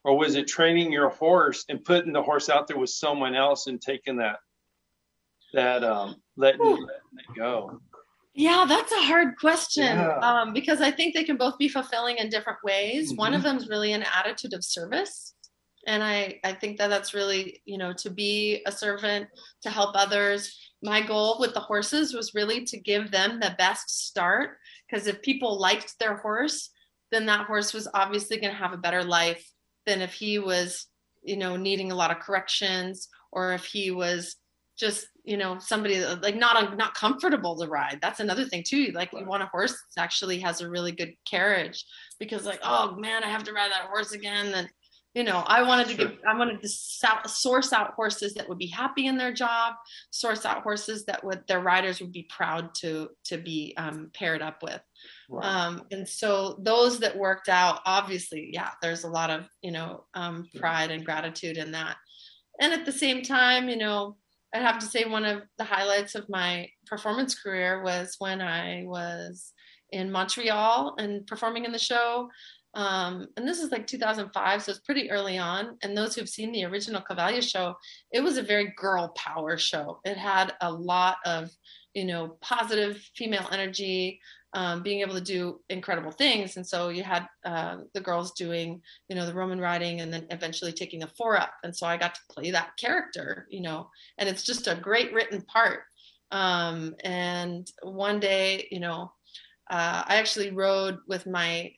or 0.04 0.18
was 0.18 0.36
it 0.36 0.48
training 0.48 0.92
your 0.92 1.10
horse 1.10 1.66
and 1.70 1.84
putting 1.84 2.14
the 2.14 2.22
horse 2.22 2.50
out 2.50 2.68
there 2.68 2.78
with 2.78 2.90
someone 2.90 3.36
else 3.36 3.68
and 3.68 3.82
taking 3.82 4.18
that 4.18 4.38
that 5.54 5.84
um 5.84 6.16
letting, 6.38 6.62
letting 6.62 6.88
it 6.88 7.36
go 7.36 7.80
yeah 8.34 8.66
that's 8.68 8.92
a 8.92 9.02
hard 9.02 9.38
question 9.40 9.84
yeah. 9.84 10.18
um, 10.20 10.54
because 10.54 10.82
i 10.82 10.92
think 10.92 11.14
they 11.14 11.24
can 11.24 11.38
both 11.38 11.58
be 11.58 11.68
fulfilling 11.68 12.18
in 12.18 12.30
different 12.30 12.60
ways 12.64 13.10
mm-hmm. 13.10 13.18
one 13.18 13.34
of 13.34 13.44
them 13.44 13.58
is 13.58 13.68
really 13.68 13.94
an 13.94 14.06
attitude 14.16 14.54
of 14.54 14.64
service 14.64 15.34
and 15.88 16.04
i 16.04 16.40
i 16.44 16.54
think 16.54 16.78
that 16.78 16.90
that's 16.90 17.14
really 17.14 17.62
you 17.66 17.78
know 17.78 17.92
to 17.92 18.10
be 18.10 18.62
a 18.68 18.72
servant 18.72 19.28
to 19.62 19.70
help 19.70 19.96
others 19.96 20.56
my 20.84 21.02
goal 21.02 21.38
with 21.40 21.54
the 21.54 21.60
horses 21.60 22.14
was 22.14 22.36
really 22.36 22.64
to 22.64 22.80
give 22.80 23.12
them 23.12 23.40
the 23.40 23.56
best 23.58 24.06
start 24.08 24.59
because 24.90 25.08
if 25.08 25.22
people 25.22 25.60
liked 25.60 25.98
their 26.00 26.18
horse 26.18 26.70
then 27.12 27.26
that 27.26 27.48
horse 27.48 27.74
was 27.74 27.88
obviously 27.94 28.38
going 28.38 28.54
to 28.54 28.60
have 28.60 28.74
a 28.74 28.78
better 28.78 29.04
life 29.04 29.46
than 29.86 30.02
if 30.02 30.14
he 30.14 30.40
was 30.40 30.88
you 31.24 31.38
know 31.38 31.56
needing 31.56 31.92
a 31.92 31.96
lot 31.96 32.12
of 32.12 32.20
corrections 32.20 33.10
or 33.32 33.54
if 33.54 33.66
he 33.66 33.92
was 33.92 34.36
just 34.78 35.08
you 35.26 35.38
know 35.38 35.60
somebody 35.60 36.04
like 36.22 36.36
not 36.36 36.78
not 36.78 36.94
comfortable 36.96 37.58
to 37.58 37.68
ride. 37.68 38.00
That's 38.02 38.22
another 38.22 38.46
thing 38.46 38.64
too 38.66 38.92
like 38.96 39.12
you 39.12 39.26
want 39.26 39.44
a 39.44 39.48
horse 39.48 39.76
that 39.96 40.02
actually 40.02 40.40
has 40.40 40.62
a 40.62 40.70
really 40.70 40.94
good 40.94 41.14
carriage 41.30 41.84
because 42.20 42.46
like 42.46 42.60
oh 42.64 42.96
man 42.96 43.24
i 43.24 43.28
have 43.28 43.44
to 43.44 43.54
ride 43.54 43.72
that 43.72 43.90
horse 43.90 44.14
again 44.14 44.54
and 44.56 44.70
you 45.14 45.24
know 45.24 45.44
i 45.48 45.64
wanted 45.64 45.88
to 45.88 45.96
sure. 45.96 46.08
give 46.08 46.18
i 46.28 46.38
wanted 46.38 46.62
to 46.62 46.68
source 46.68 47.74
out 47.74 47.94
horses 47.96 48.34
that 48.36 48.48
would 48.48 48.58
be 48.58 48.68
happy 48.68 49.08
in 49.08 49.18
their 49.18 49.34
job 49.34 49.74
source 50.12 50.46
out 50.46 50.62
horses 50.62 51.06
that 51.06 51.24
would 51.24 51.42
their 51.48 51.62
riders 51.62 52.00
would 52.00 52.12
be 52.12 52.28
proud 52.30 52.74
to 52.76 53.10
to 53.26 53.38
be 53.38 53.74
um, 53.78 54.12
paired 54.14 54.42
up 54.42 54.62
with. 54.64 54.82
Um, 55.42 55.84
and 55.92 56.08
so 56.08 56.60
those 56.62 57.00
that 57.00 57.18
worked 57.18 57.50
out, 57.50 57.82
obviously, 57.86 58.50
yeah, 58.52 58.72
there's 58.82 59.04
a 59.04 59.10
lot 59.10 59.30
of, 59.30 59.48
you 59.62 59.72
know, 59.72 60.06
um, 60.14 60.48
pride 60.56 60.92
and 60.92 61.06
gratitude 61.06 61.58
in 61.58 61.72
that. 61.72 61.98
And 62.60 62.74
at 62.74 62.86
the 62.86 62.92
same 62.92 63.22
time, 63.22 63.70
you 63.70 63.78
know, 63.78 64.18
I'd 64.54 64.64
have 64.64 64.80
to 64.80 64.86
say 64.86 65.06
one 65.06 65.26
of 65.26 65.44
the 65.58 65.64
highlights 65.64 66.16
of 66.16 66.28
my 66.30 66.68
performance 66.88 67.40
career 67.40 67.84
was 67.84 68.16
when 68.18 68.42
I 68.42 68.84
was 68.86 69.54
in 69.92 70.12
Montreal 70.12 70.96
and 70.98 71.26
performing 71.28 71.66
in 71.66 71.72
the 71.72 71.80
show. 71.80 72.30
Um, 72.76 73.28
and 73.36 73.48
this 73.48 73.60
is 73.60 73.72
like 73.72 73.88
2005, 73.88 74.64
so 74.64 74.72
it's 74.72 74.80
pretty 74.82 75.10
early 75.10 75.38
on. 75.38 75.78
And 75.82 75.98
those 75.98 76.16
who've 76.16 76.30
seen 76.30 76.52
the 76.52 76.66
original 76.66 77.02
Cavalia 77.02 77.42
show, 77.42 77.76
it 78.12 78.22
was 78.22 78.38
a 78.38 78.44
very 78.44 78.74
girl 78.78 79.10
power 79.16 79.58
show. 79.58 80.00
It 80.06 80.18
had 80.18 80.54
a 80.62 80.72
lot 80.72 81.18
of, 81.26 81.50
you 81.94 82.06
know, 82.06 82.38
positive 82.42 82.98
female 83.16 83.48
energy, 83.52 84.20
um, 84.54 84.82
being 84.82 85.02
able 85.02 85.14
to 85.14 85.22
do 85.22 85.60
incredible 85.70 86.12
things. 86.12 86.58
And 86.58 86.66
so 86.66 86.90
you 86.90 87.04
had 87.04 87.28
uh, 87.46 87.78
the 87.94 88.02
girls 88.02 88.32
doing, 88.34 88.82
you 89.08 89.16
know, 89.16 89.26
the 89.26 89.34
Roman 89.34 89.60
riding 89.60 90.02
and 90.02 90.12
then 90.12 90.26
eventually 90.32 90.72
taking 90.72 91.04
a 91.04 91.08
four 91.08 91.40
up. 91.40 91.54
And 91.64 91.76
so 91.76 91.86
I 91.86 91.98
got 91.98 92.16
to 92.16 92.22
play 92.32 92.52
that 92.52 92.78
character, 92.78 93.48
you 93.50 93.62
know, 93.62 93.90
and 94.18 94.28
it's 94.28 94.44
just 94.44 94.68
a 94.68 94.76
great 94.76 95.14
written 95.14 95.42
part. 95.44 95.82
Um, 96.32 96.96
and 97.04 97.72
one 97.82 98.20
day, 98.20 98.68
you 98.72 98.80
know, 98.80 99.12
uh, 99.70 100.04
I 100.06 100.16
actually 100.16 100.52
rode 100.52 100.98
with 101.08 101.28
my, 101.28 101.72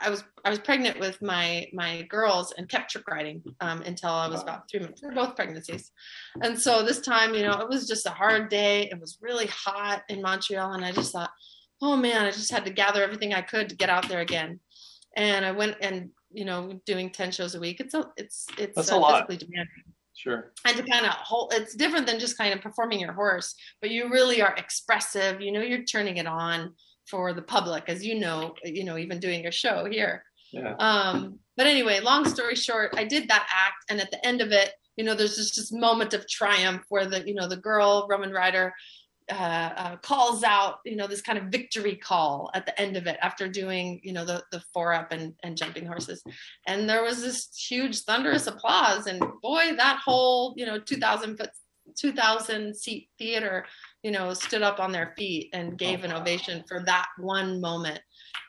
I 0.00 0.10
was 0.10 0.24
I 0.44 0.50
was 0.50 0.58
pregnant 0.58 0.98
with 0.98 1.20
my 1.22 1.66
my 1.72 2.02
girls 2.02 2.52
and 2.56 2.68
kept 2.68 2.90
trick 2.90 3.06
riding 3.08 3.42
um, 3.60 3.82
until 3.82 4.10
I 4.10 4.28
was 4.28 4.42
about 4.42 4.68
three 4.70 4.80
months. 4.80 5.00
for 5.00 5.12
both 5.12 5.36
pregnancies, 5.36 5.92
and 6.42 6.58
so 6.58 6.82
this 6.82 7.00
time, 7.00 7.34
you 7.34 7.42
know, 7.42 7.58
it 7.60 7.68
was 7.68 7.86
just 7.86 8.06
a 8.06 8.10
hard 8.10 8.48
day. 8.48 8.88
It 8.90 8.98
was 8.98 9.18
really 9.20 9.46
hot 9.46 10.02
in 10.08 10.22
Montreal, 10.22 10.72
and 10.72 10.84
I 10.84 10.92
just 10.92 11.12
thought, 11.12 11.30
oh 11.82 11.96
man, 11.96 12.24
I 12.24 12.30
just 12.30 12.50
had 12.50 12.64
to 12.64 12.72
gather 12.72 13.02
everything 13.02 13.34
I 13.34 13.42
could 13.42 13.68
to 13.68 13.76
get 13.76 13.90
out 13.90 14.08
there 14.08 14.20
again. 14.20 14.60
And 15.16 15.44
I 15.44 15.52
went 15.52 15.76
and 15.80 16.10
you 16.32 16.44
know 16.44 16.80
doing 16.86 17.10
ten 17.10 17.30
shows 17.30 17.54
a 17.54 17.60
week. 17.60 17.80
It's 17.80 17.94
a 17.94 18.04
it's 18.16 18.46
it's 18.58 18.76
That's 18.76 18.92
uh, 18.92 18.96
a 18.96 18.98
lot. 18.98 19.28
demanding. 19.28 19.84
Sure. 20.14 20.52
And 20.66 20.76
to 20.76 20.82
kind 20.82 21.06
of 21.06 21.12
hold, 21.12 21.54
it's 21.54 21.74
different 21.74 22.06
than 22.06 22.20
just 22.20 22.36
kind 22.36 22.52
of 22.52 22.60
performing 22.60 23.00
your 23.00 23.14
horse, 23.14 23.54
but 23.80 23.90
you 23.90 24.10
really 24.10 24.42
are 24.42 24.54
expressive. 24.56 25.40
You 25.40 25.50
know, 25.50 25.62
you're 25.62 25.84
turning 25.84 26.18
it 26.18 26.26
on 26.26 26.74
for 27.10 27.32
the 27.32 27.42
public, 27.42 27.84
as 27.88 28.04
you 28.04 28.18
know, 28.18 28.54
you 28.64 28.84
know, 28.84 28.96
even 28.96 29.18
doing 29.18 29.46
a 29.46 29.50
show 29.50 29.86
here. 29.90 30.24
Yeah. 30.52 30.74
Um, 30.78 31.38
but 31.56 31.66
anyway, 31.66 32.00
long 32.00 32.24
story 32.24 32.54
short, 32.54 32.94
I 32.96 33.04
did 33.04 33.28
that 33.28 33.46
act, 33.52 33.84
and 33.90 34.00
at 34.00 34.10
the 34.10 34.24
end 34.26 34.40
of 34.40 34.52
it, 34.52 34.72
you 34.96 35.04
know, 35.04 35.14
there's 35.14 35.36
just 35.36 35.56
this 35.56 35.72
moment 35.72 36.14
of 36.14 36.28
triumph 36.28 36.82
where 36.88 37.06
the, 37.06 37.26
you 37.26 37.34
know, 37.34 37.48
the 37.48 37.56
girl 37.56 38.06
Roman 38.10 38.32
rider 38.32 38.74
uh, 39.30 39.70
uh, 39.76 39.96
calls 39.98 40.42
out, 40.42 40.78
you 40.84 40.96
know, 40.96 41.06
this 41.06 41.22
kind 41.22 41.38
of 41.38 41.44
victory 41.44 41.94
call 41.94 42.50
at 42.54 42.66
the 42.66 42.78
end 42.80 42.96
of 42.96 43.06
it 43.06 43.16
after 43.22 43.48
doing, 43.48 44.00
you 44.02 44.12
know, 44.12 44.24
the, 44.24 44.42
the 44.50 44.60
four 44.74 44.92
up 44.92 45.12
and, 45.12 45.34
and 45.42 45.56
jumping 45.56 45.86
horses. 45.86 46.22
And 46.66 46.88
there 46.88 47.02
was 47.02 47.22
this 47.22 47.48
huge 47.56 48.00
thunderous 48.00 48.46
applause. 48.46 49.06
And 49.06 49.22
boy, 49.40 49.74
that 49.76 50.00
whole, 50.04 50.54
you 50.56 50.66
know, 50.66 50.78
2000 50.80 51.36
foot, 51.36 51.50
2000 51.96 52.76
seat 52.76 53.08
theater, 53.18 53.66
you 54.02 54.10
know, 54.10 54.32
stood 54.34 54.62
up 54.62 54.80
on 54.80 54.92
their 54.92 55.14
feet 55.16 55.50
and 55.52 55.78
gave 55.78 56.04
an 56.04 56.12
ovation 56.12 56.64
for 56.68 56.82
that 56.86 57.06
one 57.18 57.60
moment. 57.60 58.00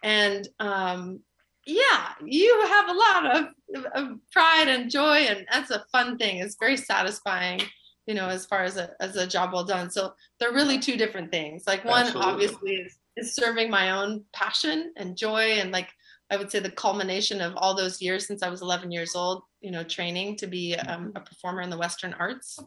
And, 0.04 0.48
um, 0.60 1.20
yeah, 1.66 2.14
you 2.26 2.66
have 2.68 2.90
a 2.90 2.94
lot 2.94 3.36
of, 3.36 3.86
of 3.94 4.18
pride 4.32 4.68
and 4.68 4.90
joy, 4.90 5.28
and 5.30 5.46
that's 5.52 5.70
a 5.70 5.86
fun 5.92 6.18
thing. 6.18 6.38
It's 6.38 6.58
very 6.60 6.78
satisfying 6.78 7.62
you 8.08 8.16
know, 8.16 8.28
as 8.28 8.46
far 8.46 8.64
as 8.64 8.78
a 8.78 8.92
as 9.00 9.16
a 9.16 9.28
job 9.28 9.54
well 9.54 9.64
done. 9.64 9.90
So 9.90 10.14
they're 10.40 10.52
really 10.52 10.80
two 10.80 10.98
different 10.98 11.32
things. 11.32 11.64
Like 11.68 11.86
one 11.86 12.08
Absolutely. 12.08 12.32
obviously 12.32 12.72
is 12.72 12.98
is 13.16 13.36
serving 13.36 13.70
my 13.70 13.92
own 13.92 14.24
passion 14.34 14.94
and 14.98 15.18
joy 15.18 15.60
and 15.60 15.72
like 15.72 15.90
I 16.32 16.38
would 16.38 16.50
say 16.50 16.60
the 16.60 16.72
culmination 16.72 17.42
of 17.42 17.54
all 17.58 17.76
those 17.76 18.02
years 18.02 18.26
since 18.26 18.42
I 18.42 18.50
was 18.50 18.62
11 18.62 18.90
years 18.90 19.16
old, 19.16 19.44
you 19.60 19.70
know, 19.70 19.84
training 19.84 20.38
to 20.38 20.48
be 20.48 20.76
um, 20.76 21.12
a 21.14 21.20
performer 21.20 21.62
in 21.62 21.70
the 21.70 21.78
Western 21.78 22.14
arts. 22.14 22.58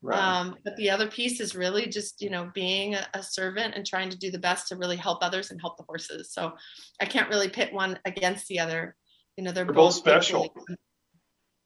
Right. 0.00 0.18
Um, 0.18 0.56
but 0.64 0.76
the 0.76 0.90
other 0.90 1.08
piece 1.08 1.40
is 1.40 1.56
really 1.56 1.88
just, 1.88 2.22
you 2.22 2.30
know, 2.30 2.50
being 2.54 2.94
a, 2.94 3.06
a, 3.14 3.22
servant 3.22 3.74
and 3.74 3.84
trying 3.84 4.10
to 4.10 4.16
do 4.16 4.30
the 4.30 4.38
best 4.38 4.68
to 4.68 4.76
really 4.76 4.96
help 4.96 5.18
others 5.22 5.50
and 5.50 5.60
help 5.60 5.76
the 5.76 5.82
horses. 5.82 6.32
So 6.32 6.52
I 7.00 7.06
can't 7.06 7.28
really 7.28 7.48
pit 7.48 7.72
one 7.72 7.98
against 8.04 8.46
the 8.46 8.60
other. 8.60 8.94
You 9.36 9.42
know, 9.42 9.50
they're, 9.50 9.64
they're 9.64 9.74
both, 9.74 9.94
both 9.94 10.22
special. 10.22 10.54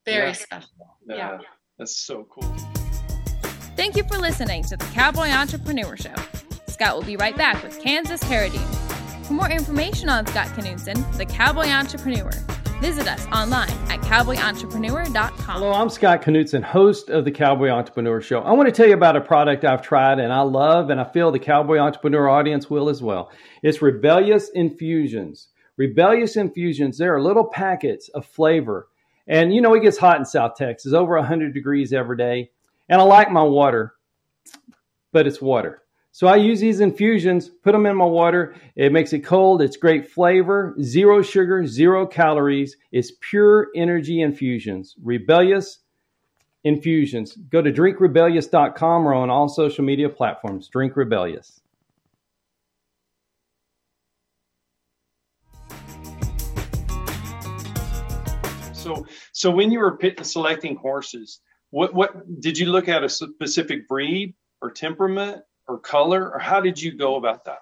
Very 0.06 0.28
yeah. 0.28 0.32
special. 0.32 0.70
Yeah. 1.06 1.16
yeah. 1.16 1.38
That's 1.78 1.96
so 1.96 2.26
cool. 2.30 2.56
Thank 3.76 3.96
you 3.96 4.04
for 4.04 4.18
listening 4.18 4.62
to 4.64 4.76
the 4.76 4.84
Cowboy 4.86 5.28
Entrepreneur 5.28 5.96
Show. 5.96 6.14
Scott 6.68 6.94
will 6.94 7.04
be 7.04 7.16
right 7.16 7.36
back 7.36 7.62
with 7.62 7.80
Kansas 7.80 8.22
Carradine. 8.24 9.26
For 9.26 9.34
more 9.34 9.50
information 9.50 10.08
on 10.08 10.26
Scott 10.26 10.48
Knudsen, 10.56 11.04
the 11.16 11.26
Cowboy 11.26 11.68
Entrepreneur, 11.68 12.30
visit 12.80 13.08
us 13.08 13.26
online 13.26 13.70
at 13.88 14.00
cowboyentrepreneur.com. 14.00 15.60
Hello, 15.60 15.72
I'm 15.72 15.88
Scott 15.88 16.22
Knudsen, 16.22 16.62
host 16.62 17.10
of 17.10 17.24
the 17.24 17.30
Cowboy 17.30 17.68
Entrepreneur 17.68 18.20
Show. 18.20 18.40
I 18.40 18.52
want 18.52 18.68
to 18.68 18.72
tell 18.72 18.88
you 18.88 18.94
about 18.94 19.16
a 19.16 19.20
product 19.20 19.64
I've 19.64 19.82
tried 19.82 20.18
and 20.18 20.32
I 20.32 20.40
love, 20.40 20.90
and 20.90 21.00
I 21.00 21.04
feel 21.04 21.30
the 21.30 21.38
Cowboy 21.38 21.78
Entrepreneur 21.78 22.28
audience 22.28 22.68
will 22.70 22.88
as 22.88 23.02
well. 23.02 23.30
It's 23.62 23.82
Rebellious 23.82 24.50
Infusions. 24.50 25.48
Rebellious 25.76 26.36
Infusions, 26.36 26.98
they 26.98 27.06
are 27.06 27.20
little 27.20 27.46
packets 27.46 28.08
of 28.10 28.26
flavor. 28.26 28.88
And 29.26 29.54
you 29.54 29.60
know, 29.60 29.74
it 29.74 29.82
gets 29.82 29.98
hot 29.98 30.18
in 30.18 30.24
South 30.24 30.56
Texas, 30.56 30.92
over 30.92 31.16
100 31.16 31.54
degrees 31.54 31.92
every 31.92 32.16
day. 32.16 32.50
And 32.88 33.00
I 33.00 33.04
like 33.04 33.30
my 33.30 33.42
water, 33.42 33.94
but 35.12 35.26
it's 35.26 35.40
water. 35.40 35.82
So 36.14 36.26
I 36.26 36.36
use 36.36 36.60
these 36.60 36.80
infusions, 36.80 37.48
put 37.48 37.72
them 37.72 37.86
in 37.86 37.96
my 37.96 38.04
water. 38.04 38.54
It 38.76 38.92
makes 38.92 39.14
it 39.14 39.20
cold. 39.20 39.62
It's 39.62 39.78
great 39.78 40.10
flavor, 40.10 40.74
zero 40.82 41.22
sugar, 41.22 41.66
zero 41.66 42.06
calories. 42.06 42.76
It's 42.92 43.12
pure 43.20 43.68
energy 43.74 44.20
infusions. 44.20 44.94
Rebellious 45.02 45.78
infusions. 46.64 47.34
Go 47.48 47.62
to 47.62 47.72
drinkrebellious.com 47.72 49.06
or 49.06 49.14
on 49.14 49.30
all 49.30 49.48
social 49.48 49.84
media 49.84 50.10
platforms. 50.10 50.68
Drink 50.68 50.96
Rebellious. 50.96 51.62
So, 58.74 59.06
so 59.32 59.50
when 59.50 59.72
you 59.72 59.78
were 59.78 59.98
selecting 60.20 60.76
horses, 60.76 61.40
what 61.70 61.94
what 61.94 62.40
did 62.40 62.58
you 62.58 62.66
look 62.66 62.90
at 62.90 63.02
a 63.02 63.08
specific 63.08 63.88
breed 63.88 64.34
or 64.60 64.70
temperament 64.70 65.42
or 65.68 65.78
color, 65.78 66.32
or 66.32 66.38
how 66.38 66.60
did 66.60 66.80
you 66.80 66.96
go 66.96 67.16
about 67.16 67.44
that? 67.44 67.58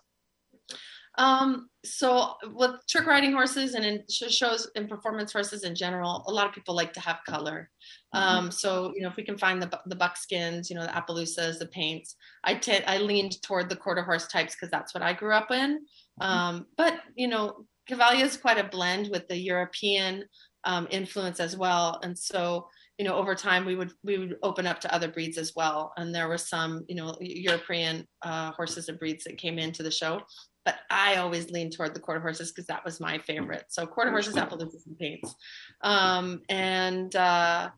Um, 1.19 1.69
so 1.85 2.35
with 2.55 2.73
trick 2.89 3.07
riding 3.07 3.33
horses 3.33 3.75
and 3.75 3.85
in 3.85 4.03
shows 4.09 4.71
and 4.75 4.89
performance 4.89 5.33
horses 5.33 5.65
in 5.65 5.75
general, 5.75 6.25
a 6.27 6.33
lot 6.33 6.47
of 6.47 6.55
people 6.55 6.75
like 6.75 6.93
to 6.95 7.01
have 7.01 7.19
color. 7.27 7.71
Mm-hmm. 8.15 8.37
Um, 8.39 8.51
so 8.51 8.93
you 8.95 9.03
know 9.03 9.09
if 9.09 9.17
we 9.17 9.25
can 9.25 9.39
find 9.39 9.63
the 9.63 9.71
the 9.87 9.97
buckskins, 9.97 10.71
you 10.71 10.77
know 10.77 10.83
the 10.83 10.93
Appaloosas, 10.93 11.59
the 11.59 11.67
paints. 11.67 12.17
I 12.45 12.61
I 12.87 12.99
leaned 12.99 13.43
toward 13.43 13.69
the 13.69 13.77
quarter 13.77 14.03
horse 14.03 14.29
types 14.29 14.55
because 14.55 14.71
that's 14.71 14.95
what 14.95 15.03
I 15.03 15.13
grew 15.13 15.35
up 15.35 15.51
in. 15.51 15.81
Mm-hmm. 16.21 16.23
Um, 16.23 16.67
but 16.77 17.01
you 17.17 17.29
know 17.29 17.67
Cavalia 17.89 18.23
is 18.23 18.37
quite 18.37 18.59
a 18.59 18.69
blend 18.69 19.09
with 19.11 19.27
the 19.29 19.37
European 19.37 20.25
um, 20.65 20.87
influence 20.91 21.41
as 21.41 21.57
well, 21.57 21.99
and 22.03 22.19
so 22.19 22.69
you 23.01 23.05
know 23.05 23.17
over 23.17 23.35
time 23.35 23.65
we 23.65 23.77
would 23.77 23.93
we 24.05 24.19
would 24.19 24.37
open 24.43 24.67
up 24.67 24.79
to 24.79 24.95
other 24.95 25.09
breeds 25.09 25.39
as 25.39 25.55
well. 25.57 25.95
And 25.97 26.15
there 26.15 26.29
were 26.29 26.37
some 26.37 26.85
you 26.87 26.97
know 26.97 27.17
european 27.19 28.07
uh, 28.21 28.51
horses 28.53 28.91
and 28.91 28.99
breeds 28.99 29.25
that 29.25 29.39
came 29.39 29.59
into 29.59 29.83
the 29.83 29.91
show. 29.91 30.21
But 30.67 30.75
i 30.91 31.17
always 31.17 31.51
leaned 31.51 31.73
toward 31.73 31.95
the 31.95 32.01
quarter 32.01 32.21
horses 32.21 32.53
because 32.53 32.67
that 32.67 32.85
was 32.85 33.01
my 33.01 33.17
favorite. 33.17 33.65
So 33.71 33.87
quarter 33.87 34.11
horses 34.11 34.35
Appaloosas 34.35 34.87
and 34.87 34.99
paints. 34.99 35.35
Um, 35.81 36.43
and 36.51 37.17
uh, 37.17 37.71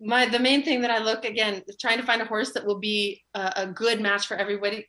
my 0.00 0.26
the 0.26 0.38
main 0.38 0.62
thing 0.62 0.82
that 0.82 0.92
I 0.92 0.98
look 0.98 1.24
again 1.24 1.62
trying 1.80 1.98
to 1.98 2.06
find 2.06 2.22
a 2.22 2.26
horse 2.26 2.52
that 2.52 2.64
will 2.64 2.78
be 2.78 3.20
a, 3.34 3.52
a, 3.56 3.66
good 3.66 4.00
match 4.00 4.28
for 4.28 4.36
everybody. 4.36 4.86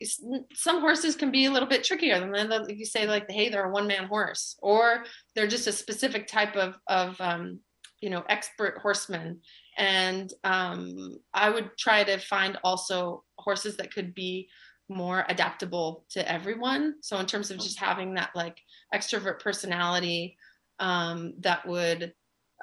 Some 0.53 0.81
horses 0.81 1.15
can 1.15 1.31
be 1.31 1.45
a 1.45 1.51
little 1.51 1.69
bit 1.69 1.83
trickier 1.83 2.19
than 2.19 2.65
you 2.69 2.85
say 2.85 3.07
like 3.07 3.25
hey 3.29 3.49
they're 3.49 3.69
a 3.69 3.71
one 3.71 3.87
man 3.87 4.05
horse 4.05 4.55
or 4.61 5.03
they're 5.33 5.47
just 5.47 5.65
a 5.65 5.71
specific 5.71 6.27
type 6.27 6.55
of 6.55 6.75
of 6.87 7.19
um, 7.19 7.59
you 8.01 8.09
know 8.09 8.23
expert 8.29 8.79
horsemen. 8.81 9.39
And 9.77 10.31
um, 10.43 11.17
i 11.33 11.49
would 11.49 11.71
try 11.77 12.03
to 12.03 12.17
find 12.17 12.57
also 12.63 13.23
horses 13.37 13.77
that 13.77 13.93
could 13.93 14.13
be 14.13 14.49
more 14.87 15.25
adaptable 15.29 16.05
to 16.11 16.31
everyone. 16.31 16.95
So 17.01 17.17
in 17.17 17.25
terms 17.25 17.51
of 17.51 17.57
just 17.57 17.79
having 17.79 18.13
that 18.15 18.29
like 18.35 18.57
extrovert 18.93 19.39
personality 19.39 20.37
um, 20.79 21.33
that 21.39 21.67
would 21.67 22.13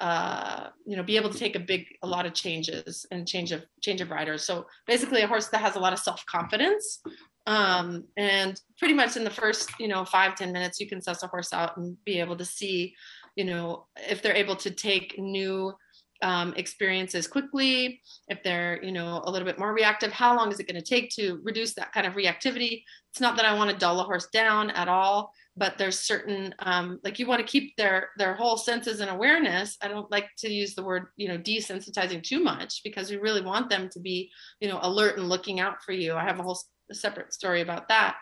uh, 0.01 0.69
you 0.85 0.97
know 0.97 1.03
be 1.03 1.17
able 1.17 1.29
to 1.29 1.37
take 1.37 1.55
a 1.55 1.59
big 1.59 1.85
a 2.01 2.07
lot 2.07 2.25
of 2.25 2.33
changes 2.33 3.05
and 3.11 3.27
change 3.27 3.51
of 3.51 3.63
change 3.81 4.01
of 4.01 4.09
riders. 4.09 4.43
So 4.43 4.65
basically 4.87 5.21
a 5.21 5.27
horse 5.27 5.49
that 5.49 5.61
has 5.61 5.75
a 5.75 5.79
lot 5.79 5.93
of 5.93 5.99
self-confidence 5.99 7.01
um, 7.45 8.05
and 8.17 8.59
pretty 8.79 8.93
much 8.93 9.17
in 9.17 9.23
the 9.23 9.29
first 9.29 9.69
you 9.79 9.87
know 9.87 10.05
five 10.05 10.35
ten 10.35 10.51
minutes 10.51 10.79
you 10.79 10.87
can 10.87 11.01
suss 11.01 11.23
a 11.23 11.27
horse 11.27 11.53
out 11.53 11.77
and 11.77 11.97
be 12.05 12.19
able 12.19 12.37
to 12.37 12.45
see 12.45 12.95
you 13.35 13.45
know 13.45 13.85
if 14.09 14.21
they're 14.21 14.35
able 14.35 14.55
to 14.55 14.71
take 14.71 15.17
new 15.17 15.73
um, 16.21 16.53
experiences 16.55 17.27
quickly 17.27 18.01
if 18.29 18.41
they're 18.43 18.81
you 18.83 18.91
know 18.91 19.21
a 19.25 19.31
little 19.31 19.45
bit 19.45 19.59
more 19.59 19.73
reactive 19.73 20.11
how 20.11 20.35
long 20.35 20.51
is 20.51 20.59
it 20.59 20.67
going 20.67 20.81
to 20.81 20.87
take 20.87 21.09
to 21.11 21.39
reduce 21.43 21.73
that 21.73 21.91
kind 21.91 22.07
of 22.07 22.13
reactivity? 22.13 22.83
It's 23.11 23.21
not 23.21 23.35
that 23.35 23.45
i 23.45 23.53
want 23.53 23.69
to 23.69 23.77
dull 23.77 23.99
a 23.99 24.03
horse 24.03 24.27
down 24.31 24.69
at 24.71 24.87
all 24.87 25.33
but 25.55 25.77
there's 25.77 25.99
certain 25.99 26.53
um, 26.59 26.99
like 27.03 27.19
you 27.19 27.27
want 27.27 27.39
to 27.39 27.51
keep 27.51 27.75
their 27.77 28.09
their 28.17 28.33
whole 28.33 28.57
senses 28.57 29.01
and 29.01 29.09
awareness. 29.09 29.77
I 29.81 29.87
don't 29.87 30.09
like 30.09 30.29
to 30.39 30.51
use 30.51 30.73
the 30.73 30.83
word 30.83 31.07
you 31.15 31.27
know 31.27 31.37
desensitizing 31.37 32.23
too 32.23 32.39
much 32.39 32.81
because 32.83 33.11
we 33.11 33.17
really 33.17 33.41
want 33.41 33.69
them 33.69 33.89
to 33.89 33.99
be 33.99 34.31
you 34.59 34.67
know 34.67 34.79
alert 34.81 35.17
and 35.17 35.29
looking 35.29 35.59
out 35.59 35.83
for 35.83 35.91
you. 35.91 36.15
I 36.15 36.23
have 36.23 36.39
a 36.39 36.43
whole 36.43 36.59
separate 36.91 37.33
story 37.33 37.61
about 37.61 37.87
that 37.87 38.15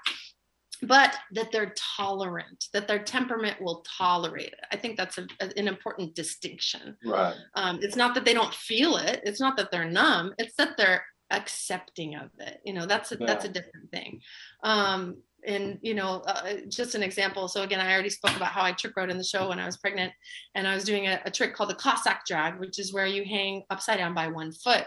but 0.82 1.16
that 1.32 1.52
they're 1.52 1.74
tolerant, 1.98 2.66
that 2.74 2.88
their 2.88 3.00
temperament 3.00 3.62
will 3.62 3.84
tolerate 3.98 4.48
it. 4.48 4.66
I 4.72 4.78
think 4.78 4.98
that's 4.98 5.18
a, 5.18 5.28
an 5.58 5.68
important 5.68 6.16
distinction. 6.16 6.98
Right. 7.06 7.36
Um, 7.56 7.80
it's 7.82 7.96
not 7.96 8.16
that 8.16 8.26
they 8.26 8.34
don't 8.34 8.54
feel 8.54 8.98
it. 8.98 9.22
It's 9.24 9.40
not 9.40 9.58
that 9.58 9.72
they're 9.72 9.90
numb. 9.90 10.34
It's 10.38 10.56
that 10.56 10.78
they're 10.78 11.04
accepting 11.30 12.16
of 12.16 12.30
it. 12.40 12.62
You 12.66 12.74
know, 12.74 12.86
that's 12.86 13.12
a, 13.12 13.18
yeah. 13.20 13.28
that's 13.28 13.46
a 13.46 13.50
different 13.50 13.92
thing. 13.92 14.22
Um, 14.64 15.18
and 15.46 15.80
you 15.82 15.96
know, 15.96 16.22
uh, 16.28 16.54
just 16.70 16.94
an 16.94 17.02
example. 17.02 17.48
So 17.48 17.64
again, 17.64 17.80
I 17.80 17.92
already 17.92 18.10
spoke 18.10 18.36
about 18.36 18.50
how 18.52 18.62
I 18.62 18.74
trick 18.74 18.96
rode 18.96 19.10
in 19.10 19.18
the 19.18 19.24
show 19.24 19.50
when 19.50 19.60
I 19.60 19.66
was 19.66 19.78
pregnant, 19.78 20.14
and 20.54 20.68
I 20.68 20.76
was 20.76 20.84
doing 20.84 21.08
a, 21.08 21.20
a 21.26 21.32
trick 21.32 21.56
called 21.56 21.72
the 21.72 21.76
Cossack 21.76 22.26
drag, 22.28 22.60
which 22.60 22.80
is 22.80 22.94
where 22.94 23.08
you 23.08 23.24
hang 23.26 23.64
upside 23.70 23.98
down 23.98 24.14
by 24.14 24.28
one 24.28 24.52
foot. 24.52 24.86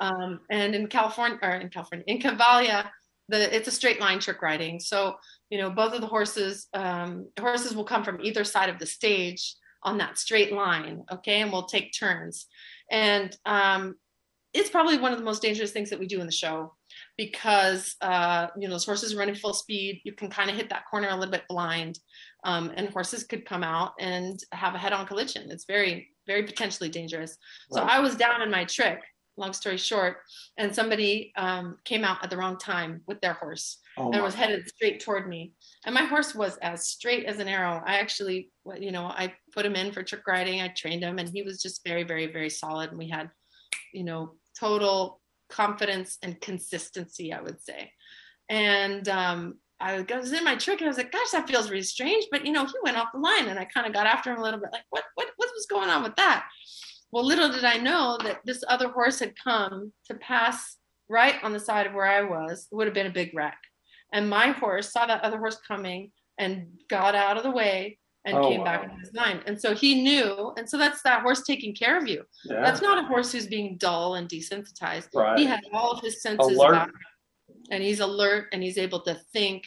Um, 0.00 0.40
and 0.50 0.74
in 0.74 0.86
California, 0.86 1.38
or 1.42 1.50
in 1.50 1.68
California, 1.68 2.04
in 2.06 2.20
Cavalia, 2.20 2.88
the 3.28 3.54
it's 3.54 3.68
a 3.68 3.72
straight 3.72 4.00
line 4.00 4.18
trick 4.18 4.42
riding. 4.42 4.80
So 4.80 5.16
you 5.50 5.58
know 5.58 5.70
both 5.70 5.94
of 5.94 6.00
the 6.00 6.06
horses 6.06 6.68
um, 6.74 7.28
horses 7.38 7.74
will 7.74 7.84
come 7.84 8.04
from 8.04 8.20
either 8.22 8.44
side 8.44 8.68
of 8.68 8.78
the 8.78 8.86
stage 8.86 9.54
on 9.82 9.98
that 9.98 10.18
straight 10.18 10.52
line. 10.52 11.04
Okay, 11.12 11.40
and 11.40 11.52
we'll 11.52 11.66
take 11.66 11.92
turns. 11.98 12.46
And 12.90 13.36
um, 13.46 13.96
it's 14.54 14.70
probably 14.70 14.98
one 14.98 15.12
of 15.12 15.18
the 15.18 15.24
most 15.24 15.42
dangerous 15.42 15.70
things 15.70 15.90
that 15.90 15.98
we 15.98 16.06
do 16.06 16.20
in 16.20 16.26
the 16.26 16.32
show 16.32 16.74
because 17.16 17.96
uh, 18.00 18.48
you 18.56 18.68
know 18.68 18.74
those 18.74 18.84
horses 18.84 19.14
are 19.14 19.18
running 19.18 19.34
full 19.34 19.54
speed. 19.54 20.00
You 20.04 20.12
can 20.12 20.30
kind 20.30 20.50
of 20.50 20.56
hit 20.56 20.68
that 20.70 20.84
corner 20.90 21.08
a 21.08 21.16
little 21.16 21.32
bit 21.32 21.48
blind, 21.48 21.98
um, 22.44 22.72
and 22.76 22.88
horses 22.90 23.24
could 23.24 23.46
come 23.46 23.64
out 23.64 23.92
and 23.98 24.38
have 24.52 24.74
a 24.74 24.78
head-on 24.78 25.06
collision. 25.06 25.50
It's 25.50 25.64
very 25.64 26.08
very 26.26 26.44
potentially 26.44 26.88
dangerous. 26.88 27.36
So 27.70 27.82
I 27.82 27.98
was 27.98 28.14
down 28.14 28.42
in 28.42 28.50
my 28.50 28.64
trick 28.64 29.00
long 29.36 29.52
story 29.52 29.76
short, 29.76 30.18
and 30.58 30.74
somebody 30.74 31.32
um, 31.36 31.78
came 31.84 32.04
out 32.04 32.22
at 32.22 32.30
the 32.30 32.36
wrong 32.36 32.58
time 32.58 33.02
with 33.06 33.20
their 33.20 33.32
horse 33.34 33.78
oh 33.96 34.10
and 34.12 34.22
was 34.22 34.34
headed 34.34 34.68
straight 34.68 35.00
toward 35.00 35.28
me. 35.28 35.52
And 35.86 35.94
my 35.94 36.04
horse 36.04 36.34
was 36.34 36.56
as 36.58 36.86
straight 36.86 37.26
as 37.26 37.38
an 37.38 37.48
arrow. 37.48 37.82
I 37.86 37.98
actually, 37.98 38.50
you 38.78 38.92
know, 38.92 39.06
I 39.06 39.34
put 39.52 39.66
him 39.66 39.74
in 39.74 39.92
for 39.92 40.02
trick 40.02 40.26
riding. 40.26 40.60
I 40.60 40.68
trained 40.68 41.02
him, 41.02 41.18
and 41.18 41.28
he 41.28 41.42
was 41.42 41.62
just 41.62 41.86
very, 41.86 42.02
very, 42.02 42.26
very 42.32 42.50
solid. 42.50 42.90
And 42.90 42.98
we 42.98 43.08
had, 43.08 43.30
you 43.92 44.04
know, 44.04 44.34
total 44.58 45.20
confidence 45.48 46.18
and 46.22 46.40
consistency, 46.40 47.32
I 47.32 47.40
would 47.40 47.60
say. 47.62 47.92
And 48.48 49.08
um, 49.08 49.54
I 49.80 50.04
was 50.10 50.32
in 50.32 50.44
my 50.44 50.56
trick, 50.56 50.80
and 50.80 50.86
I 50.86 50.90
was 50.90 50.98
like, 50.98 51.12
gosh, 51.12 51.30
that 51.32 51.48
feels 51.48 51.70
really 51.70 51.82
strange. 51.82 52.26
But 52.30 52.44
you 52.46 52.52
know, 52.52 52.64
he 52.64 52.74
went 52.82 52.96
off 52.96 53.12
the 53.12 53.20
line 53.20 53.48
and 53.48 53.58
I 53.58 53.64
kind 53.64 53.86
of 53.86 53.92
got 53.92 54.06
after 54.06 54.30
him 54.30 54.38
a 54.38 54.42
little 54.42 54.60
bit, 54.60 54.70
like, 54.72 54.84
what, 54.90 55.04
what, 55.14 55.28
what 55.36 55.50
was 55.54 55.66
going 55.66 55.90
on 55.90 56.02
with 56.02 56.16
that? 56.16 56.44
Well, 57.12 57.24
little 57.24 57.50
did 57.50 57.64
I 57.64 57.76
know 57.76 58.18
that 58.24 58.40
this 58.44 58.64
other 58.68 58.88
horse 58.88 59.18
had 59.20 59.34
come 59.36 59.92
to 60.06 60.14
pass 60.14 60.78
right 61.08 61.34
on 61.42 61.52
the 61.52 61.60
side 61.60 61.86
of 61.86 61.92
where 61.92 62.06
I 62.06 62.22
was. 62.22 62.68
It 62.70 62.74
would 62.74 62.86
have 62.86 62.94
been 62.94 63.06
a 63.06 63.10
big 63.10 63.32
wreck. 63.34 63.58
And 64.12 64.28
my 64.28 64.48
horse 64.48 64.92
saw 64.92 65.06
that 65.06 65.22
other 65.22 65.38
horse 65.38 65.58
coming 65.66 66.10
and 66.38 66.66
got 66.88 67.14
out 67.14 67.36
of 67.36 67.42
the 67.42 67.50
way 67.50 67.98
and 68.24 68.36
oh, 68.36 68.48
came 68.48 68.60
wow. 68.60 68.64
back 68.64 68.84
in 68.84 68.98
his 68.98 69.12
line. 69.12 69.40
And 69.46 69.60
so 69.60 69.74
he 69.74 70.02
knew. 70.02 70.52
And 70.56 70.68
so 70.68 70.78
that's 70.78 71.02
that 71.02 71.22
horse 71.22 71.42
taking 71.42 71.74
care 71.74 71.98
of 71.98 72.08
you. 72.08 72.22
Yeah. 72.44 72.60
That's 72.62 72.80
not 72.80 73.02
a 73.02 73.06
horse 73.06 73.32
who's 73.32 73.46
being 73.46 73.76
dull 73.76 74.14
and 74.14 74.28
desensitized. 74.28 75.08
Right. 75.14 75.38
He 75.38 75.44
has 75.46 75.60
all 75.72 75.92
of 75.92 76.00
his 76.00 76.22
senses 76.22 76.58
back 76.58 76.90
and 77.70 77.82
he's 77.82 78.00
alert 78.00 78.48
and 78.52 78.62
he's 78.62 78.78
able 78.78 79.00
to 79.00 79.14
think 79.32 79.64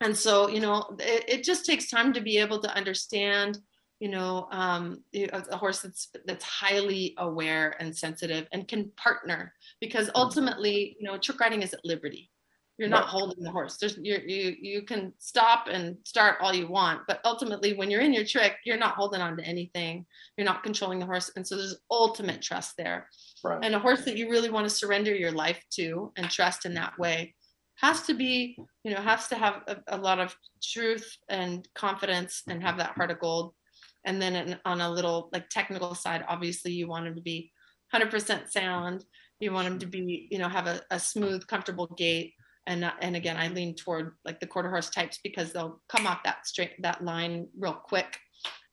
and 0.00 0.16
so 0.16 0.48
you 0.48 0.60
know 0.60 0.96
it, 1.00 1.24
it 1.28 1.44
just 1.44 1.66
takes 1.66 1.90
time 1.90 2.12
to 2.12 2.20
be 2.20 2.38
able 2.38 2.60
to 2.60 2.74
understand 2.74 3.58
you 4.00 4.08
know 4.08 4.48
um, 4.50 5.02
a, 5.14 5.56
horse 5.56 5.80
that's 5.80 6.08
that's 6.24 6.44
highly 6.44 7.14
aware 7.18 7.76
and 7.80 7.96
sensitive 7.96 8.46
and 8.52 8.68
can 8.68 8.90
partner 8.96 9.52
because 9.80 10.06
mm-hmm. 10.06 10.16
ultimately 10.16 10.96
you 10.98 11.06
know 11.06 11.18
trick 11.18 11.40
riding 11.40 11.62
is 11.62 11.74
at 11.74 11.84
liberty. 11.84 12.30
You're 12.78 12.88
not 12.88 13.08
holding 13.08 13.42
the 13.42 13.50
horse. 13.50 13.76
There's 13.76 13.98
you 14.00 14.20
you 14.24 14.54
you 14.60 14.82
can 14.82 15.12
stop 15.18 15.66
and 15.68 15.96
start 16.04 16.36
all 16.40 16.54
you 16.54 16.68
want 16.68 17.00
but 17.08 17.20
ultimately 17.24 17.74
when 17.74 17.90
you're 17.90 18.02
in 18.02 18.12
your 18.12 18.24
trick 18.24 18.54
you're 18.64 18.76
not 18.76 18.94
holding 18.94 19.20
on 19.20 19.36
to 19.36 19.42
anything. 19.42 20.06
You're 20.36 20.44
not 20.44 20.62
controlling 20.62 21.00
the 21.00 21.06
horse. 21.06 21.32
And 21.34 21.44
so 21.44 21.56
there's 21.56 21.80
ultimate 21.90 22.40
trust 22.40 22.76
there. 22.76 23.08
Right. 23.44 23.64
and 23.64 23.74
a 23.74 23.78
horse 23.78 24.04
that 24.04 24.16
you 24.16 24.30
really 24.30 24.50
want 24.50 24.68
to 24.68 24.74
surrender 24.74 25.14
your 25.14 25.30
life 25.30 25.64
to 25.72 26.12
and 26.16 26.28
trust 26.28 26.66
in 26.66 26.74
that 26.74 26.98
way 26.98 27.34
has 27.76 28.02
to 28.02 28.14
be 28.14 28.56
you 28.84 28.92
know 28.92 29.00
has 29.00 29.28
to 29.28 29.36
have 29.36 29.62
a, 29.66 29.76
a 29.88 29.96
lot 29.96 30.18
of 30.18 30.36
truth 30.62 31.16
and 31.28 31.68
confidence 31.74 32.42
and 32.48 32.62
have 32.62 32.76
that 32.76 32.90
heart 32.90 33.10
of 33.10 33.20
gold 33.20 33.54
and 34.08 34.20
then 34.20 34.34
in, 34.34 34.58
on 34.64 34.80
a 34.80 34.90
little 34.90 35.28
like 35.32 35.48
technical 35.50 35.94
side 35.94 36.24
obviously 36.28 36.72
you 36.72 36.88
want 36.88 37.04
them 37.04 37.14
to 37.14 37.20
be 37.20 37.52
100% 37.94 38.50
sound. 38.50 39.04
You 39.40 39.52
want 39.52 39.68
them 39.68 39.78
to 39.78 39.86
be 39.86 40.28
you 40.30 40.38
know 40.38 40.48
have 40.48 40.66
a, 40.66 40.80
a 40.90 40.98
smooth 40.98 41.46
comfortable 41.46 41.86
gait. 41.96 42.34
And 42.66 42.84
uh, 42.84 42.92
and 43.00 43.16
again 43.16 43.38
i 43.38 43.48
lean 43.48 43.74
toward 43.74 44.12
like 44.26 44.40
the 44.40 44.46
quarter 44.46 44.68
horse 44.68 44.90
types 44.90 45.18
because 45.24 45.52
they'll 45.52 45.80
come 45.88 46.06
off 46.06 46.22
that 46.24 46.46
straight 46.46 46.72
that 46.82 47.02
line 47.02 47.48
real 47.58 47.72
quick. 47.72 48.18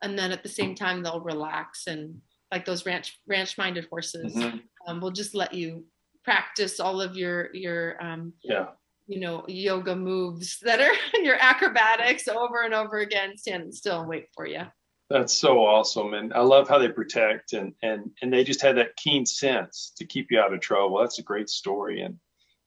And 0.01 0.17
then 0.19 0.31
at 0.31 0.43
the 0.43 0.49
same 0.49 0.75
time 0.75 1.01
they'll 1.01 1.21
relax 1.21 1.88
and 1.88 2.19
like 2.51 2.65
those 2.65 2.86
ranch 2.86 3.19
ranch 3.27 3.57
minded 3.57 3.88
horses 3.89 4.36
mm-hmm. 4.36 4.57
um, 4.88 4.99
will 4.99 5.11
just 5.11 5.33
let 5.33 5.53
you 5.53 5.86
practice 6.23 6.79
all 6.79 7.01
of 7.01 7.15
your 7.15 7.55
your 7.55 8.03
um, 8.03 8.33
yeah. 8.43 8.67
you 9.07 9.19
know 9.19 9.45
yoga 9.47 9.95
moves 9.95 10.59
that 10.63 10.81
are 10.81 10.93
your 11.23 11.38
acrobatics 11.39 12.27
over 12.27 12.63
and 12.63 12.73
over 12.73 12.97
again 12.97 13.38
standing 13.38 13.71
still 13.71 14.01
and 14.01 14.09
wait 14.09 14.25
for 14.36 14.45
you 14.45 14.63
that's 15.10 15.34
so 15.34 15.60
awesome 15.60 16.14
and 16.14 16.34
i 16.34 16.41
love 16.41 16.68
how 16.68 16.80
they 16.80 16.89
protect 16.89 17.53
and 17.53 17.74
and 17.84 18.10
and 18.22 18.34
they 18.34 18.43
just 18.43 18.62
have 18.62 18.76
that 18.76 18.95
keen 18.95 19.26
sense 19.26 19.93
to 19.95 20.06
keep 20.06 20.32
you 20.32 20.39
out 20.39 20.53
of 20.53 20.60
trouble 20.60 20.99
that's 20.99 21.20
a 21.20 21.24
great 21.24 21.49
story 21.49 22.01
and 22.01 22.18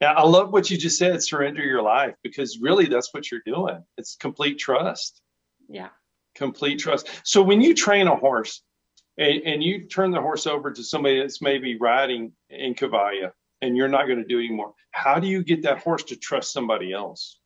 yeah, 0.01 0.13
I 0.13 0.23
love 0.23 0.53
what 0.53 0.71
you 0.71 0.79
just 0.79 0.99
said, 0.99 1.23
surrender 1.23 1.63
your 1.63 1.83
life, 1.83 2.15
because 2.23 2.59
really 2.61 2.87
that's 2.87 3.13
what 3.13 3.31
you're 3.31 3.43
doing. 3.45 3.83
It's 3.97 4.17
complete 4.17 4.59
trust. 4.59 5.21
Yeah. 5.69 5.89
Complete 6.37 6.79
trust. 6.79 7.09
So 7.25 7.43
when 7.43 7.61
you 7.61 7.75
train 7.75 8.07
a 8.07 8.15
horse 8.15 8.63
and, 9.17 9.43
and 9.43 9.63
you 9.63 9.87
turn 9.87 10.13
the 10.13 10.21
horse 10.21 10.47
over 10.47 10.71
to 10.71 10.85
somebody 10.85 11.21
that's 11.21 11.43
maybe 11.43 11.77
riding 11.79 12.33
in 12.49 12.75
Cavalia 12.75 13.33
and 13.61 13.77
you're 13.77 13.89
not 13.89 14.07
going 14.07 14.19
to 14.19 14.25
do 14.25 14.39
anymore, 14.39 14.73
how 14.93 15.19
do 15.19 15.27
you 15.27 15.43
get 15.43 15.63
that 15.63 15.81
horse 15.81 16.05
to 16.05 16.17
trust 16.17 16.53
somebody 16.53 16.93
else? 16.93 17.38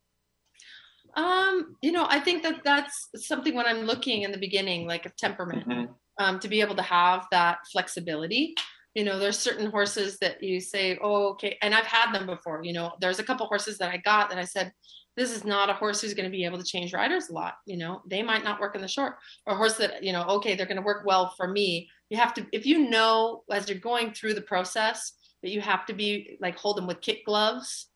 Um, 1.15 1.77
you 1.83 1.93
know, 1.93 2.07
I 2.09 2.21
think 2.21 2.43
that 2.43 2.63
that's 2.65 3.09
something 3.17 3.55
when 3.55 3.67
I'm 3.67 3.83
looking 3.83 4.23
in 4.23 4.33
the 4.33 4.39
beginning, 4.39 4.87
like 4.87 5.07
of 5.07 5.17
temperament, 5.17 5.69
mm-hmm. 5.69 5.93
um, 6.25 6.39
to 6.41 6.49
be 6.49 6.61
able 6.61 6.77
to 6.77 6.83
have 6.83 7.27
that 7.31 7.59
flexibility. 7.71 8.55
You 8.95 9.05
know 9.05 9.19
there's 9.19 9.39
certain 9.39 9.71
horses 9.71 10.19
that 10.19 10.43
you 10.43 10.61
say 10.61 10.99
oh 11.03 11.29
okay 11.31 11.57
and 11.63 11.75
i've 11.75 11.87
had 11.87 12.13
them 12.13 12.27
before 12.27 12.63
you 12.63 12.75
know. 12.75 12.93
There's 13.01 13.19
a 13.19 13.25
couple 13.25 13.47
horses 13.47 13.79
that 13.79 13.91
i 13.91 13.97
got 13.97 14.29
that 14.29 14.39
i 14.39 14.45
said 14.45 14.71
this 15.17 15.35
is 15.35 15.47
not 15.47 15.71
a 15.71 15.75
horse 15.75 16.03
who's 16.03 16.13
going 16.13 16.31
to 16.31 16.37
be 16.37 16.45
able 16.45 16.59
to 16.59 16.65
change 16.65 16.93
riders 16.93 17.31
a 17.31 17.33
lot 17.33 17.55
you 17.67 17.79
know. 17.79 18.03
They 18.07 18.23
might 18.23 18.45
not 18.45 18.61
work 18.61 18.75
in 18.75 18.83
the 18.83 18.89
short. 18.89 19.17
Or 19.47 19.55
a 19.55 19.57
horse 19.57 19.79
that 19.79 20.03
you 20.03 20.13
know 20.13 20.25
okay 20.25 20.55
they're 20.55 20.67
going 20.67 20.77
to 20.77 20.83
work 20.83 21.07
well 21.07 21.33
for 21.39 21.49
me. 21.49 21.89
You 22.11 22.19
have 22.19 22.35
to 22.35 22.47
if 22.53 22.67
you 22.67 22.91
know 22.91 23.45
as 23.51 23.67
you're 23.67 23.79
going 23.79 24.13
through 24.13 24.35
the 24.35 24.43
process 24.43 25.15
that 25.43 25.51
you 25.51 25.63
have 25.63 25.87
to 25.87 25.95
be 25.95 26.37
like 26.43 26.59
hold 26.59 26.77
them 26.77 26.87
with 26.87 27.01
kit 27.01 27.25
gloves 27.25 27.89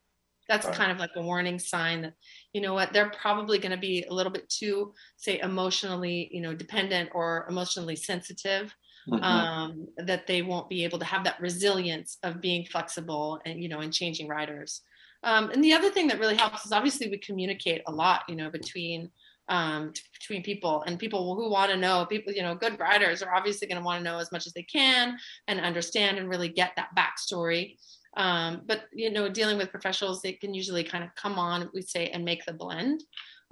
that's 0.49 0.67
right. 0.67 0.75
kind 0.75 0.93
of 0.93 0.99
like 0.99 1.11
a 1.17 1.23
warning 1.23 1.59
sign 1.59 2.03
that 2.03 2.15
you 2.53 2.61
know 2.61 2.75
what 2.75 2.93
they're 2.93 3.11
probably 3.11 3.59
going 3.59 3.73
to 3.73 3.77
be 3.77 4.05
a 4.09 4.13
little 4.15 4.33
bit 4.33 4.49
too 4.49 4.93
say 5.17 5.39
emotionally 5.41 6.29
you 6.33 6.41
know 6.41 6.55
dependent 6.55 7.11
or 7.15 7.47
emotionally 7.49 7.97
sensitive 7.97 8.75
mm-hmm. 9.09 9.23
um, 9.23 9.89
that 9.99 10.27
they 10.27 10.43
won't 10.43 10.69
be 10.69 10.85
able 10.85 10.99
to 10.99 11.05
have 11.05 11.25
that 11.25 11.41
resilience 11.41 12.19
of 12.23 12.41
being 12.41 12.65
flexible 12.65 13.41
and 13.45 13.63
you 13.63 13.69
know 13.69 13.81
and 13.81 13.93
changing 13.93 14.29
riders 14.29 14.83
um, 15.23 15.51
and 15.51 15.65
the 15.65 15.73
other 15.73 15.91
thing 15.91 16.07
that 16.07 16.21
really 16.21 16.37
helps 16.37 16.65
is 16.65 16.73
obviously 16.73 17.09
we 17.09 17.19
communicate 17.19 17.83
a 17.87 17.93
lot 17.93 18.23
you 18.29 18.37
know 18.37 18.51
between 18.51 19.11
um, 19.49 19.93
t- 19.93 20.03
between 20.19 20.43
people 20.43 20.83
and 20.89 20.99
people 20.99 21.37
who 21.37 21.49
want 21.49 21.71
to 21.71 21.77
know 21.77 22.05
people 22.07 22.33
you 22.33 22.43
know 22.43 22.55
good 22.55 22.79
riders 22.81 23.23
are 23.23 23.35
obviously 23.35 23.69
going 23.69 23.81
to 23.81 23.85
want 23.85 24.01
to 24.01 24.05
know 24.05 24.19
as 24.19 24.33
much 24.33 24.47
as 24.47 24.53
they 24.53 24.65
can 24.65 25.17
and 25.47 25.61
understand 25.61 26.19
and 26.19 26.29
really 26.29 26.49
get 26.49 26.73
that 26.77 26.89
backstory 26.97 27.77
um, 28.17 28.63
but 28.67 28.85
you 28.93 29.11
know 29.11 29.29
dealing 29.29 29.57
with 29.57 29.71
professionals 29.71 30.23
they 30.23 30.33
can 30.33 30.55
usually 30.55 30.85
kind 30.85 31.05
of 31.05 31.15
come 31.15 31.39
on 31.39 31.69
we 31.75 31.83
say 31.83 32.09
and 32.09 32.25
make 32.25 32.45
the 32.45 32.53
blend 32.53 33.03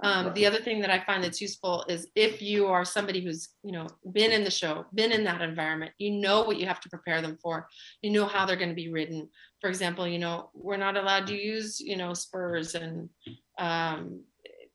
um, 0.01 0.25
right. 0.25 0.35
The 0.35 0.45
other 0.45 0.59
thing 0.59 0.81
that 0.81 0.89
I 0.89 1.03
find 1.05 1.23
that's 1.23 1.39
useful 1.39 1.85
is 1.87 2.07
if 2.15 2.41
you 2.41 2.67
are 2.67 2.83
somebody 2.83 3.21
who's 3.21 3.49
you 3.63 3.71
know 3.71 3.87
been 4.11 4.31
in 4.31 4.43
the 4.43 4.51
show, 4.51 4.85
been 4.93 5.11
in 5.11 5.23
that 5.23 5.41
environment, 5.41 5.93
you 5.97 6.11
know 6.11 6.43
what 6.43 6.57
you 6.57 6.65
have 6.65 6.81
to 6.81 6.89
prepare 6.89 7.21
them 7.21 7.37
for. 7.41 7.67
You 8.01 8.11
know 8.11 8.25
how 8.25 8.45
they're 8.45 8.57
going 8.57 8.69
to 8.69 8.75
be 8.75 8.91
ridden. 8.91 9.29
For 9.61 9.69
example, 9.69 10.05
you 10.05 10.19
know 10.19 10.49
we're 10.53 10.77
not 10.77 10.97
allowed 10.97 11.27
to 11.27 11.35
use 11.35 11.79
you 11.79 11.95
know 11.95 12.13
spurs 12.13 12.75
and 12.75 13.09
um, 13.57 14.21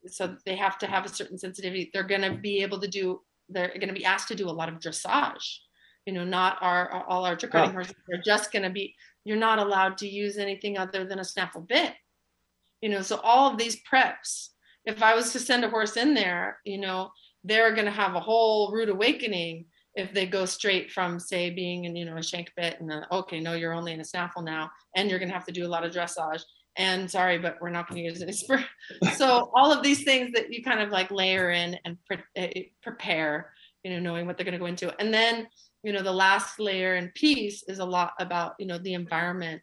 so 0.07 0.35
they 0.45 0.55
have 0.55 0.79
to 0.79 0.87
have 0.87 1.05
a 1.05 1.09
certain 1.09 1.37
sensitivity. 1.37 1.91
They're 1.93 2.03
going 2.03 2.23
to 2.23 2.35
be 2.35 2.63
able 2.63 2.79
to 2.79 2.87
do. 2.87 3.21
They're 3.47 3.67
going 3.67 3.89
to 3.89 3.93
be 3.93 4.05
asked 4.05 4.29
to 4.29 4.35
do 4.35 4.49
a 4.49 4.51
lot 4.51 4.69
of 4.69 4.79
dressage. 4.79 5.57
You 6.07 6.13
know, 6.13 6.23
not 6.23 6.57
our 6.61 7.05
all 7.07 7.25
our 7.25 7.35
trick 7.35 7.53
riding 7.53 7.73
horses. 7.73 7.93
They're 8.07 8.23
just 8.25 8.51
going 8.51 8.63
to 8.63 8.71
be. 8.71 8.95
You're 9.23 9.37
not 9.37 9.59
allowed 9.59 9.97
to 9.99 10.07
use 10.07 10.37
anything 10.37 10.77
other 10.77 11.05
than 11.05 11.19
a 11.19 11.23
snaffle 11.23 11.61
bit. 11.61 11.93
You 12.81 12.89
know, 12.89 13.01
so 13.01 13.17
all 13.17 13.51
of 13.51 13.57
these 13.57 13.77
preps 13.83 14.49
if 14.85 15.03
I 15.03 15.15
was 15.15 15.31
to 15.33 15.39
send 15.39 15.63
a 15.63 15.69
horse 15.69 15.97
in 15.97 16.13
there, 16.13 16.59
you 16.65 16.79
know, 16.79 17.11
they're 17.43 17.73
going 17.73 17.85
to 17.85 17.91
have 17.91 18.15
a 18.15 18.19
whole 18.19 18.71
rude 18.71 18.89
awakening 18.89 19.65
if 19.95 20.13
they 20.13 20.25
go 20.25 20.45
straight 20.45 20.91
from 20.91 21.19
say 21.19 21.49
being 21.49 21.83
in 21.83 21.95
you 21.97 22.05
know 22.05 22.15
a 22.15 22.23
shank 22.23 22.49
bit 22.55 22.79
and 22.79 22.89
then 22.89 23.03
okay 23.11 23.41
no 23.41 23.53
you're 23.53 23.73
only 23.73 23.91
in 23.91 23.99
a 23.99 24.05
snaffle 24.05 24.41
now 24.41 24.69
and 24.95 25.09
you're 25.09 25.19
going 25.19 25.27
to 25.27 25.35
have 25.35 25.45
to 25.45 25.51
do 25.51 25.65
a 25.65 25.67
lot 25.67 25.83
of 25.83 25.91
dressage 25.91 26.43
and 26.77 27.11
sorry 27.11 27.37
but 27.37 27.57
we're 27.59 27.69
not 27.69 27.89
going 27.89 28.01
to 28.01 28.07
use 28.07 28.21
any 28.21 28.31
spur 28.31 28.63
so 29.15 29.51
all 29.53 29.69
of 29.69 29.83
these 29.83 30.05
things 30.05 30.31
that 30.33 30.53
you 30.53 30.63
kind 30.63 30.79
of 30.79 30.91
like 30.91 31.11
layer 31.11 31.51
in 31.51 31.77
and 31.83 31.97
pre- 32.05 32.23
eh, 32.37 32.63
prepare 32.81 33.51
you 33.83 33.91
know 33.91 33.99
knowing 33.99 34.25
what 34.25 34.37
they're 34.37 34.45
going 34.45 34.53
to 34.53 34.59
go 34.59 34.65
into 34.65 34.97
and 35.01 35.13
then 35.13 35.45
you 35.83 35.93
know 35.93 36.03
the 36.03 36.11
last 36.11 36.59
layer 36.59 36.95
and 36.95 37.13
piece 37.13 37.63
is 37.63 37.79
a 37.79 37.85
lot 37.85 38.13
about 38.19 38.53
you 38.59 38.65
know 38.65 38.77
the 38.77 38.93
environment 38.93 39.61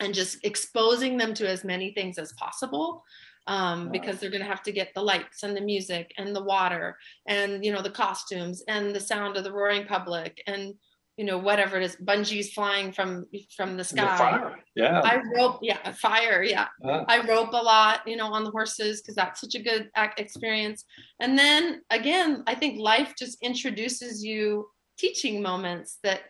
and 0.00 0.14
just 0.14 0.44
exposing 0.44 1.16
them 1.16 1.34
to 1.34 1.48
as 1.48 1.64
many 1.64 1.92
things 1.92 2.18
as 2.18 2.32
possible 2.32 3.04
um, 3.46 3.90
because 3.90 4.18
they're 4.18 4.30
going 4.30 4.42
to 4.42 4.48
have 4.48 4.62
to 4.62 4.72
get 4.72 4.94
the 4.94 5.02
lights 5.02 5.42
and 5.42 5.56
the 5.56 5.60
music 5.60 6.12
and 6.16 6.34
the 6.34 6.42
water 6.42 6.96
and 7.26 7.64
you 7.64 7.72
know 7.72 7.82
the 7.82 7.90
costumes 7.90 8.62
and 8.68 8.94
the 8.94 9.00
sound 9.00 9.36
of 9.36 9.44
the 9.44 9.52
roaring 9.52 9.84
public 9.84 10.42
and 10.46 10.74
you 11.16 11.24
know 11.24 11.36
whatever 11.36 11.76
it 11.76 11.82
is 11.82 11.96
bungees 11.96 12.52
flying 12.52 12.90
from 12.90 13.26
from 13.54 13.76
the 13.76 13.84
sky. 13.84 14.02
the 14.02 14.08
fire. 14.16 14.58
yeah. 14.74 15.00
I 15.04 15.20
rope 15.36 15.58
yeah 15.60 15.92
fire 15.92 16.42
yeah. 16.42 16.68
I 16.84 17.26
rope 17.28 17.52
a 17.52 17.62
lot 17.62 18.00
you 18.06 18.16
know 18.16 18.32
on 18.32 18.44
the 18.44 18.50
horses 18.50 19.02
because 19.02 19.16
that's 19.16 19.40
such 19.40 19.54
a 19.54 19.62
good 19.62 19.90
experience. 20.16 20.84
And 21.20 21.38
then 21.38 21.82
again 21.90 22.44
i 22.46 22.54
think 22.54 22.78
life 22.78 23.14
just 23.18 23.42
introduces 23.42 24.24
you 24.24 24.68
teaching 25.02 25.42
moments 25.42 25.98
that 26.04 26.20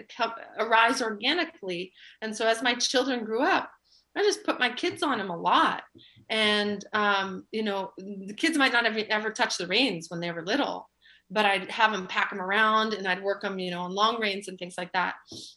arise 0.58 1.02
organically 1.02 1.92
and 2.22 2.34
so 2.36 2.46
as 2.46 2.62
my 2.62 2.74
children 2.74 3.24
grew 3.24 3.42
up 3.42 3.70
I 4.16 4.22
just 4.22 4.44
put 4.44 4.60
my 4.60 4.70
kids 4.70 5.02
on 5.02 5.18
them 5.18 5.30
a 5.30 5.36
lot. 5.36 5.82
And, 6.28 6.84
um, 6.92 7.46
you 7.50 7.62
know, 7.62 7.92
the 7.96 8.34
kids 8.36 8.58
might 8.58 8.72
not 8.72 8.84
have 8.84 8.96
ever 8.96 9.30
touched 9.30 9.58
the 9.58 9.66
reins 9.66 10.08
when 10.08 10.20
they 10.20 10.30
were 10.30 10.44
little, 10.44 10.88
but 11.30 11.44
I'd 11.44 11.70
have 11.70 11.92
them 11.92 12.06
pack 12.06 12.30
them 12.30 12.40
around 12.40 12.94
and 12.94 13.06
I'd 13.06 13.22
work 13.22 13.42
them, 13.42 13.58
you 13.58 13.70
know, 13.70 13.80
on 13.80 13.94
long 13.94 14.20
reins 14.20 14.48
and 14.48 14.58
things 14.58 14.74
like 14.76 14.92
that. 14.92 15.14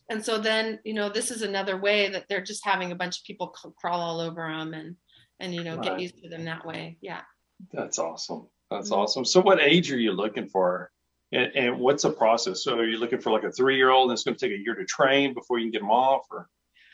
And 0.09 0.23
so 0.23 0.37
then, 0.37 0.79
you 0.85 0.93
know, 0.93 1.09
this 1.09 1.31
is 1.31 1.41
another 1.41 1.77
way 1.77 2.09
that 2.09 2.25
they're 2.29 2.43
just 2.43 2.65
having 2.65 2.91
a 2.91 2.95
bunch 2.95 3.19
of 3.19 3.25
people 3.25 3.53
crawl 3.79 3.99
all 3.99 4.19
over 4.21 4.47
them 4.47 4.73
and, 4.73 4.95
and, 5.39 5.53
you 5.53 5.63
know, 5.63 5.75
right. 5.75 5.83
get 5.83 5.99
used 5.99 6.23
to 6.23 6.29
them 6.29 6.45
that 6.45 6.65
way. 6.65 6.97
Yeah. 7.01 7.21
That's 7.73 7.99
awesome. 7.99 8.47
That's 8.71 8.89
mm-hmm. 8.89 9.01
awesome. 9.01 9.25
So 9.25 9.41
what 9.41 9.61
age 9.61 9.91
are 9.91 9.99
you 9.99 10.13
looking 10.13 10.47
for? 10.47 10.91
And, 11.31 11.51
and 11.55 11.79
what's 11.79 12.03
the 12.03 12.11
process? 12.11 12.63
So 12.63 12.77
are 12.77 12.85
you 12.85 12.97
looking 12.97 13.19
for 13.19 13.31
like 13.31 13.43
a 13.43 13.51
three 13.51 13.77
year 13.77 13.89
old 13.89 14.09
and 14.09 14.13
it's 14.13 14.23
going 14.23 14.37
to 14.37 14.45
take 14.45 14.57
a 14.57 14.61
year 14.61 14.75
to 14.75 14.85
train 14.85 15.33
before 15.33 15.57
you 15.57 15.65
can 15.65 15.71
get 15.71 15.81
them 15.81 15.91
off 15.91 16.25
or? 16.31 16.49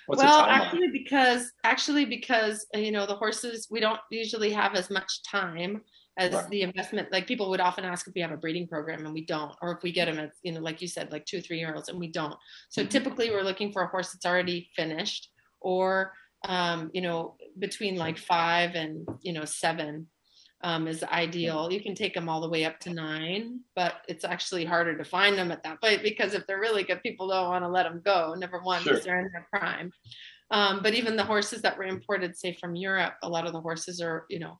What's 0.07 0.23
well, 0.23 0.45
actually, 0.49 0.87
because 0.91 1.51
actually 1.63 2.05
because 2.05 2.65
you 2.73 2.91
know 2.91 3.05
the 3.05 3.15
horses, 3.15 3.67
we 3.69 3.79
don't 3.79 3.99
usually 4.09 4.51
have 4.51 4.73
as 4.73 4.89
much 4.89 5.21
time 5.23 5.81
as 6.17 6.33
Right. 6.33 6.49
the 6.49 6.61
investment. 6.63 7.11
Like 7.11 7.27
people 7.27 7.49
would 7.51 7.61
often 7.61 7.85
ask 7.85 8.07
if 8.07 8.13
we 8.15 8.21
have 8.21 8.31
a 8.31 8.37
breeding 8.37 8.67
program, 8.67 9.05
and 9.05 9.13
we 9.13 9.25
don't, 9.25 9.53
or 9.61 9.71
if 9.71 9.83
we 9.83 9.91
get 9.91 10.05
them 10.05 10.19
at 10.19 10.31
you 10.41 10.53
know, 10.53 10.59
like 10.59 10.81
you 10.81 10.87
said, 10.87 11.11
like 11.11 11.25
two 11.25 11.37
or 11.37 11.41
three 11.41 11.59
year 11.59 11.73
olds, 11.75 11.87
and 11.87 11.99
we 11.99 12.11
don't. 12.11 12.35
So 12.69 12.83
Mhm. 12.83 12.89
typically, 12.89 13.29
we're 13.29 13.43
looking 13.43 13.71
for 13.71 13.83
a 13.83 13.87
horse 13.87 14.11
that's 14.11 14.25
already 14.25 14.69
finished, 14.75 15.29
or 15.61 16.13
um, 16.45 16.89
you 16.93 17.01
know, 17.01 17.37
between 17.59 17.95
like 17.95 18.17
five 18.17 18.73
and 18.75 19.07
you 19.21 19.33
know 19.33 19.45
seven. 19.45 20.07
Um, 20.63 20.87
is 20.87 21.03
ideal. 21.03 21.71
You 21.71 21.81
can 21.81 21.95
take 21.95 22.13
them 22.13 22.29
all 22.29 22.39
the 22.41 22.49
way 22.49 22.65
up 22.65 22.79
to 22.81 22.93
nine, 22.93 23.61
but 23.75 23.95
it's 24.07 24.23
actually 24.23 24.63
harder 24.63 24.95
to 24.95 25.03
find 25.03 25.35
them 25.35 25.51
at 25.51 25.63
that 25.63 25.81
point 25.81 26.03
because 26.03 26.35
if 26.35 26.45
they're 26.45 26.59
really 26.59 26.83
good, 26.83 27.01
people 27.01 27.27
don't 27.29 27.49
want 27.49 27.63
to 27.63 27.69
let 27.69 27.83
them 27.83 28.01
go. 28.05 28.35
Number 28.37 28.59
one, 28.61 28.81
Sure. 28.83 28.93
because 28.93 29.05
they're 29.05 29.19
in 29.19 29.31
their 29.31 29.47
prime. 29.51 29.91
Um, 30.51 30.81
but 30.83 30.93
even 30.93 31.15
the 31.15 31.23
horses 31.23 31.61
that 31.63 31.77
were 31.77 31.85
imported, 31.85 32.37
say 32.37 32.53
from 32.53 32.75
Europe, 32.75 33.15
a 33.23 33.29
lot 33.29 33.47
of 33.47 33.53
the 33.53 33.61
horses 33.61 34.01
are, 34.01 34.25
you 34.29 34.37
know, 34.39 34.59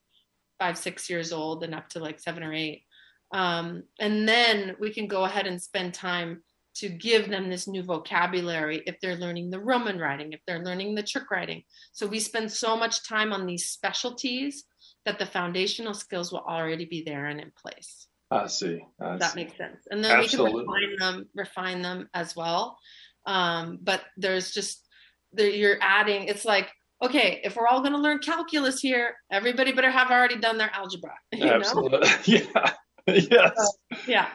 five, 0.58 0.78
six 0.78 1.10
years 1.10 1.32
old 1.32 1.64
and 1.64 1.76
up 1.76 1.90
to 1.90 2.00
like 2.00 2.20
seven 2.20 2.44
or 2.44 2.54
eight. 2.54 2.84
Um, 3.32 3.84
and 4.00 4.28
then 4.28 4.76
we 4.80 4.94
can 4.94 5.08
go 5.08 5.26
ahead 5.26 5.46
and 5.48 5.62
spend 5.62 5.94
time 5.94 6.44
to 6.76 6.90
give 6.90 7.30
them 7.30 7.50
this 7.50 7.68
new 7.68 7.84
vocabulary 7.84 8.82
if 8.88 9.00
they're 9.02 9.18
learning 9.18 9.50
the 9.52 9.60
Roman 9.60 10.00
riding, 10.00 10.32
if 10.34 10.40
they're 10.48 10.64
learning 10.64 10.96
the 10.96 11.04
trick 11.04 11.30
riding. 11.30 11.64
So 11.92 12.08
we 12.08 12.20
spend 12.20 12.52
so 12.52 12.78
much 12.78 13.08
time 13.08 13.34
on 13.34 13.46
these 13.46 13.70
specialties 13.70 14.64
that 15.06 15.20
the 15.20 15.26
foundational 15.26 15.94
skills 15.94 16.32
will 16.32 16.46
already 16.48 16.86
be 16.86 17.04
there 17.04 17.26
and 17.26 17.40
in 17.40 17.52
place. 17.56 18.08
I 18.30 18.48
see. 18.48 18.80
I 19.00 19.18
That 19.18 19.34
see. 19.34 19.44
makes 19.44 19.58
sense. 19.58 19.88
And 19.90 20.04
then 20.04 20.20
Absolutely. 20.20 20.54
we 20.54 20.60
can 20.62 20.68
refine 20.68 20.98
them, 20.98 21.30
refine 21.36 21.82
them 21.82 22.10
as 22.14 22.36
well. 22.36 22.78
Um, 23.26 23.80
but 23.82 24.02
there's 24.18 24.52
just 24.52 24.88
there 25.34 25.50
you're 25.50 25.78
adding. 25.82 26.26
It's 26.26 26.46
like 26.46 26.72
okay, 27.02 27.42
if 27.44 27.56
we're 27.56 27.68
all 27.68 27.80
going 27.80 27.94
to 27.94 28.00
learn 28.00 28.20
calculus 28.20 28.80
here, 28.80 29.16
everybody 29.32 29.72
better 29.72 29.90
have 29.90 30.12
already 30.12 30.38
done 30.38 30.58
their 30.58 30.72
algebra. 30.74 31.14
You 31.34 31.46
know? 31.46 31.54
Absolutely. 31.54 32.10
yeah. 32.26 32.72
yes. 33.08 33.78
Yeah. 34.08 34.28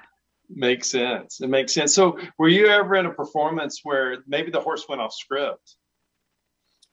Makes 0.49 0.91
sense. 0.91 1.41
It 1.41 1.49
makes 1.49 1.73
sense. 1.73 1.95
So, 1.95 2.19
were 2.39 2.49
you 2.49 2.67
ever 2.69 2.95
in 2.97 3.07
a 3.07 3.13
performance 3.13 3.81
where 3.83 4.19
maybe 4.27 4.51
the 4.51 4.61
horse 4.61 4.87
went 4.89 5.01
off 5.01 5.13
script? 5.13 5.77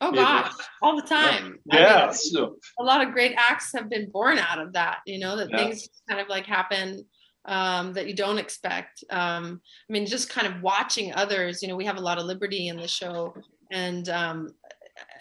Oh 0.01 0.11
gosh, 0.11 0.51
all 0.81 0.95
the 0.95 1.07
time. 1.07 1.43
I 1.43 1.49
mean, 1.49 1.59
Yeah. 1.65 2.11
So, 2.11 2.57
a 2.79 2.83
lot 2.83 3.05
of 3.05 3.13
great 3.13 3.33
acts 3.37 3.71
have 3.73 3.89
been 3.89 4.09
born 4.09 4.37
out 4.37 4.59
of 4.59 4.73
that 4.73 4.99
you 5.05 5.19
know 5.19 5.37
that 5.37 5.49
Yeah. 5.49 5.57
things 5.57 5.87
kind 6.09 6.19
of 6.19 6.27
like 6.27 6.45
happen 6.45 7.05
um, 7.45 7.93
that 7.93 8.07
you 8.07 8.15
don't 8.15 8.37
expect 8.37 9.03
um, 9.09 9.61
i 9.89 9.93
mean 9.93 10.05
just 10.05 10.29
kind 10.29 10.47
of 10.47 10.61
watching 10.61 11.13
others 11.13 11.61
you 11.61 11.67
know 11.67 11.75
we 11.75 11.85
have 11.85 11.97
a 11.97 12.01
lot 12.01 12.17
of 12.17 12.25
liberty 12.25 12.69
in 12.69 12.77
the 12.77 12.87
show 12.87 13.33
and 13.71 14.07
um, 14.09 14.47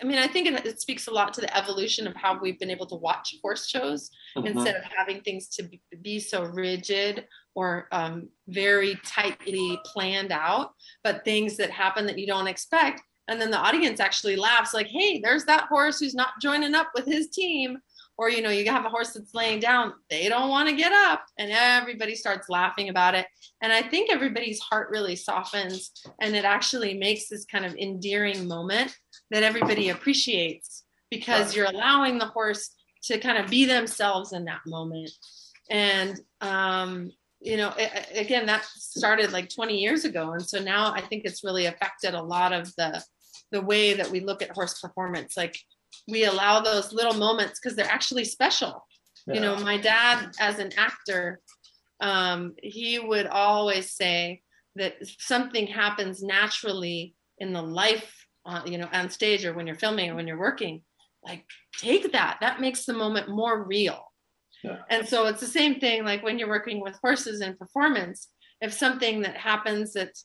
i 0.00 0.04
mean 0.04 0.18
i 0.18 0.26
think 0.26 0.46
it, 0.46 0.64
it 0.64 0.80
speaks 0.80 1.08
a 1.08 1.10
lot 1.10 1.34
to 1.34 1.40
the 1.40 1.56
evolution 1.56 2.06
of 2.06 2.14
how 2.14 2.38
we've 2.40 2.60
been 2.60 2.70
able 2.70 2.86
to 2.86 2.94
watch 2.94 3.34
horse 3.42 3.66
shows 3.68 4.10
mhm. 4.36 4.46
instead 4.46 4.76
of 4.76 4.82
having 4.96 5.20
things 5.22 5.48
to 5.48 5.64
be, 5.64 5.80
be 6.00 6.20
so 6.20 6.44
rigid 6.44 7.26
or 7.54 7.88
um, 7.92 8.28
very 8.48 8.98
tightly 9.04 9.78
planned 9.84 10.32
out, 10.32 10.72
but 11.04 11.24
things 11.24 11.56
that 11.58 11.70
happen 11.70 12.06
that 12.06 12.18
you 12.18 12.26
don't 12.26 12.46
expect. 12.46 13.02
And 13.33 13.41
then 13.41 13.51
the 13.51 13.59
audience 13.59 13.99
actually 13.99 14.37
laughs, 14.37 14.74
like, 14.74 14.89
hey, 14.89 15.20
there's 15.20 15.47
that 15.47 15.68
horse 15.68 15.99
who's 15.99 16.14
not 16.14 16.41
joining 16.41 16.74
up 16.74 16.91
with 16.95 17.07
his 17.07 17.30
team. 17.30 17.78
Or, 18.18 18.28
you 18.28 18.43
know, 18.43 18.51
you 18.51 18.70
have 18.70 18.85
a 18.85 18.91
horse 18.91 19.14
that's 19.14 19.35
laying 19.35 19.59
down, 19.59 19.95
they 20.11 20.28
don't 20.28 20.51
want 20.51 20.68
to 20.68 20.76
get 20.76 20.93
up, 20.93 21.24
and 21.39 21.51
everybody 21.51 22.14
starts 22.14 22.51
laughing 22.51 22.91
about 22.91 23.14
it. 23.14 23.26
And 23.62 23.72
I 23.72 23.80
think 23.80 24.11
everybody's 24.11 24.61
heart 24.61 24.91
really 24.91 25.16
softens, 25.16 25.91
and 26.20 26.37
it 26.37 26.45
actually 26.45 26.93
makes 26.93 27.28
this 27.28 27.47
kind 27.47 27.64
of 27.64 27.74
endearing 27.74 28.47
moment 28.47 28.95
that 29.30 29.43
everybody 29.43 29.89
appreciates 29.89 30.85
because 31.11 31.57
you're 31.57 31.70
allowing 31.70 32.18
the 32.18 32.26
horse 32.26 32.74
to 33.05 33.18
kind 33.18 33.39
of 33.39 33.51
be 33.51 33.64
themselves 33.64 34.35
in 34.35 34.45
that 34.45 34.61
moment. 34.66 35.11
And, 35.70 36.20
um, 36.43 37.11
you 37.41 37.57
know, 37.57 37.72
a- 37.78 38.20
again, 38.20 38.47
that 38.47 38.64
started 38.64 39.33
like 39.33 39.49
20 39.49 39.78
years 39.78 40.05
ago. 40.05 40.33
And 40.33 40.47
so 40.47 40.62
now 40.62 40.93
I 40.93 41.01
think 41.01 41.24
it's 41.24 41.43
really 41.43 41.66
affected 41.66 42.14
a 42.14 42.22
lot 42.22 42.53
of 42.53 42.72
the, 42.76 43.03
the 43.53 43.62
way 43.62 43.94
that 43.94 44.11
we 44.11 44.20
look 44.20 44.42
at 44.42 44.50
horse 44.50 44.80
performance. 44.80 45.36
Like 45.36 45.57
we 46.09 46.24
allow 46.24 46.61
those 46.61 46.92
little 46.92 47.14
moments 47.14 47.61
because 47.61 47.76
they're 47.76 47.86
actually 47.86 48.24
special. 48.24 48.84
You 49.26 49.40
know, 49.40 49.57
my 49.57 49.76
dad 49.76 50.32
as 50.40 50.59
an 50.59 50.72
actor, 50.76 51.40
um, 52.00 52.55
he 52.61 52.98
would 52.98 53.28
always 53.28 53.92
say 53.92 54.42
that 54.74 54.94
something 55.20 55.68
happens 55.68 56.24
naturally 56.24 57.14
in 57.38 57.53
the 57.53 57.62
life, 57.62 58.26
uh, 58.44 58.62
you 58.66 58.78
know, 58.78 58.88
on 58.92 59.11
stage 59.11 59.44
or 59.44 59.55
when 59.55 59.66
you're 59.66 59.76
filming 59.76 60.11
or 60.11 60.16
when 60.16 60.26
you're 60.26 60.40
working, 60.40 60.82
like 61.24 61.44
take 61.78 62.11
that. 62.12 62.38
That 62.40 62.61
makes 62.61 62.84
the 62.84 62.94
moment 62.94 63.28
more 63.28 63.62
real. 63.62 64.12
Yeah. 64.64 64.78
And 64.90 65.07
so 65.07 65.26
it's 65.26 65.40
the 65.40 65.46
same 65.46 65.78
thing 65.78 66.05
like 66.05 66.24
when 66.24 66.38
you're 66.38 66.48
working 66.48 66.80
with 66.80 66.98
horses 67.00 67.40
in 67.40 67.57
performance. 67.57 68.28
If 68.61 68.72
something 68.72 69.22
that 69.22 69.36
happens 69.36 69.92
that's 69.92 70.24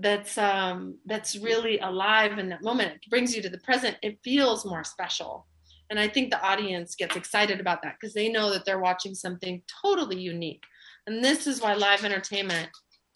that's 0.00 0.36
um, 0.38 0.98
that's 1.06 1.36
really 1.36 1.78
alive 1.78 2.38
in 2.38 2.48
that 2.50 2.62
moment, 2.62 2.94
it 2.94 3.10
brings 3.10 3.34
you 3.34 3.42
to 3.42 3.48
the 3.48 3.58
present. 3.58 3.96
It 4.02 4.18
feels 4.22 4.64
more 4.64 4.84
special. 4.84 5.46
And 5.90 6.00
I 6.00 6.08
think 6.08 6.30
the 6.30 6.42
audience 6.42 6.96
gets 6.96 7.16
excited 7.16 7.60
about 7.60 7.82
that 7.82 7.96
because 8.00 8.14
they 8.14 8.28
know 8.28 8.50
that 8.50 8.64
they're 8.64 8.80
watching 8.80 9.14
something 9.14 9.62
totally 9.82 10.18
unique. 10.18 10.64
And 11.06 11.24
this 11.24 11.46
is 11.46 11.60
why 11.60 11.74
live 11.74 12.04
entertainment, 12.04 12.68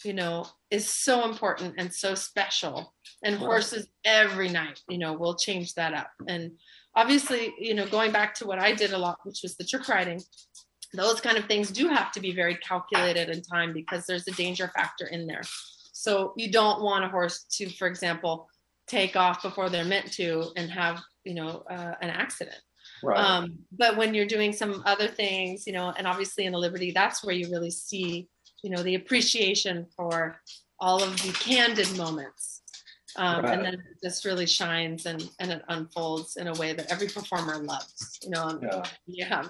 you 0.04 0.12
know, 0.12 0.46
is 0.70 0.88
so 0.88 1.28
important 1.28 1.74
and 1.78 1.92
so 1.92 2.14
special. 2.14 2.94
And 3.24 3.36
horses 3.36 3.88
every 4.04 4.48
night, 4.48 4.80
you 4.88 4.98
know, 4.98 5.12
will 5.12 5.34
change 5.34 5.74
that 5.74 5.94
up. 5.94 6.10
And 6.28 6.52
obviously, 6.94 7.52
you 7.58 7.74
know, 7.74 7.86
going 7.86 8.12
back 8.12 8.34
to 8.36 8.46
what 8.46 8.60
I 8.60 8.72
did 8.72 8.92
a 8.92 8.98
lot, 8.98 9.18
which 9.24 9.40
was 9.42 9.56
the 9.56 9.64
trick 9.64 9.88
riding, 9.88 10.22
those 10.94 11.20
kind 11.20 11.36
of 11.36 11.46
things 11.46 11.70
do 11.70 11.88
have 11.88 12.12
to 12.12 12.20
be 12.20 12.32
very 12.32 12.56
calculated 12.56 13.28
in 13.28 13.42
time 13.42 13.72
because 13.72 14.06
there's 14.06 14.26
a 14.28 14.32
danger 14.32 14.70
factor 14.74 15.06
in 15.06 15.26
there. 15.26 15.42
So 16.00 16.32
you 16.34 16.50
don't 16.50 16.80
want 16.80 17.04
a 17.04 17.08
horse 17.08 17.44
to, 17.56 17.68
for 17.68 17.86
example, 17.86 18.48
take 18.86 19.16
off 19.16 19.42
before 19.42 19.68
they're 19.68 19.84
meant 19.84 20.10
to 20.12 20.46
and 20.56 20.70
have, 20.70 20.98
you 21.24 21.34
know, 21.34 21.62
uh, 21.70 21.92
an 22.00 22.08
accident. 22.08 22.56
Right. 23.02 23.18
Um, 23.18 23.58
but 23.70 23.98
when 23.98 24.14
you're 24.14 24.24
doing 24.26 24.54
some 24.54 24.82
other 24.86 25.08
things, 25.08 25.66
you 25.66 25.74
know, 25.74 25.92
and 25.98 26.06
obviously 26.06 26.46
in 26.46 26.54
a 26.54 26.58
Liberty, 26.58 26.90
that's 26.90 27.22
where 27.22 27.34
you 27.34 27.50
really 27.50 27.70
see, 27.70 28.28
you 28.62 28.70
know, 28.70 28.82
the 28.82 28.94
appreciation 28.94 29.86
for 29.94 30.40
all 30.78 31.02
of 31.02 31.20
the 31.22 31.32
candid 31.32 31.94
moments. 31.98 32.62
Um, 33.16 33.44
Right. 33.44 33.52
And 33.52 33.64
then 33.66 33.74
it 33.74 33.80
just 34.02 34.24
really 34.24 34.46
shines 34.46 35.04
and, 35.04 35.28
and 35.38 35.52
it 35.52 35.62
unfolds 35.68 36.36
in 36.36 36.46
a 36.46 36.54
way 36.54 36.72
that 36.72 36.90
every 36.90 37.08
performer 37.08 37.58
loves, 37.58 38.18
you 38.22 38.30
know. 38.30 38.58
Yeah. 39.06 39.44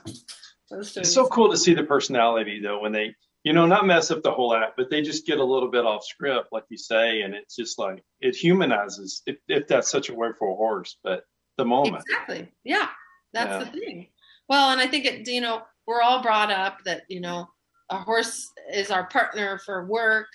Those 0.68 0.96
It's 0.96 1.14
so 1.14 1.28
cool 1.28 1.51
to 1.53 1.57
see 1.57 1.74
the 1.74 1.84
personality 1.84 2.61
though 2.61 2.80
when 2.80 2.90
they, 2.90 3.14
you 3.45 3.53
know, 3.53 3.66
not 3.66 3.86
mess 3.86 4.11
up 4.11 4.22
the 4.22 4.30
whole 4.30 4.55
act, 4.55 4.74
but 4.76 4.91
they 4.91 5.03
just 5.03 5.26
get 5.26 5.38
a 5.38 5.45
little 5.45 5.70
bit 5.70 5.84
off 5.86 6.05
script, 6.05 6.49
like 6.53 6.64
you 6.68 6.76
say, 6.76 7.22
and 7.22 7.34
it's 7.34 7.57
just 7.57 7.78
like 7.78 8.03
it 8.20 8.36
humanizes, 8.36 9.22
if, 9.26 9.36
if 9.49 9.66
that's 9.66 9.91
such 9.91 10.11
a 10.11 10.14
word 10.14 10.36
for 10.38 10.53
a 10.53 10.57
horse, 10.57 10.99
but 11.03 11.24
the 11.57 11.64
moment. 11.64 12.05
Exactly. 12.09 12.49
Yeah. 12.64 12.88
That's 13.32 13.64
Yeah. 13.64 13.70
the 13.70 13.78
thing. 13.78 14.09
Well, 14.49 14.70
and 14.70 14.80
I 14.80 14.86
think 14.86 15.07
it, 15.07 15.28
you 15.28 15.41
know, 15.41 15.62
we're 15.86 16.03
all 16.03 16.22
brought 16.22 16.51
up 16.51 16.82
that, 16.84 17.03
you 17.09 17.20
know, 17.20 17.49
a 17.91 17.97
horse 17.97 18.49
is 18.72 18.91
our 18.91 19.07
partner 19.09 19.59
for 19.64 19.86
work. 19.86 20.26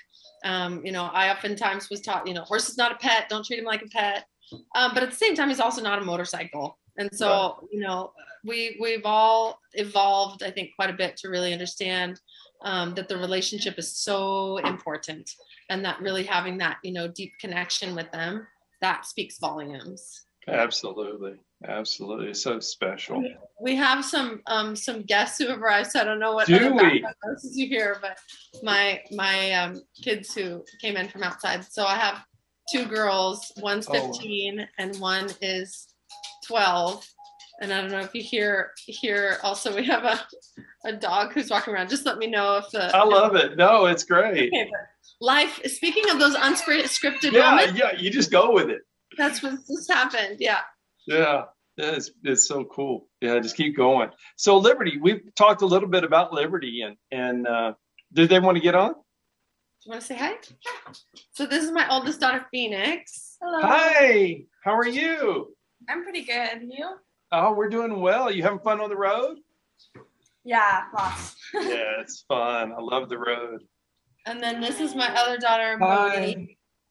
Um, 0.43 0.85
you 0.85 0.91
know, 0.91 1.05
I 1.05 1.31
oftentimes 1.31 1.89
was 1.89 2.01
taught, 2.01 2.27
you 2.27 2.33
know, 2.33 2.41
horse 2.43 2.69
is 2.69 2.77
not 2.77 2.91
a 2.91 2.95
pet. 2.95 3.29
Don't 3.29 3.45
treat 3.45 3.59
him 3.59 3.65
like 3.65 3.81
a 3.81 3.87
pet. 3.87 4.25
Um, 4.75 4.93
but 4.93 5.03
at 5.03 5.09
the 5.09 5.15
same 5.15 5.35
time, 5.35 5.49
he's 5.49 5.59
also 5.59 5.81
not 5.81 6.01
a 6.01 6.05
motorcycle. 6.05 6.77
And 6.97 7.09
so, 7.13 7.67
you 7.71 7.79
know, 7.79 8.13
we 8.45 8.77
we've 8.79 9.05
all 9.05 9.59
evolved, 9.73 10.43
I 10.43 10.51
think, 10.51 10.71
quite 10.75 10.89
a 10.89 10.93
bit 10.93 11.17
to 11.17 11.29
really 11.29 11.51
understand 11.51 12.19
um, 12.65 12.93
that 12.95 13.07
the 13.07 13.17
relationship 13.17 13.79
is 13.79 13.89
so 13.91 14.57
important, 14.57 15.31
and 15.69 15.85
that 15.85 16.01
really 16.01 16.23
having 16.23 16.57
that, 16.57 16.77
you 16.83 16.91
know, 16.91 17.07
deep 17.07 17.33
connection 17.39 17.95
with 17.95 18.11
them 18.11 18.45
that 18.81 19.05
speaks 19.05 19.39
volumes. 19.39 20.25
Absolutely. 20.47 21.35
Absolutely. 21.67 22.33
So 22.33 22.59
special. 22.59 23.23
We 23.59 23.75
have 23.75 24.05
some 24.05 24.41
um, 24.45 24.75
some 24.75 25.01
guests 25.03 25.39
who 25.39 25.47
have 25.47 25.59
arrived, 25.61 25.91
so 25.91 26.01
I 26.01 26.03
don't 26.03 26.19
know 26.19 26.33
what 26.33 26.47
Do 26.47 26.55
other 26.57 26.73
we? 26.73 27.03
noises 27.25 27.57
you 27.57 27.67
hear, 27.67 27.97
but 28.01 28.19
my 28.61 29.01
my 29.11 29.53
um, 29.53 29.81
kids 30.03 30.35
who 30.35 30.63
came 30.81 30.97
in 30.97 31.07
from 31.07 31.23
outside. 31.23 31.63
So 31.65 31.85
I 31.85 31.95
have 31.95 32.23
two 32.71 32.85
girls. 32.85 33.51
One's 33.57 33.87
Oh. 33.89 33.93
15 33.93 34.67
and 34.77 34.99
one 34.99 35.29
is 35.41 35.87
12. 36.47 37.07
And 37.61 37.73
I 37.73 37.81
don't 37.81 37.89
know 37.91 38.01
if 38.01 38.13
you 38.13 38.21
hear 38.21 38.71
here 38.85 39.37
Also, 39.41 39.73
we 39.73 39.85
have 39.85 40.03
a 40.03 40.19
a 40.85 40.93
dog 40.93 41.33
who's 41.33 41.49
walking 41.49 41.73
around. 41.73 41.89
Just 41.89 42.05
let 42.05 42.17
me 42.17 42.27
know 42.27 42.57
if 42.57 42.69
the 42.71 42.95
I 42.95 43.03
love 43.03 43.35
it. 43.35 43.57
No, 43.57 43.85
it's 43.87 44.03
great. 44.03 44.49
Okay, 44.53 44.69
life. 45.19 45.59
Speaking 45.65 46.09
of 46.11 46.19
those 46.19 46.35
unscripted 46.35 47.31
Yeah, 47.33 47.49
moments, 47.51 47.77
yeah, 47.79 47.91
you 47.97 48.09
just 48.09 48.31
go 48.31 48.51
with 48.53 48.69
it. 48.69 48.81
that's 49.17 49.41
what 49.43 49.53
just 49.67 49.91
happened. 49.91 50.37
Yeah. 50.39 50.59
Yeah, 51.07 51.43
yeah, 51.77 51.91
it's 51.91 52.11
it's 52.23 52.47
so 52.47 52.63
cool. 52.65 53.07
Yeah, 53.21 53.39
just 53.39 53.57
keep 53.57 53.75
going. 53.75 54.09
So 54.37 54.57
Liberty, 54.57 54.97
we've 55.01 55.21
talked 55.35 55.61
a 55.61 55.65
little 55.65 55.89
bit 55.89 56.03
about 56.03 56.33
Liberty, 56.33 56.81
and 56.81 56.95
and 57.11 57.47
uh, 57.47 57.73
did 58.13 58.29
they 58.29 58.39
want 58.39 58.55
to 58.57 58.61
get 58.61 58.75
on? 58.75 58.93
Do 58.93 58.99
you 59.85 59.89
want 59.91 60.01
to 60.01 60.07
say 60.07 60.15
hi? 60.15 60.33
So 61.33 61.45
this 61.45 61.63
is 61.63 61.71
my 61.71 61.87
oldest 61.91 62.19
daughter, 62.19 62.45
Phoenix. 62.51 63.37
Hello. 63.41 63.59
Hi, 63.61 64.45
how 64.63 64.75
are 64.75 64.87
you? 64.87 65.55
I'm 65.87 66.03
pretty 66.03 66.23
good. 66.23 66.61
You? 66.63 66.95
Oh, 67.31 67.53
we're 67.53 67.69
doing 67.69 67.99
well. 68.01 68.31
You 68.31 68.41
having 68.41 68.59
fun 68.59 68.81
on 68.81 68.89
the 68.89 68.95
road? 68.95 69.37
Yeah, 70.45 70.83
lots. 70.95 71.35
yeah, 71.53 71.99
it's 72.01 72.23
fun. 72.27 72.71
I 72.71 72.79
love 72.79 73.09
the 73.09 73.17
road. 73.17 73.63
And 74.27 74.41
then 74.41 74.61
this 74.61 74.79
is 74.79 74.95
my 74.95 75.07
other 75.15 75.37
daughter, 75.37 75.77
Hi. 75.79 76.47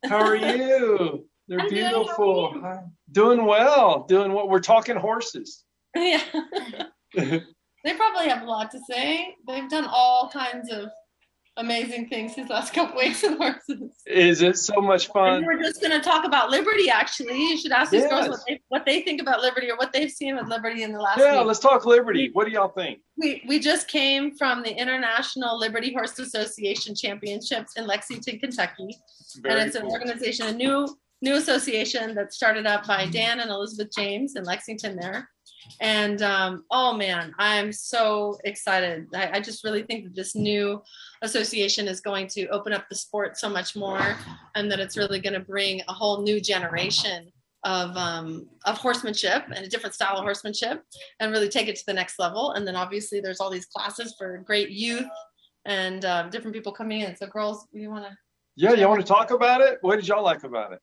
How 0.06 0.18
are 0.18 0.36
you? 0.36 1.26
They're 1.48 1.60
I'm 1.60 1.68
good. 1.68 1.84
How 1.84 1.92
beautiful. 1.92 2.52
you? 2.54 2.60
Hi. 2.62 2.78
Doing 3.12 3.44
well. 3.44 4.04
Doing 4.08 4.32
what? 4.32 4.48
We're 4.48 4.60
talking 4.60 4.96
horses. 4.96 5.64
yeah. 5.96 6.20
they 7.14 7.94
probably 7.96 8.28
have 8.28 8.42
a 8.42 8.46
lot 8.46 8.70
to 8.72 8.80
say. 8.90 9.34
They've 9.46 9.68
done 9.68 9.86
all 9.88 10.30
kinds 10.32 10.70
of 10.72 10.88
amazing 11.56 12.08
things 12.08 12.34
these 12.34 12.48
last 12.48 12.72
couple 12.74 12.96
weeks 12.98 13.22
with 13.22 13.38
horses. 13.38 13.90
Is 14.06 14.42
it 14.42 14.58
so 14.58 14.80
much 14.80 15.04
And 15.06 15.12
fun? 15.12 15.44
we're 15.46 15.62
just 15.62 15.80
going 15.80 15.92
to 15.92 16.00
talk 16.00 16.24
about 16.24 16.50
Liberty. 16.50 16.90
Actually, 16.90 17.38
you 17.38 17.56
should 17.56 17.72
ask 17.72 17.90
these 17.90 18.06
girls 18.06 18.28
what 18.28 18.40
they 18.46 18.60
what 18.68 18.84
they 18.84 19.02
think 19.02 19.20
about 19.20 19.40
Liberty 19.40 19.70
or 19.70 19.76
what 19.76 19.92
they've 19.92 20.10
seen 20.10 20.36
with 20.36 20.48
Liberty 20.48 20.82
in 20.82 20.92
the 20.92 21.00
last 21.00 21.18
Yeah, 21.20 21.38
week. 21.38 21.46
let's 21.46 21.60
talk 21.60 21.86
Liberty. 21.86 22.30
What 22.32 22.46
do 22.46 22.52
y'all 22.52 22.68
think? 22.68 23.00
We 23.16 23.42
we 23.46 23.58
just 23.60 23.88
came 23.88 24.34
from 24.36 24.62
the 24.62 24.70
International 24.72 25.58
Liberty 25.58 25.92
Horse 25.92 26.18
Association 26.18 26.94
Championships 26.94 27.76
in 27.76 27.86
Lexington, 27.86 28.38
Kentucky, 28.40 28.96
and 29.36 29.42
Very 29.42 29.60
it's 29.62 29.76
an 29.76 29.86
organization, 29.86 30.46
a 30.48 30.52
new 30.52 30.88
new 31.22 31.36
association 31.36 32.14
that 32.16 32.32
started 32.34 32.66
up 32.66 32.86
by 32.86 33.06
Dan 33.06 33.40
and 33.40 33.50
Elizabeth 33.50 33.92
James 33.96 34.36
in 34.36 34.44
Lexington 34.44 34.96
there. 34.96 35.30
And 35.80 36.22
um, 36.22 36.64
oh 36.70 36.94
man, 36.94 37.34
I'm 37.38 37.72
so 37.72 38.38
excited. 38.44 39.06
I, 39.14 39.30
I 39.34 39.40
just 39.40 39.64
really 39.64 39.82
think 39.82 40.04
that 40.04 40.14
this 40.14 40.34
new 40.34 40.82
association 41.22 41.88
is 41.88 42.00
going 42.00 42.26
to 42.28 42.46
open 42.48 42.72
up 42.72 42.88
the 42.88 42.96
sport 42.96 43.36
so 43.36 43.48
much 43.48 43.76
more, 43.76 44.16
and 44.54 44.70
that 44.70 44.80
it's 44.80 44.96
really 44.96 45.20
going 45.20 45.34
to 45.34 45.40
bring 45.40 45.82
a 45.88 45.92
whole 45.92 46.22
new 46.22 46.40
generation 46.40 47.30
of 47.64 47.96
um, 47.96 48.46
of 48.66 48.78
horsemanship 48.78 49.44
and 49.54 49.64
a 49.64 49.68
different 49.68 49.94
style 49.94 50.16
of 50.16 50.24
horsemanship, 50.24 50.82
and 51.20 51.32
really 51.32 51.48
take 51.48 51.68
it 51.68 51.76
to 51.76 51.86
the 51.86 51.94
next 51.94 52.18
level. 52.18 52.52
And 52.52 52.66
then 52.66 52.76
obviously 52.76 53.20
there's 53.20 53.40
all 53.40 53.50
these 53.50 53.66
classes 53.66 54.14
for 54.18 54.38
great 54.38 54.70
youth 54.70 55.08
and 55.64 56.04
uh, 56.04 56.28
different 56.28 56.54
people 56.54 56.72
coming 56.72 57.00
in. 57.00 57.16
So 57.16 57.26
girls, 57.26 57.66
you 57.72 57.90
want 57.90 58.04
to? 58.04 58.16
Yeah, 58.56 58.74
you 58.74 58.88
want 58.88 59.00
to 59.00 59.06
talk 59.06 59.30
about 59.30 59.60
it? 59.60 59.78
What 59.80 59.96
did 59.96 60.06
y'all 60.06 60.22
like 60.22 60.44
about 60.44 60.72
it? 60.72 60.80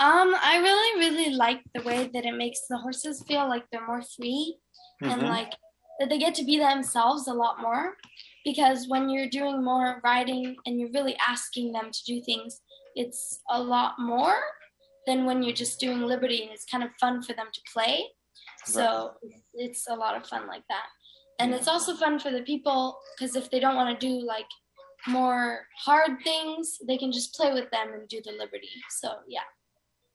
Um, 0.00 0.34
I 0.40 0.58
really, 0.58 0.98
really 1.08 1.30
like 1.34 1.60
the 1.74 1.82
way 1.82 2.08
that 2.12 2.24
it 2.24 2.34
makes 2.36 2.60
the 2.68 2.78
horses 2.78 3.24
feel 3.26 3.48
like 3.48 3.64
they're 3.70 3.86
more 3.86 4.02
free 4.02 4.58
and 5.02 5.22
Mhm. 5.22 5.28
like 5.28 5.54
that 5.98 6.08
they 6.08 6.18
get 6.18 6.34
to 6.36 6.44
be 6.44 6.58
themselves 6.58 7.26
a 7.26 7.34
lot 7.34 7.60
more. 7.60 7.96
Because 8.44 8.86
when 8.88 9.10
you're 9.10 9.28
doing 9.28 9.64
more 9.64 10.00
riding 10.04 10.56
and 10.64 10.78
you're 10.78 10.92
really 10.92 11.16
asking 11.26 11.72
them 11.72 11.90
to 11.90 12.04
do 12.04 12.22
things, 12.22 12.62
it's 12.94 13.40
a 13.50 13.60
lot 13.60 13.98
more 13.98 14.40
than 15.06 15.24
when 15.26 15.42
you're 15.42 15.54
just 15.54 15.80
doing 15.80 16.02
liberty 16.02 16.42
and 16.42 16.52
it's 16.52 16.64
kind 16.64 16.84
of 16.84 16.90
fun 17.00 17.20
for 17.22 17.32
them 17.32 17.48
to 17.52 17.60
play. 17.72 18.14
So 18.64 19.16
it's 19.54 19.88
a 19.88 19.94
lot 19.96 20.16
of 20.16 20.26
fun 20.26 20.46
like 20.46 20.66
that. 20.68 20.86
And 21.40 21.52
it's 21.54 21.68
also 21.68 21.94
fun 21.96 22.18
for 22.18 22.30
the 22.30 22.42
people 22.42 23.00
because 23.16 23.34
if 23.36 23.50
they 23.50 23.60
don't 23.60 23.76
want 23.76 23.98
to 23.98 24.06
do 24.06 24.24
like 24.24 24.48
more 25.06 25.66
hard 25.76 26.22
things, 26.22 26.78
they 26.86 26.98
can 26.98 27.10
just 27.12 27.34
play 27.34 27.52
with 27.52 27.70
them 27.70 27.92
and 27.92 28.08
do 28.08 28.20
the 28.22 28.32
liberty. 28.32 28.70
So 28.90 29.20
yeah. 29.26 29.44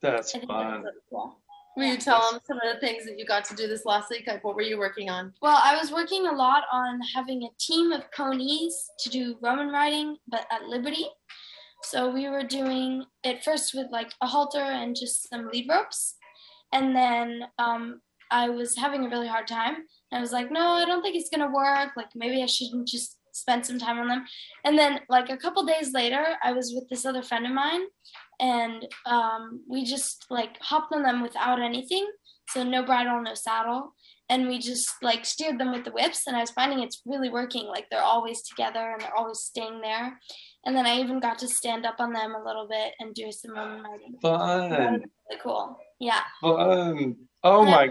That's 0.03 0.35
I 0.35 0.39
think 0.39 0.51
fun. 0.51 0.81
really 0.83 0.91
cool. 1.09 1.37
Will 1.75 1.85
you 1.85 1.97
tell 1.97 2.31
them 2.31 2.39
some 2.45 2.57
of 2.57 2.71
the 2.71 2.79
things 2.85 3.05
that 3.05 3.17
you 3.17 3.25
got 3.25 3.45
to 3.45 3.55
do 3.55 3.67
this 3.67 3.83
last 3.83 4.11
week? 4.11 4.25
Like, 4.27 4.43
what 4.43 4.55
were 4.55 4.61
you 4.61 4.77
working 4.77 5.09
on? 5.09 5.33
Well, 5.41 5.59
I 5.63 5.75
was 5.75 5.91
working 5.91 6.27
a 6.27 6.31
lot 6.31 6.65
on 6.71 6.99
having 7.15 7.43
a 7.43 7.49
team 7.59 7.91
of 7.91 8.03
ponies 8.11 8.91
to 8.99 9.09
do 9.09 9.37
Roman 9.41 9.69
riding, 9.69 10.17
but 10.27 10.45
at 10.51 10.67
Liberty. 10.67 11.07
So 11.81 12.11
we 12.11 12.29
were 12.29 12.43
doing 12.43 13.05
it 13.23 13.43
first 13.43 13.73
with 13.73 13.87
like 13.91 14.11
a 14.21 14.27
halter 14.27 14.59
and 14.59 14.95
just 14.95 15.29
some 15.29 15.49
lead 15.51 15.67
ropes. 15.67 16.15
And 16.71 16.95
then 16.95 17.45
um, 17.57 18.01
I 18.29 18.49
was 18.49 18.77
having 18.77 19.05
a 19.05 19.09
really 19.09 19.27
hard 19.27 19.47
time. 19.47 19.77
I 20.11 20.19
was 20.19 20.31
like, 20.31 20.51
no, 20.51 20.73
I 20.73 20.85
don't 20.85 21.01
think 21.01 21.15
it's 21.15 21.29
going 21.35 21.47
to 21.47 21.53
work. 21.53 21.89
Like, 21.97 22.09
maybe 22.13 22.43
I 22.43 22.45
shouldn't 22.45 22.87
just 22.87 23.17
spend 23.33 23.65
some 23.65 23.79
time 23.79 23.99
on 23.99 24.07
them. 24.07 24.25
And 24.63 24.77
then, 24.77 25.01
like, 25.09 25.29
a 25.29 25.37
couple 25.37 25.65
days 25.65 25.91
later, 25.93 26.23
I 26.43 26.53
was 26.53 26.71
with 26.73 26.87
this 26.89 27.05
other 27.05 27.23
friend 27.23 27.45
of 27.45 27.51
mine. 27.51 27.81
And 28.39 28.87
um, 29.05 29.61
we 29.69 29.85
just 29.85 30.25
like 30.29 30.57
hopped 30.59 30.93
on 30.93 31.03
them 31.03 31.21
without 31.21 31.61
anything. 31.61 32.07
So, 32.49 32.63
no 32.63 32.83
bridle, 32.83 33.21
no 33.21 33.35
saddle 33.35 33.93
and 34.29 34.47
we 34.47 34.57
just 34.57 34.89
like 35.01 35.25
steered 35.25 35.59
them 35.59 35.71
with 35.71 35.83
the 35.83 35.91
whips 35.91 36.27
and 36.27 36.35
i 36.35 36.39
was 36.39 36.51
finding 36.51 36.79
it's 36.79 37.01
really 37.05 37.29
working 37.29 37.65
like 37.65 37.85
they're 37.89 38.01
always 38.01 38.41
together 38.41 38.91
and 38.91 39.01
they're 39.01 39.15
always 39.15 39.39
staying 39.39 39.81
there 39.81 40.19
and 40.65 40.75
then 40.75 40.85
i 40.85 40.99
even 40.99 41.19
got 41.19 41.37
to 41.37 41.47
stand 41.47 41.85
up 41.85 41.95
on 41.99 42.13
them 42.13 42.33
a 42.33 42.43
little 42.43 42.67
bit 42.67 42.93
and 42.99 43.13
do 43.13 43.31
some 43.31 43.53
riding 43.55 44.15
Fun. 44.21 44.69
really 44.71 45.41
cool 45.41 45.77
yeah 45.99 46.21
Fun. 46.41 47.15
Oh 47.43 47.61
And 47.61 47.71
my 47.71 47.87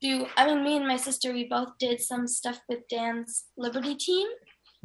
do 0.00 0.26
i 0.36 0.46
mean 0.46 0.62
me 0.64 0.76
and 0.76 0.86
my 0.86 0.96
sister 0.96 1.32
we 1.32 1.44
both 1.48 1.70
did 1.78 2.00
some 2.00 2.26
stuff 2.26 2.60
with 2.68 2.80
dan's 2.88 3.44
liberty 3.56 3.94
team. 3.94 4.28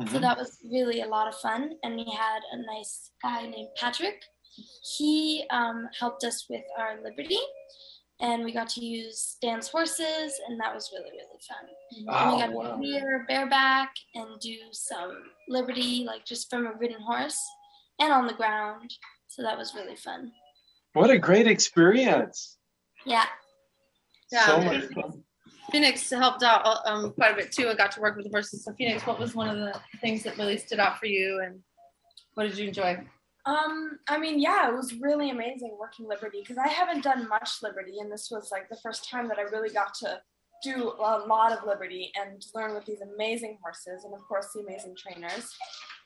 So 0.08 0.18
Mhm. 0.18 0.22
that 0.22 0.38
was 0.38 0.58
really 0.72 1.02
a 1.02 1.08
lot 1.08 1.28
of 1.28 1.36
fun. 1.42 1.74
And 1.84 1.98
we 1.98 2.06
had 2.10 2.40
a 2.54 2.58
nice 2.74 3.12
guy 3.22 3.46
named 3.48 3.68
patrick. 3.76 4.24
He 4.98 5.44
um, 5.50 5.90
helped 6.00 6.24
us 6.24 6.46
with 6.50 6.64
our 6.78 7.02
liberty. 7.04 7.38
And 8.22 8.46
we 8.46 8.54
got 8.54 8.70
to 8.70 8.82
use 8.86 9.36
dan's 9.42 9.68
horses 9.68 10.40
and 10.48 10.58
that 10.62 10.74
was 10.74 10.90
really 10.94 11.12
really 11.12 11.42
fun. 11.50 11.66
And 11.98 12.06
we 12.32 12.36
Oh, 12.36 12.40
got 12.40 12.52
wow. 12.54 12.72
to 12.72 12.78
clear 12.78 13.26
bareback 13.28 13.92
and 14.16 14.40
do 14.40 14.58
some 14.72 15.12
liberty 15.50 16.06
like 16.06 16.24
just 16.26 16.50
from 16.50 16.66
a 16.66 16.74
ridden 16.74 17.02
horse 17.02 17.40
and 18.00 18.14
on 18.14 18.26
the 18.26 18.34
ground. 18.42 18.94
So 19.28 19.42
that 19.44 19.58
was 19.58 19.74
really 19.76 19.98
fun. 19.98 20.32
What 20.94 21.10
a 21.10 21.20
great 21.20 21.48
experience. 21.48 22.58
yeah 23.06 23.26
Yeah. 24.32 24.46
So 24.46 24.62
much 24.62 24.86
fun. 24.94 25.24
Phoenix 25.72 26.10
helped 26.10 26.44
out 26.44 26.66
uh, 26.66 26.80
um, 26.86 27.14
quite 27.14 27.34
a 27.34 27.36
bit 27.36 27.52
too. 27.52 27.68
I 27.70 27.76
got 27.76 27.92
to 27.94 28.02
work 28.02 28.16
with 28.16 28.26
the 28.26 28.32
horses. 28.32 28.64
So, 28.64 28.74
Phoenix, 28.74 29.06
what 29.06 29.20
was 29.20 29.36
one 29.36 29.50
of 29.50 29.58
the 29.58 29.80
things 30.02 30.24
that 30.24 30.38
really 30.38 30.58
stood 30.58 30.80
out 30.80 31.00
for 31.00 31.06
you, 31.06 31.42
and 31.44 31.60
what 32.34 32.44
did 32.44 32.58
you 32.58 32.68
enjoy? 32.68 33.00
Um, 33.46 34.00
I 34.08 34.18
mean, 34.18 34.40
yeah, 34.40 34.70
it 34.70 34.76
was 34.76 34.96
really 34.96 35.30
amazing 35.30 35.78
working 35.80 36.08
Liberty 36.08 36.40
because 36.42 36.58
I 36.58 36.68
haven't 36.68 37.04
done 37.04 37.28
much 37.28 37.62
Liberty, 37.62 38.00
and 38.00 38.12
this 38.12 38.30
was 38.32 38.50
like 38.52 38.70
the 38.70 38.78
first 38.78 39.10
time 39.10 39.28
that 39.30 39.38
I 39.38 39.44
really 39.44 39.70
got 39.70 39.94
to 39.96 40.20
do 40.64 40.94
a 41.00 41.24
lot 41.26 41.52
of 41.52 41.66
Liberty 41.66 42.12
and 42.20 42.44
learn 42.54 42.74
with 42.74 42.86
these 42.86 43.02
amazing 43.02 43.58
horses, 43.62 44.04
and 44.04 44.14
of 44.14 44.22
course 44.28 44.48
the 44.54 44.62
amazing 44.62 44.96
trainers. 44.98 45.54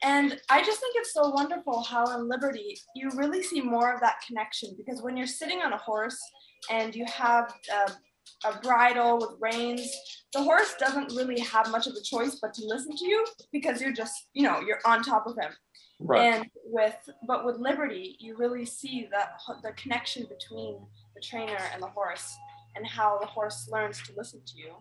And 0.03 0.39
I 0.49 0.61
just 0.63 0.79
think 0.81 0.95
it's 0.97 1.13
so 1.13 1.29
wonderful 1.29 1.81
how 1.81 2.05
in 2.17 2.27
Liberty 2.27 2.77
you 2.95 3.09
really 3.15 3.41
see 3.41 3.61
more 3.61 3.93
of 3.93 4.01
that 4.01 4.17
connection 4.27 4.75
because 4.77 5.01
when 5.01 5.15
you're 5.15 5.27
sitting 5.27 5.61
on 5.61 5.71
a 5.71 5.77
horse 5.77 6.19
and 6.69 6.93
you 6.93 7.05
have 7.07 7.53
a, 7.71 7.91
a 8.45 8.59
bridle 8.59 9.17
with 9.19 9.31
reins, 9.39 9.89
the 10.33 10.41
horse 10.43 10.73
doesn't 10.79 11.13
really 11.15 11.39
have 11.39 11.69
much 11.71 11.87
of 11.87 11.93
a 11.93 12.01
choice 12.01 12.39
but 12.41 12.53
to 12.55 12.65
listen 12.65 12.95
to 12.95 13.05
you 13.05 13.25
because 13.51 13.81
you're 13.81 13.93
just, 13.93 14.13
you 14.33 14.43
know, 14.43 14.59
you're 14.61 14.79
on 14.85 15.03
top 15.03 15.25
of 15.27 15.35
him. 15.37 15.51
Right. 15.99 16.33
And 16.33 16.45
with 16.65 16.95
but 17.27 17.45
with 17.45 17.57
Liberty, 17.57 18.17
you 18.19 18.35
really 18.35 18.65
see 18.65 19.07
the 19.11 19.23
the 19.61 19.71
connection 19.73 20.23
between 20.23 20.79
the 21.15 21.21
trainer 21.21 21.59
and 21.73 21.81
the 21.81 21.87
horse, 21.87 22.35
and 22.75 22.85
how 22.85 23.19
the 23.19 23.27
horse 23.27 23.69
learns 23.71 24.01
to 24.03 24.13
listen 24.17 24.41
to 24.45 24.57
you 24.57 24.73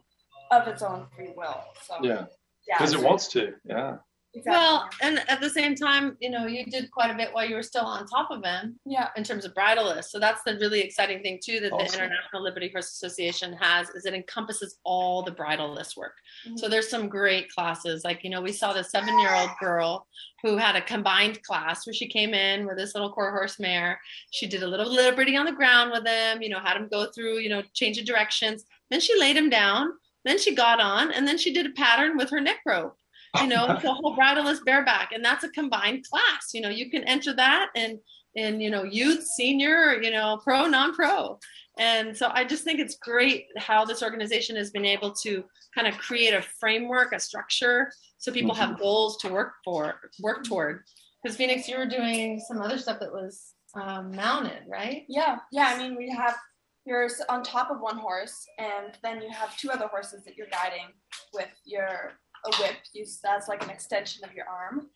of 0.50 0.66
its 0.66 0.82
own 0.82 1.06
free 1.14 1.32
will. 1.36 1.62
So 1.86 1.96
yeah. 2.02 2.24
yeah, 2.66 2.78
Because 2.78 2.94
it 2.94 3.00
so- 3.00 3.06
wants 3.06 3.28
to. 3.28 3.52
Yeah. 3.64 3.96
Exactly. 4.34 4.50
Well, 4.52 4.88
and 5.00 5.22
at 5.28 5.40
the 5.40 5.50
same 5.50 5.74
time, 5.74 6.16
you 6.20 6.30
know, 6.30 6.46
you 6.46 6.64
did 6.64 6.90
quite 6.90 7.10
a 7.10 7.14
bit 7.14 7.32
while 7.32 7.48
you 7.48 7.54
were 7.54 7.62
still 7.62 7.84
on 7.84 8.06
top 8.06 8.30
of 8.30 8.44
him 8.44 8.78
yeah, 8.84 9.08
in 9.16 9.24
terms 9.24 9.44
of 9.44 9.54
bridleless. 9.54 10.10
So 10.10 10.18
that's 10.18 10.42
the 10.44 10.56
really 10.58 10.80
exciting 10.80 11.22
thing 11.22 11.40
too 11.42 11.60
that 11.60 11.70
the 11.70 11.84
International 11.84 12.42
Liberty 12.42 12.68
Horse 12.70 12.90
Association 12.92 13.52
has 13.54 13.90
is 13.90 14.06
it 14.06 14.14
encompasses 14.14 14.78
all 14.84 15.22
the 15.22 15.32
bridleless 15.32 15.96
work. 15.96 16.14
Mm-hmm. 16.46 16.56
So 16.56 16.68
there's 16.68 16.88
some 16.88 17.08
great 17.08 17.52
classes. 17.52 18.04
Like, 18.04 18.24
you 18.24 18.30
know, 18.30 18.40
we 18.40 18.52
saw 18.52 18.72
the 18.72 18.84
seven 18.84 19.18
year 19.18 19.34
old 19.34 19.50
girl 19.60 20.06
who 20.42 20.56
had 20.56 20.76
a 20.76 20.82
combined 20.82 21.42
class 21.42 21.86
where 21.86 21.94
she 21.94 22.08
came 22.08 22.34
in 22.34 22.66
with 22.66 22.76
this 22.76 22.94
little 22.94 23.12
core 23.12 23.30
horse 23.30 23.60
mare. 23.60 24.00
She 24.32 24.46
did 24.46 24.62
a 24.62 24.66
little 24.66 24.92
liberty 24.92 25.36
on 25.36 25.46
the 25.46 25.52
ground 25.52 25.92
with 25.92 26.06
him, 26.06 26.42
you 26.42 26.48
know, 26.48 26.58
had 26.58 26.76
him 26.76 26.88
go 26.90 27.06
through, 27.14 27.38
you 27.38 27.48
know, 27.48 27.62
change 27.74 27.98
of 27.98 28.04
directions. 28.04 28.64
Then 28.90 29.00
she 29.00 29.18
laid 29.18 29.36
him 29.36 29.50
down. 29.50 29.92
Then 30.24 30.38
she 30.38 30.54
got 30.54 30.80
on 30.80 31.12
and 31.12 31.26
then 31.26 31.38
she 31.38 31.52
did 31.52 31.66
a 31.66 31.70
pattern 31.70 32.16
with 32.16 32.30
her 32.30 32.40
neck 32.40 32.60
rope, 32.66 32.96
you 33.40 33.46
know, 33.46 33.66
the 33.82 33.92
whole 33.92 34.14
bridleless 34.14 34.60
bareback. 34.64 35.12
And 35.12 35.24
that's 35.24 35.44
a 35.44 35.48
combined 35.50 36.04
class. 36.08 36.50
You 36.52 36.60
know, 36.60 36.68
you 36.68 36.90
can 36.90 37.04
enter 37.04 37.34
that 37.34 37.70
and 37.74 37.98
and 38.34 38.62
you 38.62 38.70
know 38.70 38.82
youth 38.82 39.22
senior 39.26 40.00
you 40.00 40.10
know 40.10 40.40
pro 40.42 40.66
non-pro 40.66 41.38
and 41.78 42.16
so 42.16 42.30
i 42.32 42.42
just 42.42 42.64
think 42.64 42.80
it's 42.80 42.96
great 42.96 43.44
how 43.58 43.84
this 43.84 44.02
organization 44.02 44.56
has 44.56 44.70
been 44.70 44.86
able 44.86 45.12
to 45.12 45.44
kind 45.74 45.86
of 45.86 45.98
create 45.98 46.32
a 46.32 46.40
framework 46.40 47.12
a 47.12 47.20
structure 47.20 47.92
so 48.16 48.32
people 48.32 48.54
have 48.54 48.78
goals 48.78 49.18
to 49.18 49.28
work 49.28 49.52
for 49.62 49.96
work 50.22 50.44
toward 50.44 50.80
because 51.22 51.36
phoenix 51.36 51.68
you 51.68 51.76
were 51.76 51.84
doing 51.84 52.40
some 52.40 52.62
other 52.62 52.78
stuff 52.78 52.98
that 52.98 53.12
was 53.12 53.52
um, 53.74 54.10
mounted 54.12 54.62
right 54.66 55.04
yeah, 55.08 55.36
yeah. 55.50 55.72
I 55.74 55.78
mean, 55.78 55.96
we 55.96 56.10
have 56.10 56.36
you're 56.84 57.08
on 57.28 57.42
top 57.42 57.70
of 57.70 57.80
one 57.80 57.96
horse, 57.96 58.44
and 58.58 58.98
then 59.02 59.22
you 59.22 59.30
have 59.30 59.56
two 59.56 59.70
other 59.70 59.86
horses 59.86 60.24
that 60.24 60.36
you're 60.36 60.48
guiding 60.48 60.86
with 61.32 61.50
your 61.64 62.12
a 62.44 62.62
whip. 62.62 62.76
You 62.92 63.04
as 63.04 63.48
like 63.48 63.62
an 63.64 63.70
extension 63.70 64.24
of 64.24 64.32
your 64.34 64.46
arm, 64.46 64.88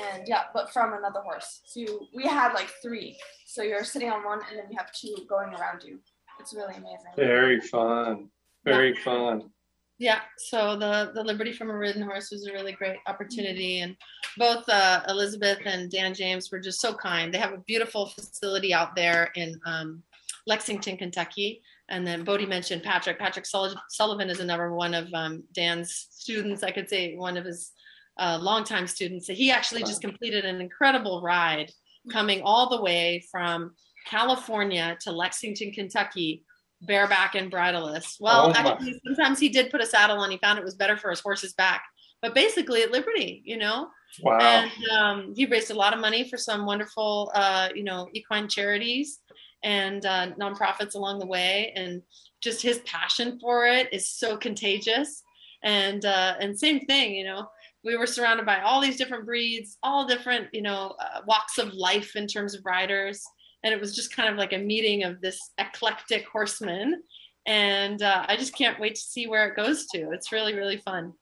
and 0.00 0.26
yeah, 0.26 0.44
but 0.54 0.72
from 0.72 0.94
another 0.94 1.20
horse. 1.20 1.60
So 1.64 1.80
you, 1.80 2.06
we 2.14 2.24
had 2.24 2.52
like 2.52 2.68
three. 2.82 3.18
So 3.46 3.62
you're 3.62 3.84
sitting 3.84 4.10
on 4.10 4.24
one, 4.24 4.40
and 4.48 4.58
then 4.58 4.66
you 4.70 4.76
have 4.78 4.92
two 4.92 5.14
going 5.28 5.54
around 5.54 5.82
you. 5.84 5.98
It's 6.40 6.54
really 6.54 6.74
amazing. 6.74 7.12
Very 7.16 7.60
fun. 7.60 8.28
Very 8.64 8.94
yeah. 8.94 9.04
fun. 9.04 9.50
Yeah. 9.98 10.20
So 10.36 10.76
the 10.76 11.12
the 11.14 11.22
Liberty 11.22 11.52
from 11.52 11.70
a 11.70 11.76
Ridden 11.76 12.02
Horse 12.02 12.30
was 12.30 12.46
a 12.46 12.52
really 12.52 12.72
great 12.72 12.96
opportunity, 13.06 13.80
and 13.80 13.96
both 14.36 14.68
uh, 14.68 15.02
Elizabeth 15.08 15.58
and 15.64 15.90
Dan 15.90 16.14
James 16.14 16.50
were 16.50 16.60
just 16.60 16.80
so 16.80 16.94
kind. 16.94 17.32
They 17.32 17.38
have 17.38 17.52
a 17.52 17.58
beautiful 17.58 18.06
facility 18.06 18.74
out 18.74 18.96
there 18.96 19.30
in 19.36 19.60
um, 19.66 20.02
Lexington, 20.46 20.96
Kentucky. 20.96 21.62
And 21.92 22.06
then 22.06 22.24
Bodie 22.24 22.46
mentioned 22.46 22.82
Patrick. 22.82 23.18
Patrick 23.18 23.44
Sullivan 23.44 24.30
is 24.30 24.40
another 24.40 24.72
one 24.72 24.94
of 24.94 25.12
um, 25.12 25.44
Dan's 25.52 26.08
students. 26.10 26.62
I 26.62 26.70
could 26.70 26.88
say 26.88 27.16
one 27.16 27.36
of 27.36 27.44
his 27.44 27.70
uh, 28.18 28.38
longtime 28.40 28.86
students. 28.86 29.28
He 29.28 29.50
actually 29.50 29.82
just 29.82 30.00
completed 30.00 30.46
an 30.46 30.62
incredible 30.62 31.20
ride 31.20 31.70
coming 32.10 32.40
all 32.42 32.70
the 32.70 32.80
way 32.80 33.22
from 33.30 33.74
California 34.06 34.96
to 35.02 35.12
Lexington, 35.12 35.70
Kentucky, 35.70 36.44
bareback 36.80 37.34
and 37.34 37.52
bridleless. 37.52 38.16
Well, 38.18 38.46
oh 38.46 38.52
actually, 38.54 38.98
sometimes 39.06 39.38
he 39.38 39.50
did 39.50 39.70
put 39.70 39.82
a 39.82 39.86
saddle 39.86 40.18
on. 40.18 40.30
He 40.30 40.38
found 40.38 40.58
it 40.58 40.64
was 40.64 40.74
better 40.74 40.96
for 40.96 41.10
his 41.10 41.20
horse's 41.20 41.52
back, 41.52 41.84
but 42.22 42.34
basically 42.34 42.82
at 42.82 42.90
Liberty, 42.90 43.42
you 43.44 43.58
know. 43.58 43.88
Wow. 44.22 44.38
And 44.40 44.70
um, 44.90 45.34
he 45.36 45.44
raised 45.44 45.70
a 45.70 45.74
lot 45.74 45.92
of 45.92 46.00
money 46.00 46.28
for 46.28 46.38
some 46.38 46.64
wonderful, 46.64 47.30
uh, 47.34 47.68
you 47.74 47.84
know, 47.84 48.08
equine 48.14 48.48
charities 48.48 49.20
and 49.62 50.04
uh, 50.06 50.32
nonprofits 50.40 50.94
along 50.94 51.18
the 51.18 51.26
way. 51.26 51.72
And 51.76 52.02
just 52.40 52.62
his 52.62 52.80
passion 52.80 53.38
for 53.40 53.66
it 53.66 53.92
is 53.92 54.08
so 54.08 54.36
contagious. 54.36 55.22
And 55.62 56.04
uh, 56.04 56.34
and 56.40 56.58
same 56.58 56.80
thing, 56.80 57.14
you 57.14 57.24
know 57.24 57.48
we 57.84 57.96
were 57.96 58.06
surrounded 58.06 58.46
by 58.46 58.60
all 58.60 58.80
these 58.80 58.96
different 58.96 59.26
breeds, 59.26 59.78
all 59.82 60.06
different, 60.06 60.48
you 60.52 60.62
know, 60.62 60.94
uh, 61.00 61.20
walks 61.26 61.58
of 61.58 61.74
life 61.74 62.16
in 62.16 62.26
terms 62.26 62.54
of 62.54 62.64
riders. 62.64 63.22
And 63.64 63.74
it 63.74 63.80
was 63.80 63.94
just 63.94 64.14
kind 64.14 64.28
of 64.28 64.36
like 64.36 64.52
a 64.52 64.58
meeting 64.58 65.04
of 65.04 65.20
this 65.20 65.38
eclectic 65.58 66.26
horseman. 66.26 67.02
And 67.46 68.02
uh, 68.02 68.24
I 68.28 68.36
just 68.36 68.56
can't 68.56 68.78
wait 68.78 68.94
to 68.94 69.00
see 69.00 69.26
where 69.26 69.48
it 69.48 69.56
goes 69.56 69.86
to. 69.86 70.10
It's 70.12 70.32
really, 70.32 70.54
really 70.54 70.78
fun. 70.78 71.12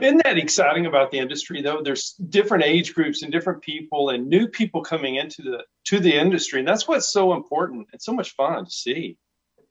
Isn't 0.00 0.22
that 0.24 0.38
exciting 0.38 0.86
about 0.86 1.10
the 1.10 1.18
industry 1.18 1.62
though? 1.62 1.80
There's 1.82 2.12
different 2.28 2.64
age 2.64 2.94
groups 2.94 3.22
and 3.22 3.30
different 3.30 3.62
people 3.62 4.10
and 4.10 4.28
new 4.28 4.48
people 4.48 4.82
coming 4.82 5.16
into 5.16 5.42
the 5.42 5.64
to 5.84 6.00
the 6.00 6.14
industry. 6.14 6.58
And 6.60 6.68
that's 6.68 6.88
what's 6.88 7.12
so 7.12 7.34
important. 7.34 7.88
It's 7.92 8.04
so 8.04 8.12
much 8.12 8.34
fun 8.34 8.64
to 8.64 8.70
see. 8.70 9.16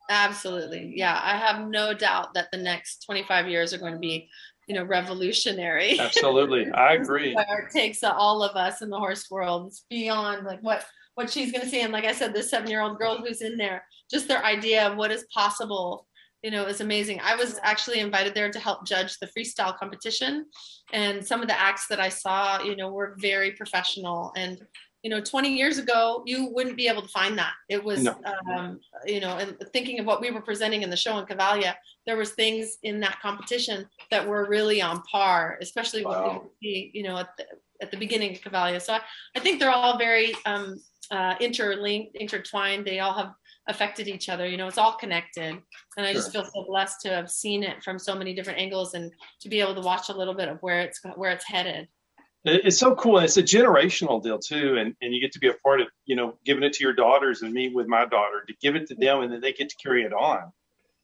Absolutely. 0.09 0.93
Yeah. 0.95 1.19
I 1.21 1.35
have 1.37 1.67
no 1.67 1.93
doubt 1.93 2.33
that 2.35 2.49
the 2.51 2.57
next 2.57 3.03
25 3.05 3.49
years 3.49 3.73
are 3.73 3.77
going 3.77 3.93
to 3.93 3.99
be 3.99 4.29
you 4.67 4.73
know 4.73 4.83
revolutionary 4.83 5.99
absolutely 5.99 6.71
i 6.71 6.93
agree 6.93 7.35
it 7.37 7.71
takes 7.71 8.03
all 8.03 8.41
of 8.43 8.55
us 8.55 8.81
in 8.81 8.89
the 8.89 8.97
horse 8.97 9.29
world 9.29 9.67
it's 9.67 9.85
beyond 9.91 10.43
like 10.43 10.59
what 10.61 10.83
what 11.13 11.29
she's 11.29 11.51
going 11.51 11.63
to 11.63 11.69
see 11.69 11.81
and 11.81 11.93
like 11.93 12.05
i 12.05 12.11
said 12.11 12.33
this 12.33 12.49
seven 12.49 12.67
year 12.67 12.81
old 12.81 12.97
girl 12.97 13.17
who's 13.17 13.41
in 13.41 13.57
there 13.57 13.83
just 14.09 14.27
their 14.27 14.43
idea 14.43 14.87
of 14.87 14.97
what 14.97 15.11
is 15.11 15.25
possible 15.33 16.07
you 16.45 16.51
know 16.51 16.61
it 16.61 16.67
was 16.67 16.79
amazing. 16.79 17.19
I 17.23 17.35
was 17.35 17.59
actually 17.63 18.01
invited 18.01 18.35
there 18.35 18.51
to 18.51 18.59
help 18.59 18.85
judge 18.85 19.17
the 19.17 19.27
freestyle 19.35 19.75
competition. 19.75 20.45
And 20.93 21.25
some 21.25 21.41
of 21.41 21.47
the 21.47 21.59
acts 21.59 21.87
that 21.87 21.99
i 21.99 22.07
saw 22.07 22.61
you 22.61 22.75
know 22.75 22.89
were 22.89 23.15
very 23.17 23.51
professional. 23.53 24.31
And 24.37 24.61
you 25.01 25.09
know 25.09 25.19
20 25.21 25.49
years 25.49 25.77
ago 25.79 26.23
you 26.25 26.51
wouldn't 26.53 26.77
be 26.77 26.87
able 26.87 27.01
to 27.01 27.07
find 27.07 27.35
that. 27.39 27.53
It 27.67 27.83
was 27.83 28.03
no. 28.03 28.15
um, 28.53 28.79
you 29.07 29.19
know 29.19 29.37
and 29.37 29.57
thinking 29.73 29.99
of 29.99 30.05
what 30.05 30.21
we 30.21 30.29
were 30.29 30.41
presenting 30.49 30.83
in 30.83 30.91
the 30.91 31.01
show 31.03 31.17
in 31.17 31.25
cavalia 31.25 31.73
there 32.05 32.17
was 32.17 32.31
things 32.31 32.77
in 32.83 32.99
that 32.99 33.19
competition 33.21 33.87
that 34.11 34.27
were 34.27 34.47
really 34.47 34.79
on 34.83 35.01
par 35.11 35.57
especially 35.61 36.05
wow. 36.05 36.11
what 36.11 36.43
we 36.43 36.49
see 36.61 36.91
you 36.93 37.03
know 37.03 37.17
at 37.17 37.29
the, 37.37 37.45
at 37.81 37.89
the 37.89 37.97
beginning 37.97 38.33
of 38.33 38.41
cavalia. 38.41 38.79
So 38.79 38.93
i, 38.93 39.01
I 39.35 39.39
think 39.39 39.59
they're 39.59 39.77
all 39.79 39.97
very 39.97 40.35
um, 40.45 40.79
uh, 41.11 41.35
interlinked 41.39 42.15
intertwined. 42.15 42.85
They 42.85 42.99
all 42.99 43.13
have 43.13 43.33
affected 43.67 44.07
each 44.07 44.29
other 44.29 44.47
you 44.47 44.57
know 44.57 44.67
it's 44.67 44.77
all 44.77 44.93
connected. 44.93 45.57
And 45.97 46.05
i 46.05 46.11
sure. 46.11 46.21
just 46.21 46.31
feel 46.31 46.45
so 46.45 46.65
blessed 46.67 47.01
to 47.01 47.09
have 47.09 47.29
seen 47.29 47.63
it 47.63 47.83
from 47.83 47.97
so 47.97 48.15
many 48.15 48.33
different 48.33 48.59
angles 48.59 48.93
and 48.93 49.11
to 49.41 49.49
be 49.49 49.59
able 49.59 49.75
to 49.75 49.81
watch 49.81 50.09
a 50.09 50.13
little 50.13 50.33
bit 50.33 50.49
of 50.49 50.59
where 50.61 50.81
it's 50.81 50.99
where 51.15 51.31
it's 51.31 51.45
headed. 51.45 51.87
It's 52.47 52.77
so 52.77 52.93
cool 52.93 53.17
and 53.17 53.25
it's 53.25 53.37
a 53.37 53.43
generational 53.43 54.21
deal 54.21 54.37
too 54.37 54.77
and, 54.77 54.95
and 55.01 55.13
you 55.13 55.19
get 55.19 55.31
to 55.31 55.39
be 55.39 55.47
a 55.47 55.53
part 55.53 55.81
of 55.81 55.87
you 56.05 56.15
know 56.15 56.37
giving 56.45 56.63
it 56.63 56.73
to 56.73 56.83
your 56.83 56.93
daughters 56.93 57.41
and 57.41 57.53
me 57.53 57.69
with 57.69 57.87
my 57.87 58.05
daughter 58.05 58.43
to 58.47 58.53
give 58.61 58.75
it 58.75 58.87
to 58.87 58.95
them 58.95 59.21
and 59.21 59.31
then 59.31 59.41
they 59.41 59.53
get 59.53 59.69
to 59.69 59.75
carry 59.83 60.03
it 60.03 60.13
on. 60.13 60.51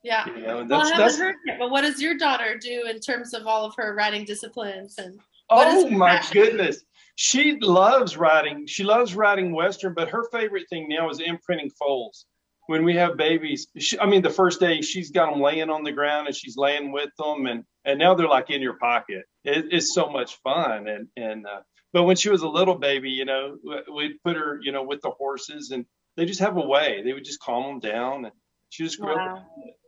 Yeah. 0.03 0.25
You 0.27 0.41
know, 0.41 0.65
well, 0.67 0.81
I 0.81 0.89
haven't 0.89 1.19
heard 1.19 1.35
it, 1.45 1.59
but 1.59 1.69
what 1.69 1.81
does 1.81 2.01
your 2.01 2.17
daughter 2.17 2.57
do 2.59 2.85
in 2.89 2.99
terms 2.99 3.35
of 3.35 3.45
all 3.45 3.65
of 3.65 3.75
her 3.77 3.93
riding 3.93 4.25
disciplines 4.25 4.97
and 4.97 5.19
oh 5.49 5.89
my 5.89 6.17
passion? 6.17 6.33
goodness. 6.33 6.83
She 7.15 7.59
loves 7.59 8.17
riding 8.17 8.65
she 8.67 8.83
loves 8.83 9.15
riding 9.15 9.51
western 9.51 9.93
but 9.95 10.09
her 10.09 10.23
favorite 10.31 10.67
thing 10.69 10.87
now 10.87 11.09
is 11.09 11.19
imprinting 11.19 11.71
foals 11.71 12.25
when 12.71 12.85
we 12.85 12.95
have 12.95 13.17
babies, 13.17 13.67
she, 13.77 13.99
I 13.99 14.05
mean, 14.05 14.21
the 14.21 14.29
first 14.29 14.61
day 14.61 14.81
she's 14.81 15.11
got 15.11 15.29
them 15.29 15.41
laying 15.41 15.69
on 15.69 15.83
the 15.83 15.91
ground 15.91 16.27
and 16.27 16.35
she's 16.35 16.55
laying 16.55 16.93
with 16.93 17.09
them, 17.19 17.45
and 17.45 17.65
and 17.83 17.99
now 17.99 18.15
they're 18.15 18.29
like 18.29 18.49
in 18.49 18.61
your 18.61 18.75
pocket. 18.75 19.25
It, 19.43 19.65
it's 19.71 19.93
so 19.93 20.09
much 20.09 20.37
fun, 20.37 20.87
and 20.87 21.07
and 21.17 21.45
uh, 21.45 21.59
but 21.91 22.03
when 22.03 22.15
she 22.15 22.29
was 22.29 22.43
a 22.43 22.47
little 22.47 22.75
baby, 22.75 23.09
you 23.09 23.25
know, 23.25 23.57
we'd 23.93 24.23
put 24.23 24.37
her, 24.37 24.57
you 24.61 24.71
know, 24.71 24.83
with 24.83 25.01
the 25.01 25.09
horses, 25.09 25.71
and 25.71 25.85
they 26.15 26.25
just 26.25 26.39
have 26.39 26.55
a 26.55 26.65
way. 26.65 27.01
They 27.03 27.11
would 27.11 27.25
just 27.25 27.41
calm 27.41 27.63
them 27.63 27.91
down, 27.91 28.23
and 28.23 28.33
she 28.69 28.83
just 28.83 29.01
grew 29.01 29.17
wow. 29.17 29.45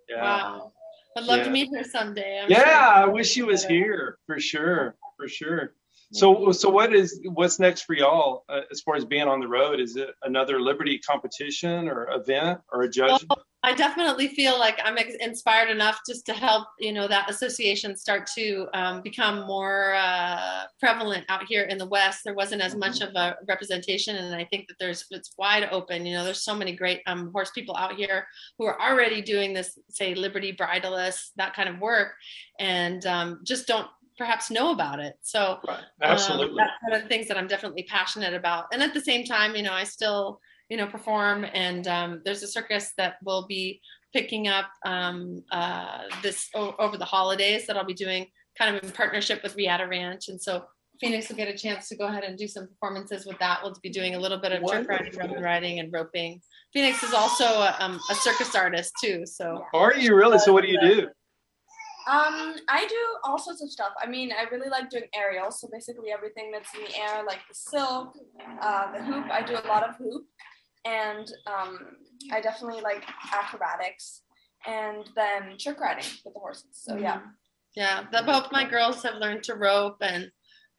Yeah. 0.10 0.22
Wow. 0.22 0.74
I'd 1.16 1.24
love 1.24 1.38
yeah. 1.38 1.44
to 1.46 1.52
meet 1.52 1.70
her 1.74 1.86
someday. 1.86 2.42
I'm 2.44 2.52
yeah, 2.52 2.96
sure. 2.96 3.04
I 3.04 3.06
wish 3.06 3.30
she 3.30 3.44
was 3.44 3.64
here 3.64 4.18
for 4.26 4.42
sure, 4.42 4.98
for 5.16 5.30
sure. 5.30 5.74
So, 6.14 6.52
so 6.52 6.70
what 6.70 6.94
is 6.94 7.22
what's 7.26 7.60
next 7.60 7.84
for 7.84 7.94
y'all 7.94 8.46
uh, 8.48 8.62
as 8.72 8.82
far 8.82 8.96
as 8.96 9.04
being 9.04 9.28
on 9.28 9.40
the 9.40 9.48
road? 9.48 9.80
Is 9.80 9.96
it 9.96 10.10
another 10.22 10.62
Liberty 10.62 11.00
competition 11.00 11.90
or 11.90 12.08
event 12.12 12.60
or 12.72 12.84
a 12.84 12.90
judge? 12.90 13.26
I 13.66 13.74
definitely 13.74 14.28
feel 14.28 14.60
like 14.60 14.78
I'm 14.84 14.98
inspired 14.98 15.70
enough 15.70 16.02
just 16.06 16.26
to 16.28 16.34
help 16.34 16.68
you 16.80 16.94
know 16.94 17.08
that 17.08 17.32
association 17.32 17.96
start 17.96 18.30
to 18.36 18.68
um, 18.76 19.02
become 19.02 19.48
more 19.48 19.96
uh, 19.96 20.64
prevalent 20.80 21.26
out 21.30 21.46
here 21.48 21.64
in 21.64 21.80
the 21.80 21.86
West. 21.86 22.22
There 22.24 22.36
wasn't 22.36 22.62
as 22.62 22.76
much 22.76 23.00
mm-hmm. 23.00 23.16
of 23.16 23.16
a 23.16 23.38
representation, 23.48 24.18
and 24.18 24.36
I 24.36 24.46
think 24.46 24.68
that 24.68 24.76
there's 24.80 25.06
it's 25.10 25.34
wide 25.38 25.68
open. 25.72 26.06
You 26.06 26.14
know, 26.14 26.26
there's 26.26 26.44
so 26.44 26.54
many 26.54 26.76
great 26.76 27.02
um, 27.08 27.32
horse 27.34 27.50
people 27.52 27.76
out 27.76 27.96
here 27.96 28.28
who 28.60 28.66
are 28.66 28.80
already 28.80 29.22
doing 29.22 29.54
this, 29.54 29.80
say 29.90 30.14
Liberty 30.14 30.52
bridleless, 30.52 31.32
that 31.38 31.56
kind 31.56 31.70
of 31.70 31.80
work, 31.80 32.14
and 32.60 33.04
um, 33.08 33.40
just 33.44 33.66
don't 33.66 33.88
perhaps 34.18 34.52
know 34.52 34.72
about 34.72 35.00
it. 35.00 35.18
So 35.22 35.60
right. 35.68 35.80
absolutely, 36.02 36.52
um, 36.52 36.56
that's 36.58 36.72
one 36.82 36.94
of 36.94 37.02
the 37.04 37.10
things 37.10 37.28
that 37.28 37.38
I'm 37.38 37.48
definitely 37.48 37.84
passionate 37.84 38.34
about. 38.34 38.66
And 38.72 38.82
at 38.82 38.94
the 38.94 39.02
same 39.02 39.26
time, 39.26 39.56
you 39.56 39.64
know, 39.64 39.74
I 39.74 39.84
still 39.84 40.40
you 40.70 40.78
know 40.78 40.88
perform, 40.88 41.46
and 41.54 41.88
um, 41.88 42.22
there's 42.26 42.44
a 42.44 42.48
circus 42.48 42.94
that 42.98 43.16
will 43.24 43.46
be 43.48 43.82
picking 44.14 44.48
up 44.48 44.70
um, 44.86 45.44
uh, 45.52 46.04
this 46.22 46.50
o- 46.56 46.76
over 46.80 46.98
the 46.98 47.06
holidays 47.06 47.68
that 47.68 47.78
I'll 47.78 47.86
be 47.86 47.94
doing 47.94 48.28
kind 48.58 48.76
of 48.76 48.84
in 48.84 48.92
partnership 48.92 49.42
with 49.44 49.56
Riata 49.56 49.88
Ranch, 49.88 50.30
and 50.30 50.42
so. 50.42 50.66
Phoenix 51.02 51.28
will 51.28 51.36
get 51.36 51.48
a 51.50 51.58
chance 51.58 51.90
to 51.90 51.98
go 51.98 52.06
ahead 52.06 52.24
and 52.24 52.38
do 52.38 52.48
some 52.48 52.68
performances 52.68 53.26
with 53.26 53.38
that. 53.40 53.60
We'll 53.62 53.76
be 53.82 53.90
doing 53.90 54.14
a 54.16 54.20
little 54.20 54.38
bit 54.38 54.54
of 54.54 54.64
trick 54.66 54.88
riding, 54.88 55.18
rope 55.18 55.42
riding, 55.42 55.80
and 55.80 55.92
roping. 55.92 56.40
Phoenix 56.72 57.04
is 57.04 57.14
also 57.14 57.44
a, 57.44 57.76
um, 57.80 58.00
a 58.10 58.16
circus 58.16 58.56
artist 58.56 58.94
too. 59.04 59.26
So 59.26 59.66
are 59.74 59.96
you 59.96 60.16
really? 60.16 60.38
So 60.38 60.54
what 60.54 60.64
do 60.64 60.70
you 60.70 60.80
do? 60.80 61.08
Um, 62.06 62.56
I 62.68 62.86
do 62.88 62.96
all 63.24 63.40
sorts 63.40 63.64
of 63.64 63.70
stuff. 63.70 63.94
I 64.02 64.08
mean, 64.08 64.32
I 64.38 64.50
really 64.50 64.70
like 64.70 64.90
doing 64.90 65.06
aerials, 65.16 65.62
so 65.62 65.70
basically 65.72 66.12
everything 66.12 66.52
that's 66.52 66.74
in 66.76 66.84
the 66.84 66.98
air, 66.98 67.24
like 67.26 67.40
the 67.48 67.56
silk, 67.56 68.14
uh, 68.62 68.92
the 68.92 69.04
hoop. 69.04 69.26
I 69.32 69.42
do 69.42 69.54
a 69.54 69.68
lot 69.68 69.88
of 69.88 69.96
hoop, 69.96 70.26
and 70.86 71.32
um, 71.48 71.80
I 72.32 72.42
definitely 72.42 72.82
like 72.82 73.04
acrobatics, 73.34 74.24
and 74.68 75.10
then 75.16 75.58
trick 75.58 75.80
riding 75.80 76.04
with 76.26 76.34
the 76.34 76.40
horses. 76.40 76.66
So 76.74 76.98
yeah. 76.98 77.18
Mm-hmm. 77.18 77.28
Yeah, 77.76 78.04
both 78.26 78.52
my 78.52 78.70
girls 78.70 79.02
have 79.02 79.16
learned 79.16 79.44
to 79.44 79.56
rope 79.56 79.98
and 80.02 80.30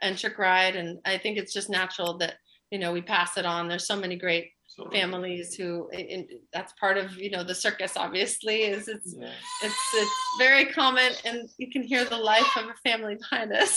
and 0.03 0.19
trick 0.19 0.39
ride, 0.39 0.77
and 0.77 0.99
I 1.05 1.19
think 1.19 1.39
it's 1.39 1.53
just 1.53 1.71
natural 1.71 2.19
that 2.19 2.35
you 2.71 2.79
know 2.79 2.93
we 2.93 3.03
pass 3.03 3.37
it 3.37 3.47
on. 3.47 3.69
There's 3.69 3.87
so 3.87 3.97
many 3.97 4.17
great 4.17 4.51
families 4.93 5.55
who 5.55 5.89
in, 5.91 6.27
that's 6.53 6.73
part 6.75 6.97
of 6.97 7.17
you 7.17 7.31
know 7.31 7.45
the 7.45 7.55
circus 7.55 7.97
obviously 7.97 8.63
is 8.63 8.89
it's 8.89 9.15
yeah. 9.17 9.31
it's 9.63 9.95
it's 9.95 10.11
very 10.39 10.67
common 10.67 11.13
and 11.25 11.49
you 11.59 11.71
can 11.71 11.83
hear 11.83 12.05
the 12.05 12.17
life 12.17 12.57
of 12.57 12.65
a 12.65 12.75
family 12.89 13.17
behind 13.31 13.53
us 13.53 13.77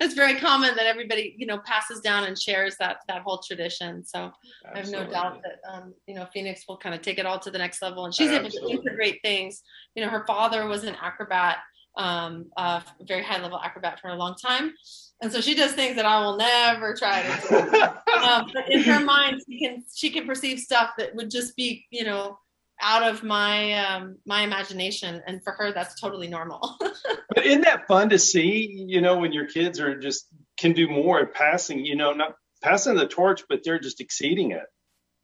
it's 0.00 0.14
very 0.14 0.36
common 0.36 0.74
that 0.76 0.86
everybody 0.86 1.34
you 1.36 1.46
know 1.46 1.58
passes 1.58 2.00
down 2.00 2.24
and 2.24 2.40
shares 2.40 2.76
that 2.78 2.98
that 3.08 3.22
whole 3.22 3.40
tradition 3.46 4.04
so 4.04 4.30
Absolutely. 4.66 4.74
i 4.74 4.78
have 4.78 5.06
no 5.06 5.12
doubt 5.12 5.42
that 5.42 5.60
um, 5.70 5.94
you 6.06 6.14
know 6.14 6.26
phoenix 6.32 6.62
will 6.68 6.78
kind 6.78 6.94
of 6.94 7.02
take 7.02 7.18
it 7.18 7.26
all 7.26 7.38
to 7.38 7.50
the 7.50 7.58
next 7.58 7.82
level 7.82 8.04
and 8.04 8.14
she's 8.14 8.30
Absolutely. 8.30 8.74
able 8.74 8.82
to 8.82 8.90
great 8.94 9.20
things 9.22 9.62
you 9.94 10.04
know 10.04 10.10
her 10.10 10.24
father 10.26 10.66
was 10.66 10.84
an 10.84 10.96
acrobat 11.02 11.58
um, 11.96 12.46
a 12.56 12.82
very 13.06 13.22
high 13.22 13.40
level 13.40 13.58
acrobat 13.58 14.00
for 14.00 14.08
a 14.08 14.14
long 14.16 14.34
time 14.34 14.72
and 15.22 15.32
so 15.32 15.40
she 15.40 15.54
does 15.54 15.72
things 15.72 15.96
that 15.96 16.04
I 16.04 16.20
will 16.20 16.36
never 16.36 16.94
try 16.94 17.22
to 17.22 17.48
do. 17.48 17.56
um, 18.20 18.50
but 18.52 18.70
in 18.70 18.82
her 18.82 19.00
mind, 19.00 19.40
she 19.48 19.58
can 19.60 19.84
she 19.94 20.10
can 20.10 20.26
perceive 20.26 20.58
stuff 20.58 20.90
that 20.98 21.14
would 21.14 21.30
just 21.30 21.56
be 21.56 21.86
you 21.90 22.04
know 22.04 22.38
out 22.80 23.02
of 23.04 23.22
my 23.22 23.72
um, 23.74 24.18
my 24.26 24.42
imagination, 24.42 25.22
and 25.26 25.42
for 25.42 25.52
her, 25.52 25.72
that's 25.72 25.98
totally 26.00 26.28
normal. 26.28 26.76
but 26.80 27.46
isn't 27.46 27.62
that 27.62 27.86
fun 27.86 28.10
to 28.10 28.18
see? 28.18 28.68
You 28.88 29.00
know, 29.00 29.16
when 29.18 29.32
your 29.32 29.46
kids 29.46 29.80
are 29.80 29.96
just 29.98 30.26
can 30.58 30.72
do 30.72 30.88
more 30.88 31.20
at 31.20 31.32
passing, 31.32 31.86
you 31.86 31.96
know, 31.96 32.12
not 32.12 32.34
passing 32.62 32.96
the 32.96 33.06
torch, 33.06 33.42
but 33.48 33.60
they're 33.64 33.80
just 33.80 34.00
exceeding 34.00 34.50
it. 34.50 34.66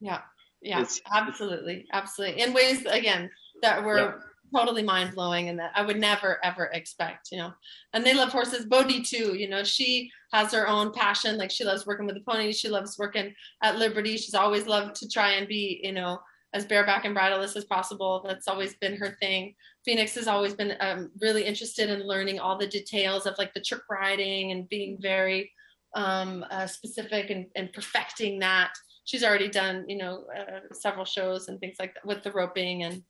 Yeah. 0.01 0.21
Yeah, 0.61 0.81
it's, 0.81 1.01
absolutely. 1.13 1.87
Absolutely. 1.93 2.43
In 2.43 2.53
ways, 2.53 2.85
again, 2.85 3.31
that 3.63 3.85
were 3.85 3.99
yeah. 3.99 4.13
Totally 4.55 4.83
mind 4.83 5.15
blowing 5.15 5.49
and 5.49 5.59
that 5.59 5.73
I 5.75 5.83
would 5.83 5.99
never, 5.99 6.39
ever 6.45 6.67
expect, 6.67 7.31
you 7.33 7.39
know. 7.39 7.53
And 7.93 8.05
they 8.05 8.15
love 8.15 8.31
horses. 8.31 8.67
Bodhi, 8.67 9.03
too, 9.03 9.35
you 9.35 9.49
know, 9.49 9.65
she 9.65 10.11
has 10.33 10.53
her 10.53 10.69
own 10.69 10.93
passion. 10.93 11.39
Like 11.39 11.51
she 11.51 11.65
loves 11.65 11.87
working 11.87 12.07
with 12.07 12.15
the 12.15 12.23
ponies. 12.23 12.59
She 12.59 12.69
loves 12.69 12.99
working 12.99 13.35
at 13.63 13.79
Liberty. 13.79 14.17
She's 14.17 14.35
always 14.35 14.67
loved 14.67 14.97
to 14.97 15.09
try 15.09 15.33
and 15.33 15.49
be, 15.49 15.81
you 15.83 15.93
know, 15.93 16.21
as 16.55 16.65
bareback 16.65 17.05
and 17.05 17.15
bridleless 17.15 17.57
as 17.57 17.65
possible. 17.65 18.25
That's 18.27 18.49
always 18.49 18.75
been 18.75 18.97
her 18.97 19.17
thing. 19.21 19.55
Phoenix 19.85 20.15
has 20.15 20.29
always 20.29 20.55
been 20.55 20.75
um, 20.81 21.11
really 21.21 21.45
interested 21.45 21.91
in 21.91 22.07
learning 22.07 22.41
all 22.41 22.59
the 22.59 22.67
details 22.67 23.27
of 23.27 23.37
like 23.39 23.55
the 23.55 23.61
trick 23.61 23.83
riding 23.91 24.53
and 24.53 24.69
being 24.69 24.99
very 25.01 25.53
um, 25.95 26.45
uh, 26.51 26.67
specific 26.67 27.31
and, 27.31 27.47
and, 27.57 27.73
perfecting 27.73 28.39
that. 28.41 28.73
She's 29.05 29.25
already 29.25 29.49
done, 29.49 29.85
you 29.89 29.97
know, 29.97 30.27
uh, 30.39 30.73
several 30.73 31.07
shows 31.07 31.49
and 31.49 31.59
things 31.59 31.77
like 31.81 31.95
that 31.95 32.05
with 32.05 32.23
the 32.23 32.33
roping 32.33 32.83
and 32.83 33.03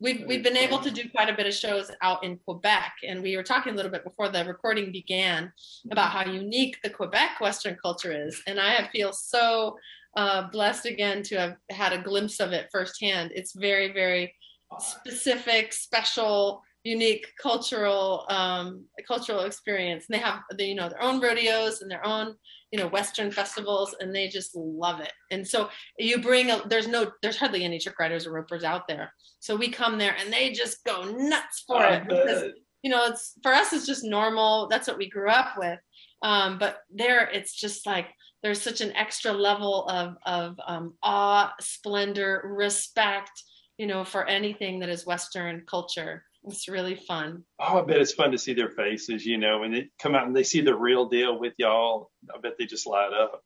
we've 0.00 0.26
we've 0.26 0.42
been 0.42 0.56
able 0.56 0.78
to 0.78 0.90
do 0.90 1.08
quite 1.10 1.28
a 1.28 1.36
bit 1.36 1.46
of 1.46 1.54
shows 1.54 1.90
out 2.02 2.24
in 2.24 2.38
Quebec, 2.44 2.92
and 3.06 3.22
we 3.22 3.36
were 3.36 3.42
talking 3.42 3.72
a 3.72 3.76
little 3.76 3.90
bit 3.90 4.04
before 4.04 4.28
the 4.28 4.44
recording 4.44 4.92
began 4.92 5.52
about 5.90 6.10
how 6.10 6.30
unique 6.30 6.76
the 6.82 6.90
Quebec 6.90 7.40
Western 7.40 7.76
culture 7.80 8.12
is, 8.12 8.42
and 8.46 8.60
I 8.60 8.88
feel 8.92 9.12
so 9.12 9.76
uh, 10.16 10.48
blessed 10.50 10.86
again 10.86 11.22
to 11.24 11.36
have 11.36 11.56
had 11.70 11.92
a 11.92 12.02
glimpse 12.02 12.40
of 12.40 12.52
it 12.52 12.68
firsthand. 12.70 13.32
It's 13.34 13.52
very, 13.52 13.92
very 13.92 14.34
specific, 14.78 15.72
special, 15.72 16.62
unique 16.84 17.26
cultural 17.42 18.26
um, 18.28 18.84
cultural 19.08 19.40
experience. 19.40 20.06
And 20.08 20.14
they 20.14 20.22
have 20.22 20.40
the, 20.50 20.64
you 20.64 20.74
know 20.74 20.88
their 20.88 21.02
own 21.02 21.20
rodeos 21.20 21.82
and 21.82 21.90
their 21.90 22.06
own 22.06 22.36
you 22.70 22.78
know 22.78 22.88
Western 22.88 23.30
festivals, 23.30 23.94
and 23.98 24.14
they 24.14 24.28
just 24.28 24.54
love 24.54 25.00
it. 25.00 25.12
And 25.30 25.46
so 25.46 25.70
you 25.98 26.20
bring 26.20 26.50
a, 26.50 26.62
there's 26.68 26.86
no 26.86 27.10
there's 27.22 27.38
hardly 27.38 27.64
any 27.64 27.78
trick 27.78 27.98
riders 27.98 28.26
or 28.26 28.32
ropers 28.32 28.64
out 28.64 28.86
there. 28.86 29.12
So 29.40 29.56
we 29.56 29.68
come 29.68 29.98
there 29.98 30.14
and 30.20 30.32
they 30.32 30.52
just 30.52 30.84
go 30.84 31.04
nuts 31.04 31.64
for 31.66 31.84
it 31.84 32.06
because 32.06 32.52
you 32.82 32.90
know 32.90 33.06
it's 33.06 33.32
for 33.42 33.52
us 33.52 33.72
it's 33.72 33.86
just 33.86 34.04
normal. 34.04 34.68
That's 34.68 34.86
what 34.86 34.98
we 34.98 35.08
grew 35.08 35.30
up 35.30 35.56
with. 35.56 35.78
Um, 36.22 36.58
but 36.58 36.78
there 36.94 37.28
it's 37.30 37.54
just 37.54 37.86
like 37.86 38.08
there's 38.42 38.60
such 38.60 38.82
an 38.82 38.94
extra 38.94 39.32
level 39.32 39.86
of 39.88 40.16
of 40.26 40.60
um, 40.66 40.94
awe, 41.02 41.52
splendor, 41.60 42.42
respect, 42.44 43.42
you 43.78 43.86
know, 43.86 44.04
for 44.04 44.26
anything 44.26 44.80
that 44.80 44.90
is 44.90 45.06
Western 45.06 45.62
culture. 45.66 46.24
It's 46.46 46.68
really 46.68 46.94
fun. 46.94 47.44
Oh, 47.58 47.80
I 47.80 47.84
bet 47.84 48.00
it's 48.00 48.12
fun 48.12 48.30
to 48.32 48.38
see 48.38 48.52
their 48.52 48.70
faces, 48.70 49.24
you 49.24 49.38
know, 49.38 49.60
when 49.60 49.72
they 49.72 49.88
come 49.98 50.14
out 50.14 50.26
and 50.26 50.36
they 50.36 50.42
see 50.42 50.60
the 50.60 50.74
real 50.74 51.06
deal 51.06 51.38
with 51.38 51.54
y'all. 51.56 52.10
I 52.34 52.38
bet 52.38 52.54
they 52.58 52.66
just 52.66 52.86
light 52.86 53.12
up. 53.12 53.42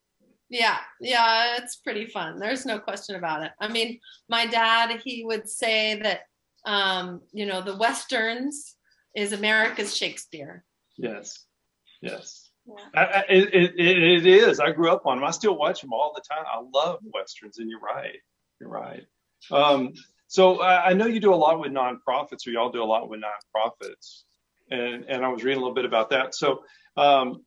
Yeah, 0.51 0.78
yeah, 1.01 1.57
it's 1.59 1.76
pretty 1.76 2.07
fun. 2.07 2.38
There's 2.38 2.64
no 2.64 2.78
question 2.78 3.16
about 3.16 3.42
it. 3.42 3.53
I 3.61 3.68
mean, 3.68 4.01
my 4.28 4.46
dad, 4.46 5.01
he 5.05 5.24
would 5.24 5.49
say 5.49 6.01
that, 6.03 6.20
um, 6.64 7.20
you 7.32 7.46
know, 7.46 7.61
the 7.61 7.76
Westerns 7.76 8.76
is 9.14 9.32
America's 9.32 9.96
Shakespeare. 9.96 10.64
Yes, 10.96 11.44
yes. 12.01 12.51
I, 12.94 13.05
I, 13.05 13.24
it, 13.28 13.55
it, 13.55 13.80
it 13.80 14.26
is. 14.26 14.59
I 14.59 14.72
grew 14.72 14.90
up 14.90 15.07
on 15.07 15.18
them. 15.18 15.24
I 15.24 15.30
still 15.30 15.57
watch 15.57 15.80
them 15.80 15.92
all 15.92 16.12
the 16.14 16.22
time. 16.28 16.44
I 16.46 16.62
love 16.74 16.99
westerns, 17.14 17.59
and 17.59 17.70
you're 17.70 17.80
right. 17.80 18.16
You're 18.61 18.70
right. 18.70 19.05
Um, 19.51 19.92
so 20.29 20.61
I, 20.61 20.91
I 20.91 20.93
know 20.93 21.07
you 21.07 21.20
do 21.20 21.35
a 21.35 21.37
lot 21.37 21.59
with 21.59 21.72
nonprofits, 21.72 22.47
or 22.47 22.51
y'all 22.51 22.70
do 22.70 22.83
a 22.83 22.85
lot 22.85 23.09
with 23.09 23.20
nonprofits, 23.20 24.22
and 24.70 25.05
and 25.09 25.24
I 25.24 25.29
was 25.29 25.43
reading 25.43 25.59
a 25.59 25.61
little 25.61 25.74
bit 25.74 25.87
about 25.87 26.11
that. 26.11 26.35
So 26.35 26.62
um, 26.97 27.45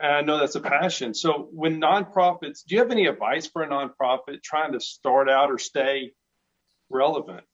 I 0.00 0.22
know 0.22 0.38
that's 0.38 0.54
a 0.54 0.60
passion. 0.60 1.12
So 1.12 1.48
when 1.52 1.80
nonprofits, 1.80 2.64
do 2.66 2.74
you 2.74 2.78
have 2.80 2.90
any 2.90 3.06
advice 3.06 3.46
for 3.46 3.62
a 3.62 3.68
nonprofit 3.68 4.42
trying 4.42 4.72
to 4.72 4.80
start 4.80 5.28
out 5.28 5.50
or 5.50 5.58
stay 5.58 6.12
relevant? 6.88 7.44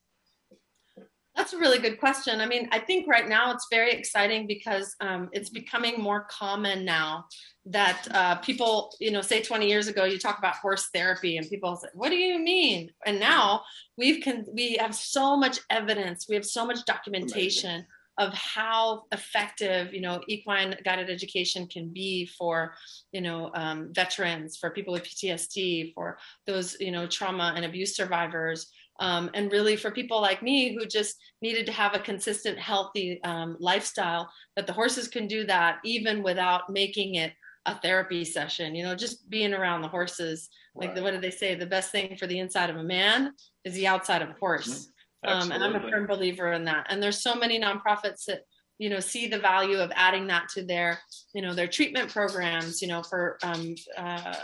That's 1.37 1.53
a 1.53 1.59
really 1.59 1.78
good 1.78 1.99
question. 1.99 2.41
I 2.41 2.47
mean, 2.47 2.68
I 2.70 2.78
think 2.78 3.09
right 3.09 3.28
now 3.28 3.51
it's 3.53 3.66
very 3.70 3.93
exciting 3.93 4.47
because 4.47 4.95
um, 5.01 5.28
it's 5.32 5.51
becoming 5.51 6.01
more 6.01 6.26
common 6.30 6.85
now 6.85 7.26
that 7.66 8.07
uh, 8.12 8.37
people, 8.37 8.95
you 9.01 9.11
know, 9.11 9.20
say 9.20 9.43
20 9.43 9.68
years 9.68 9.89
ago, 9.89 10.05
you 10.05 10.18
talk 10.18 10.39
about 10.39 10.57
horse 10.57 10.89
therapy 10.95 11.37
and 11.37 11.49
people 11.49 11.74
say, 11.76 11.89
what 11.95 12.11
do 12.11 12.16
you 12.16 12.39
mean? 12.39 12.91
And 13.05 13.18
now 13.18 13.62
we've 13.97 14.22
can, 14.22 14.45
we 14.53 14.76
have 14.78 14.95
so 14.95 15.37
much 15.37 15.59
evidence, 15.70 16.26
we 16.28 16.37
have 16.37 16.45
so 16.45 16.64
much 16.64 16.85
documentation 16.85 17.85
of 18.18 18.32
how 18.32 19.03
effective, 19.11 19.93
you 19.93 20.01
know, 20.01 20.20
equine 20.28 20.76
guided 20.85 21.11
education 21.11 21.66
can 21.66 21.89
be 21.89 22.26
for, 22.26 22.74
you 23.12 23.20
know, 23.20 23.51
um, 23.55 23.89
veterans, 23.93 24.57
for 24.57 24.70
people 24.70 24.93
with 24.93 25.03
PTSD, 25.03 25.93
for 25.95 26.18
those, 26.47 26.76
you 26.78 26.93
know, 26.93 27.07
trauma 27.09 27.53
and 27.57 27.64
abuse 27.64 27.97
survivors 27.97 28.70
um, 29.01 29.30
and 29.34 29.51
really 29.51 29.76
for 29.76 29.90
people 29.90 30.20
like 30.20 30.42
me 30.42 30.74
who 30.74 30.86
just 30.86 31.16
needed 31.42 31.66
to 31.66 31.72
have 31.72 31.95
a 31.95 31.99
consistent 31.99 32.59
healthy 32.59 33.20
um, 33.24 33.57
lifestyle 33.59 34.30
that 34.57 34.66
the 34.66 34.72
horses 34.72 35.09
can 35.09 35.26
do 35.26 35.45
that 35.45 35.78
even 35.84 36.22
without 36.22 36.70
making 36.70 37.16
it 37.16 37.32
a 37.66 37.74
therapy 37.76 38.24
session 38.24 38.74
you 38.74 38.84
know 38.84 38.95
just 38.95 39.28
being 39.30 39.55
around 39.55 39.82
the 39.82 39.88
horses. 39.88 40.49
Like 40.76 40.88
right. 40.88 40.97
the, 40.97 41.03
what 41.03 41.14
do 41.14 41.20
they 41.20 41.30
say? 41.30 41.55
The 41.55 41.66
best 41.66 41.92
thing 41.92 42.16
for 42.16 42.26
the 42.26 42.38
inside 42.40 42.68
of 42.68 42.76
a 42.76 42.82
man 42.82 43.32
is 43.64 43.74
the 43.74 43.86
outside 43.86 44.22
of 44.22 44.30
a 44.30 44.36
horse. 44.40 44.88
Mm-hmm. 45.24 45.42
um, 45.42 45.53
and 45.53 45.64
i'm 45.64 45.76
a 45.76 45.90
firm 45.90 46.07
believer 46.07 46.53
in 46.53 46.64
that. 46.66 46.86
And 46.90 47.03
there's 47.03 47.22
so 47.22 47.34
many 47.34 47.61
nonprofits 47.61 48.24
that 48.26 48.42
you 48.78 48.90
know 48.90 49.01
see 49.01 49.28
the 49.28 49.38
value 49.38 49.78
of 49.78 49.92
adding 49.95 50.26
that 50.28 50.49
to 50.51 50.64
their 50.64 50.99
you 51.34 51.42
know 51.42 51.55
their 51.55 51.68
treatment 51.68 52.12
programs 52.12 52.82
you 52.82 52.88
know 52.88 53.03
for 53.03 53.38
um, 53.42 53.74
uh, 53.97 54.34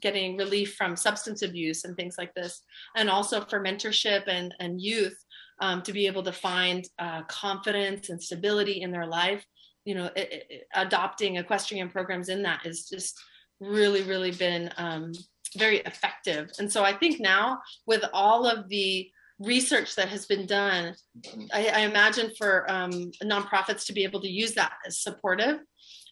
getting 0.00 0.36
relief 0.36 0.74
from 0.74 0.96
substance 0.96 1.42
abuse 1.42 1.84
and 1.84 1.96
things 1.96 2.16
like 2.18 2.32
this 2.34 2.62
and 2.96 3.10
also 3.10 3.40
for 3.44 3.62
mentorship 3.62 4.24
and 4.26 4.54
and 4.60 4.80
youth 4.80 5.16
um, 5.60 5.82
to 5.82 5.92
be 5.92 6.06
able 6.06 6.22
to 6.22 6.32
find 6.32 6.88
uh, 6.98 7.22
confidence 7.24 8.08
and 8.08 8.22
stability 8.22 8.82
in 8.82 8.90
their 8.90 9.06
life 9.06 9.44
you 9.84 9.94
know 9.94 10.06
it, 10.16 10.46
it, 10.50 10.62
adopting 10.74 11.36
equestrian 11.36 11.88
programs 11.88 12.28
in 12.28 12.42
that 12.42 12.64
is 12.64 12.88
just 12.88 13.20
really 13.60 14.02
really 14.02 14.32
been 14.32 14.70
um, 14.78 15.12
very 15.56 15.78
effective 15.80 16.50
and 16.58 16.70
so 16.70 16.82
i 16.82 16.92
think 16.92 17.20
now 17.20 17.60
with 17.86 18.04
all 18.12 18.46
of 18.46 18.68
the 18.68 19.08
research 19.38 19.94
that 19.96 20.08
has 20.08 20.26
been 20.26 20.46
done, 20.46 20.94
I, 21.52 21.68
I 21.68 21.80
imagine 21.80 22.30
for 22.38 22.70
um, 22.70 23.10
nonprofits 23.22 23.86
to 23.86 23.92
be 23.92 24.04
able 24.04 24.20
to 24.20 24.28
use 24.28 24.54
that 24.54 24.72
as 24.86 25.00
supportive. 25.00 25.58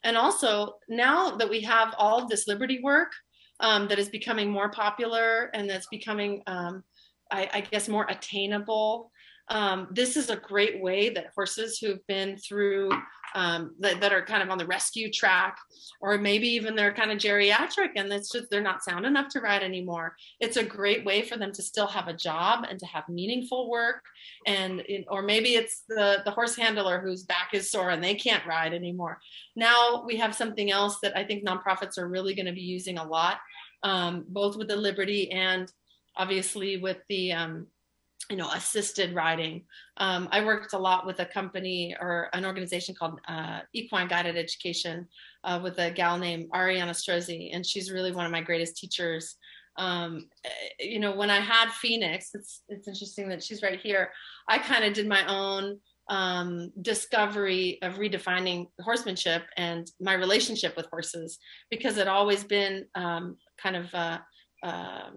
And 0.03 0.17
also, 0.17 0.75
now 0.89 1.37
that 1.37 1.49
we 1.49 1.61
have 1.63 1.95
all 1.99 2.23
of 2.23 2.29
this 2.29 2.49
liberty 2.49 2.81
work 2.83 3.13
um, 3.61 3.89
that 3.89 3.99
is 3.99 4.09
becoming 4.09 4.51
more 4.51 4.71
popular 4.71 5.51
and 5.55 5.69
that's 5.69 5.87
becoming, 5.89 6.43
um, 6.47 6.83
I, 7.31 7.49
I, 7.53 7.61
guess, 7.61 7.89
more 7.89 8.07
attainable, 8.09 9.11
um, 9.51 9.89
this 9.91 10.17
is 10.17 10.31
a 10.31 10.37
great 10.37 10.81
way 10.81 11.11
that 11.11 11.33
horses 11.35 11.79
who've 11.79 12.05
been 12.07 12.37
through 12.37 12.91
um, 13.35 13.75
that, 13.79 14.01
that, 14.01 14.13
are 14.13 14.25
kind 14.25 14.43
of 14.43 14.51
on 14.51 14.59
the 14.59 14.67
rescue 14.67 15.11
track, 15.11 15.59
or 16.01 16.19
maybe 16.19 16.49
even 16.49 16.75
they're 16.75 16.93
kind 16.93 17.11
of 17.11 17.19
geriatric 17.19 17.91
and 17.97 18.13
it's 18.13 18.31
just 18.31 18.51
they're 18.51 18.61
not 18.61 18.83
sound 18.83 19.07
enough 19.07 19.29
to 19.31 19.41
ride 19.41 19.63
anymore. 19.63 20.17
It's 20.41 20.57
a 20.57 20.65
great 20.65 21.05
way 21.05 21.23
for 21.23 21.37
them 21.37 21.53
to 21.53 21.63
still 21.63 21.87
have 21.87 22.09
a 22.09 22.13
job 22.13 22.65
and 22.69 22.79
to 22.79 22.87
have 22.87 23.09
meaningful 23.09 23.71
work. 23.71 24.03
And 24.47 24.83
or 25.09 25.23
maybe 25.23 25.55
it's 25.55 25.83
the 25.89 26.23
the 26.25 26.31
horse 26.31 26.57
handler 26.57 27.01
whose 27.01 27.23
back 27.23 27.51
is 27.53 27.71
sore 27.71 27.91
and 27.91 28.03
they 28.03 28.15
can't 28.15 28.47
ride 28.47 28.75
anymore. 28.75 29.19
Now 29.57 30.05
we 30.07 30.17
have 30.17 30.35
something 30.35 30.71
else 30.71 30.99
that 31.01 31.17
I 31.17 31.25
think 31.25 31.45
nonprofits 31.45 31.99
are 31.99 32.09
really 32.09 32.35
going 32.35 32.47
to 32.47 32.53
be 32.53 32.61
using 32.61 32.99
a 32.99 33.05
lot, 33.05 33.39
um, 33.83 34.25
both 34.29 34.57
with 34.57 34.69
the 34.69 34.77
Liberty 34.77 35.31
and 35.31 35.73
obviously 36.17 36.77
with 36.77 36.99
the 37.09 37.33
um, 37.33 37.67
you 38.29 38.37
know 38.37 38.51
assisted 38.51 39.15
riding. 39.15 39.63
Um, 39.97 40.29
i 40.31 40.45
worked 40.45 40.73
a 40.73 40.79
lot 40.79 41.07
with 41.07 41.21
a 41.21 41.27
company 41.27 41.97
or 42.01 42.29
an 42.33 42.45
organization 42.45 42.95
called 42.95 43.21
uh, 43.29 43.61
equine 43.73 44.09
guided 44.09 44.37
education 44.37 45.09
uh, 45.45 45.61
with 45.63 45.79
a 45.79 45.91
gal 45.91 46.19
named 46.19 46.51
ariana 46.51 46.91
strozzi 46.91 47.51
and 47.53 47.65
she's 47.65 47.91
really 47.91 48.13
one 48.13 48.27
of 48.27 48.33
my 48.33 48.43
greatest 48.43 48.77
teachers. 48.77 49.37
Um, 49.77 50.29
eh, 50.45 50.51
you 50.81 50.99
know 50.99 51.15
when 51.15 51.31
i 51.31 51.39
had 51.39 51.71
phoenix 51.71 52.31
it's 52.35 52.63
it's 52.69 52.89
interesting 52.89 53.29
that 53.29 53.43
she's 53.43 53.63
right 53.63 53.81
here 53.81 54.11
i 54.49 54.59
kind 54.59 54.85
of 54.85 54.93
did 54.93 55.07
my 55.07 55.25
own 55.27 55.79
um, 56.11 56.73
discovery 56.83 57.79
of 57.83 57.95
redefining 57.95 58.67
horsemanship 58.81 59.45
and 59.57 59.91
my 60.01 60.15
relationship 60.15 60.77
with 60.77 60.87
horses 60.87 61.39
because 61.71 61.99
it 61.99 62.09
always 62.09 62.43
been 62.43 62.85
um, 62.97 63.37
kind 63.63 63.77
of 63.77 63.95
uh, 63.95 64.19
uh, 64.65 65.11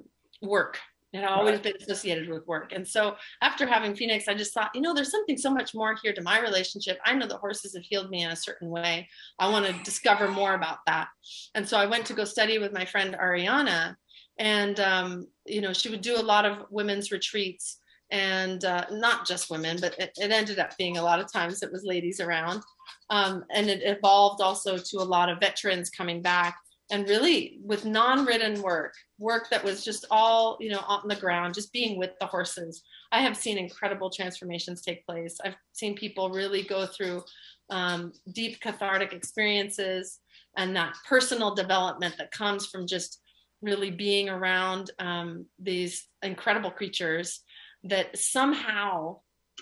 it 1.13 1.23
always 1.23 1.53
right. 1.53 1.63
been 1.63 1.75
associated 1.79 2.27
with 2.27 2.47
work. 2.47 2.73
And 2.73 2.87
so 2.87 3.15
after 3.41 3.67
having 3.67 3.95
Phoenix, 3.95 4.27
I 4.27 4.33
just 4.33 4.53
thought, 4.53 4.71
you 4.73 4.81
know, 4.81 4.95
there's 4.95 5.11
something 5.11 5.37
so 5.37 5.53
much 5.53 5.75
more 5.75 5.95
here 6.01 6.11
to 6.11 6.21
my 6.21 6.39
relationship. 6.39 6.99
I 7.05 7.13
know 7.13 7.27
the 7.27 7.37
horses 7.37 7.75
have 7.75 7.83
healed 7.83 8.09
me 8.09 8.23
in 8.23 8.31
a 8.31 8.35
certain 8.35 8.69
way. 8.69 9.07
I 9.37 9.49
want 9.49 9.67
to 9.67 9.83
discover 9.83 10.27
more 10.27 10.55
about 10.55 10.79
that. 10.87 11.09
And 11.53 11.67
so 11.67 11.77
I 11.77 11.85
went 11.85 12.05
to 12.07 12.13
go 12.13 12.25
study 12.25 12.57
with 12.57 12.73
my 12.73 12.83
friend 12.83 13.15
Ariana. 13.21 13.95
And, 14.39 14.79
um, 14.79 15.27
you 15.45 15.61
know, 15.61 15.71
she 15.71 15.89
would 15.89 16.01
do 16.01 16.17
a 16.17 16.21
lot 16.21 16.45
of 16.45 16.65
women's 16.71 17.11
retreats 17.11 17.77
and 18.09 18.65
uh, 18.65 18.85
not 18.91 19.27
just 19.27 19.51
women, 19.51 19.77
but 19.79 19.97
it, 19.99 20.11
it 20.17 20.31
ended 20.31 20.57
up 20.57 20.75
being 20.77 20.97
a 20.97 21.03
lot 21.03 21.19
of 21.19 21.31
times 21.31 21.61
it 21.61 21.71
was 21.71 21.83
ladies 21.83 22.19
around. 22.19 22.63
Um, 23.11 23.45
and 23.53 23.69
it 23.69 23.81
evolved 23.83 24.41
also 24.41 24.77
to 24.77 24.97
a 24.97 25.03
lot 25.03 25.29
of 25.29 25.39
veterans 25.39 25.91
coming 25.91 26.23
back 26.23 26.57
and 26.91 27.07
really 27.07 27.59
with 27.63 27.85
non-written 27.85 28.61
work, 28.61 28.93
work 29.17 29.49
that 29.49 29.63
was 29.63 29.83
just 29.83 30.05
all, 30.11 30.57
you 30.59 30.69
know, 30.69 30.83
on 30.87 31.07
the 31.07 31.15
ground, 31.15 31.53
just 31.53 31.71
being 31.73 31.97
with 31.97 32.11
the 32.19 32.25
horses. 32.25 32.83
I 33.11 33.21
have 33.21 33.37
seen 33.37 33.57
incredible 33.57 34.09
transformations 34.09 34.81
take 34.81 35.05
place. 35.05 35.37
I've 35.43 35.55
seen 35.71 35.95
people 35.95 36.29
really 36.29 36.63
go 36.63 36.85
through 36.85 37.23
um, 37.69 38.11
deep 38.33 38.59
cathartic 38.59 39.13
experiences 39.13 40.19
and 40.57 40.75
that 40.75 40.95
personal 41.07 41.55
development 41.55 42.15
that 42.17 42.31
comes 42.31 42.67
from 42.67 42.85
just 42.85 43.19
really 43.61 43.89
being 43.89 44.29
around 44.29 44.91
um, 44.99 45.45
these 45.57 46.07
incredible 46.21 46.69
creatures 46.69 47.41
that 47.83 48.17
somehow 48.17 49.17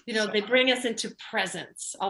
you 0.05 0.13
know 0.13 0.25
they 0.25 0.41
bring 0.41 0.71
us 0.71 0.85
into 0.85 1.15
presence 1.29 1.95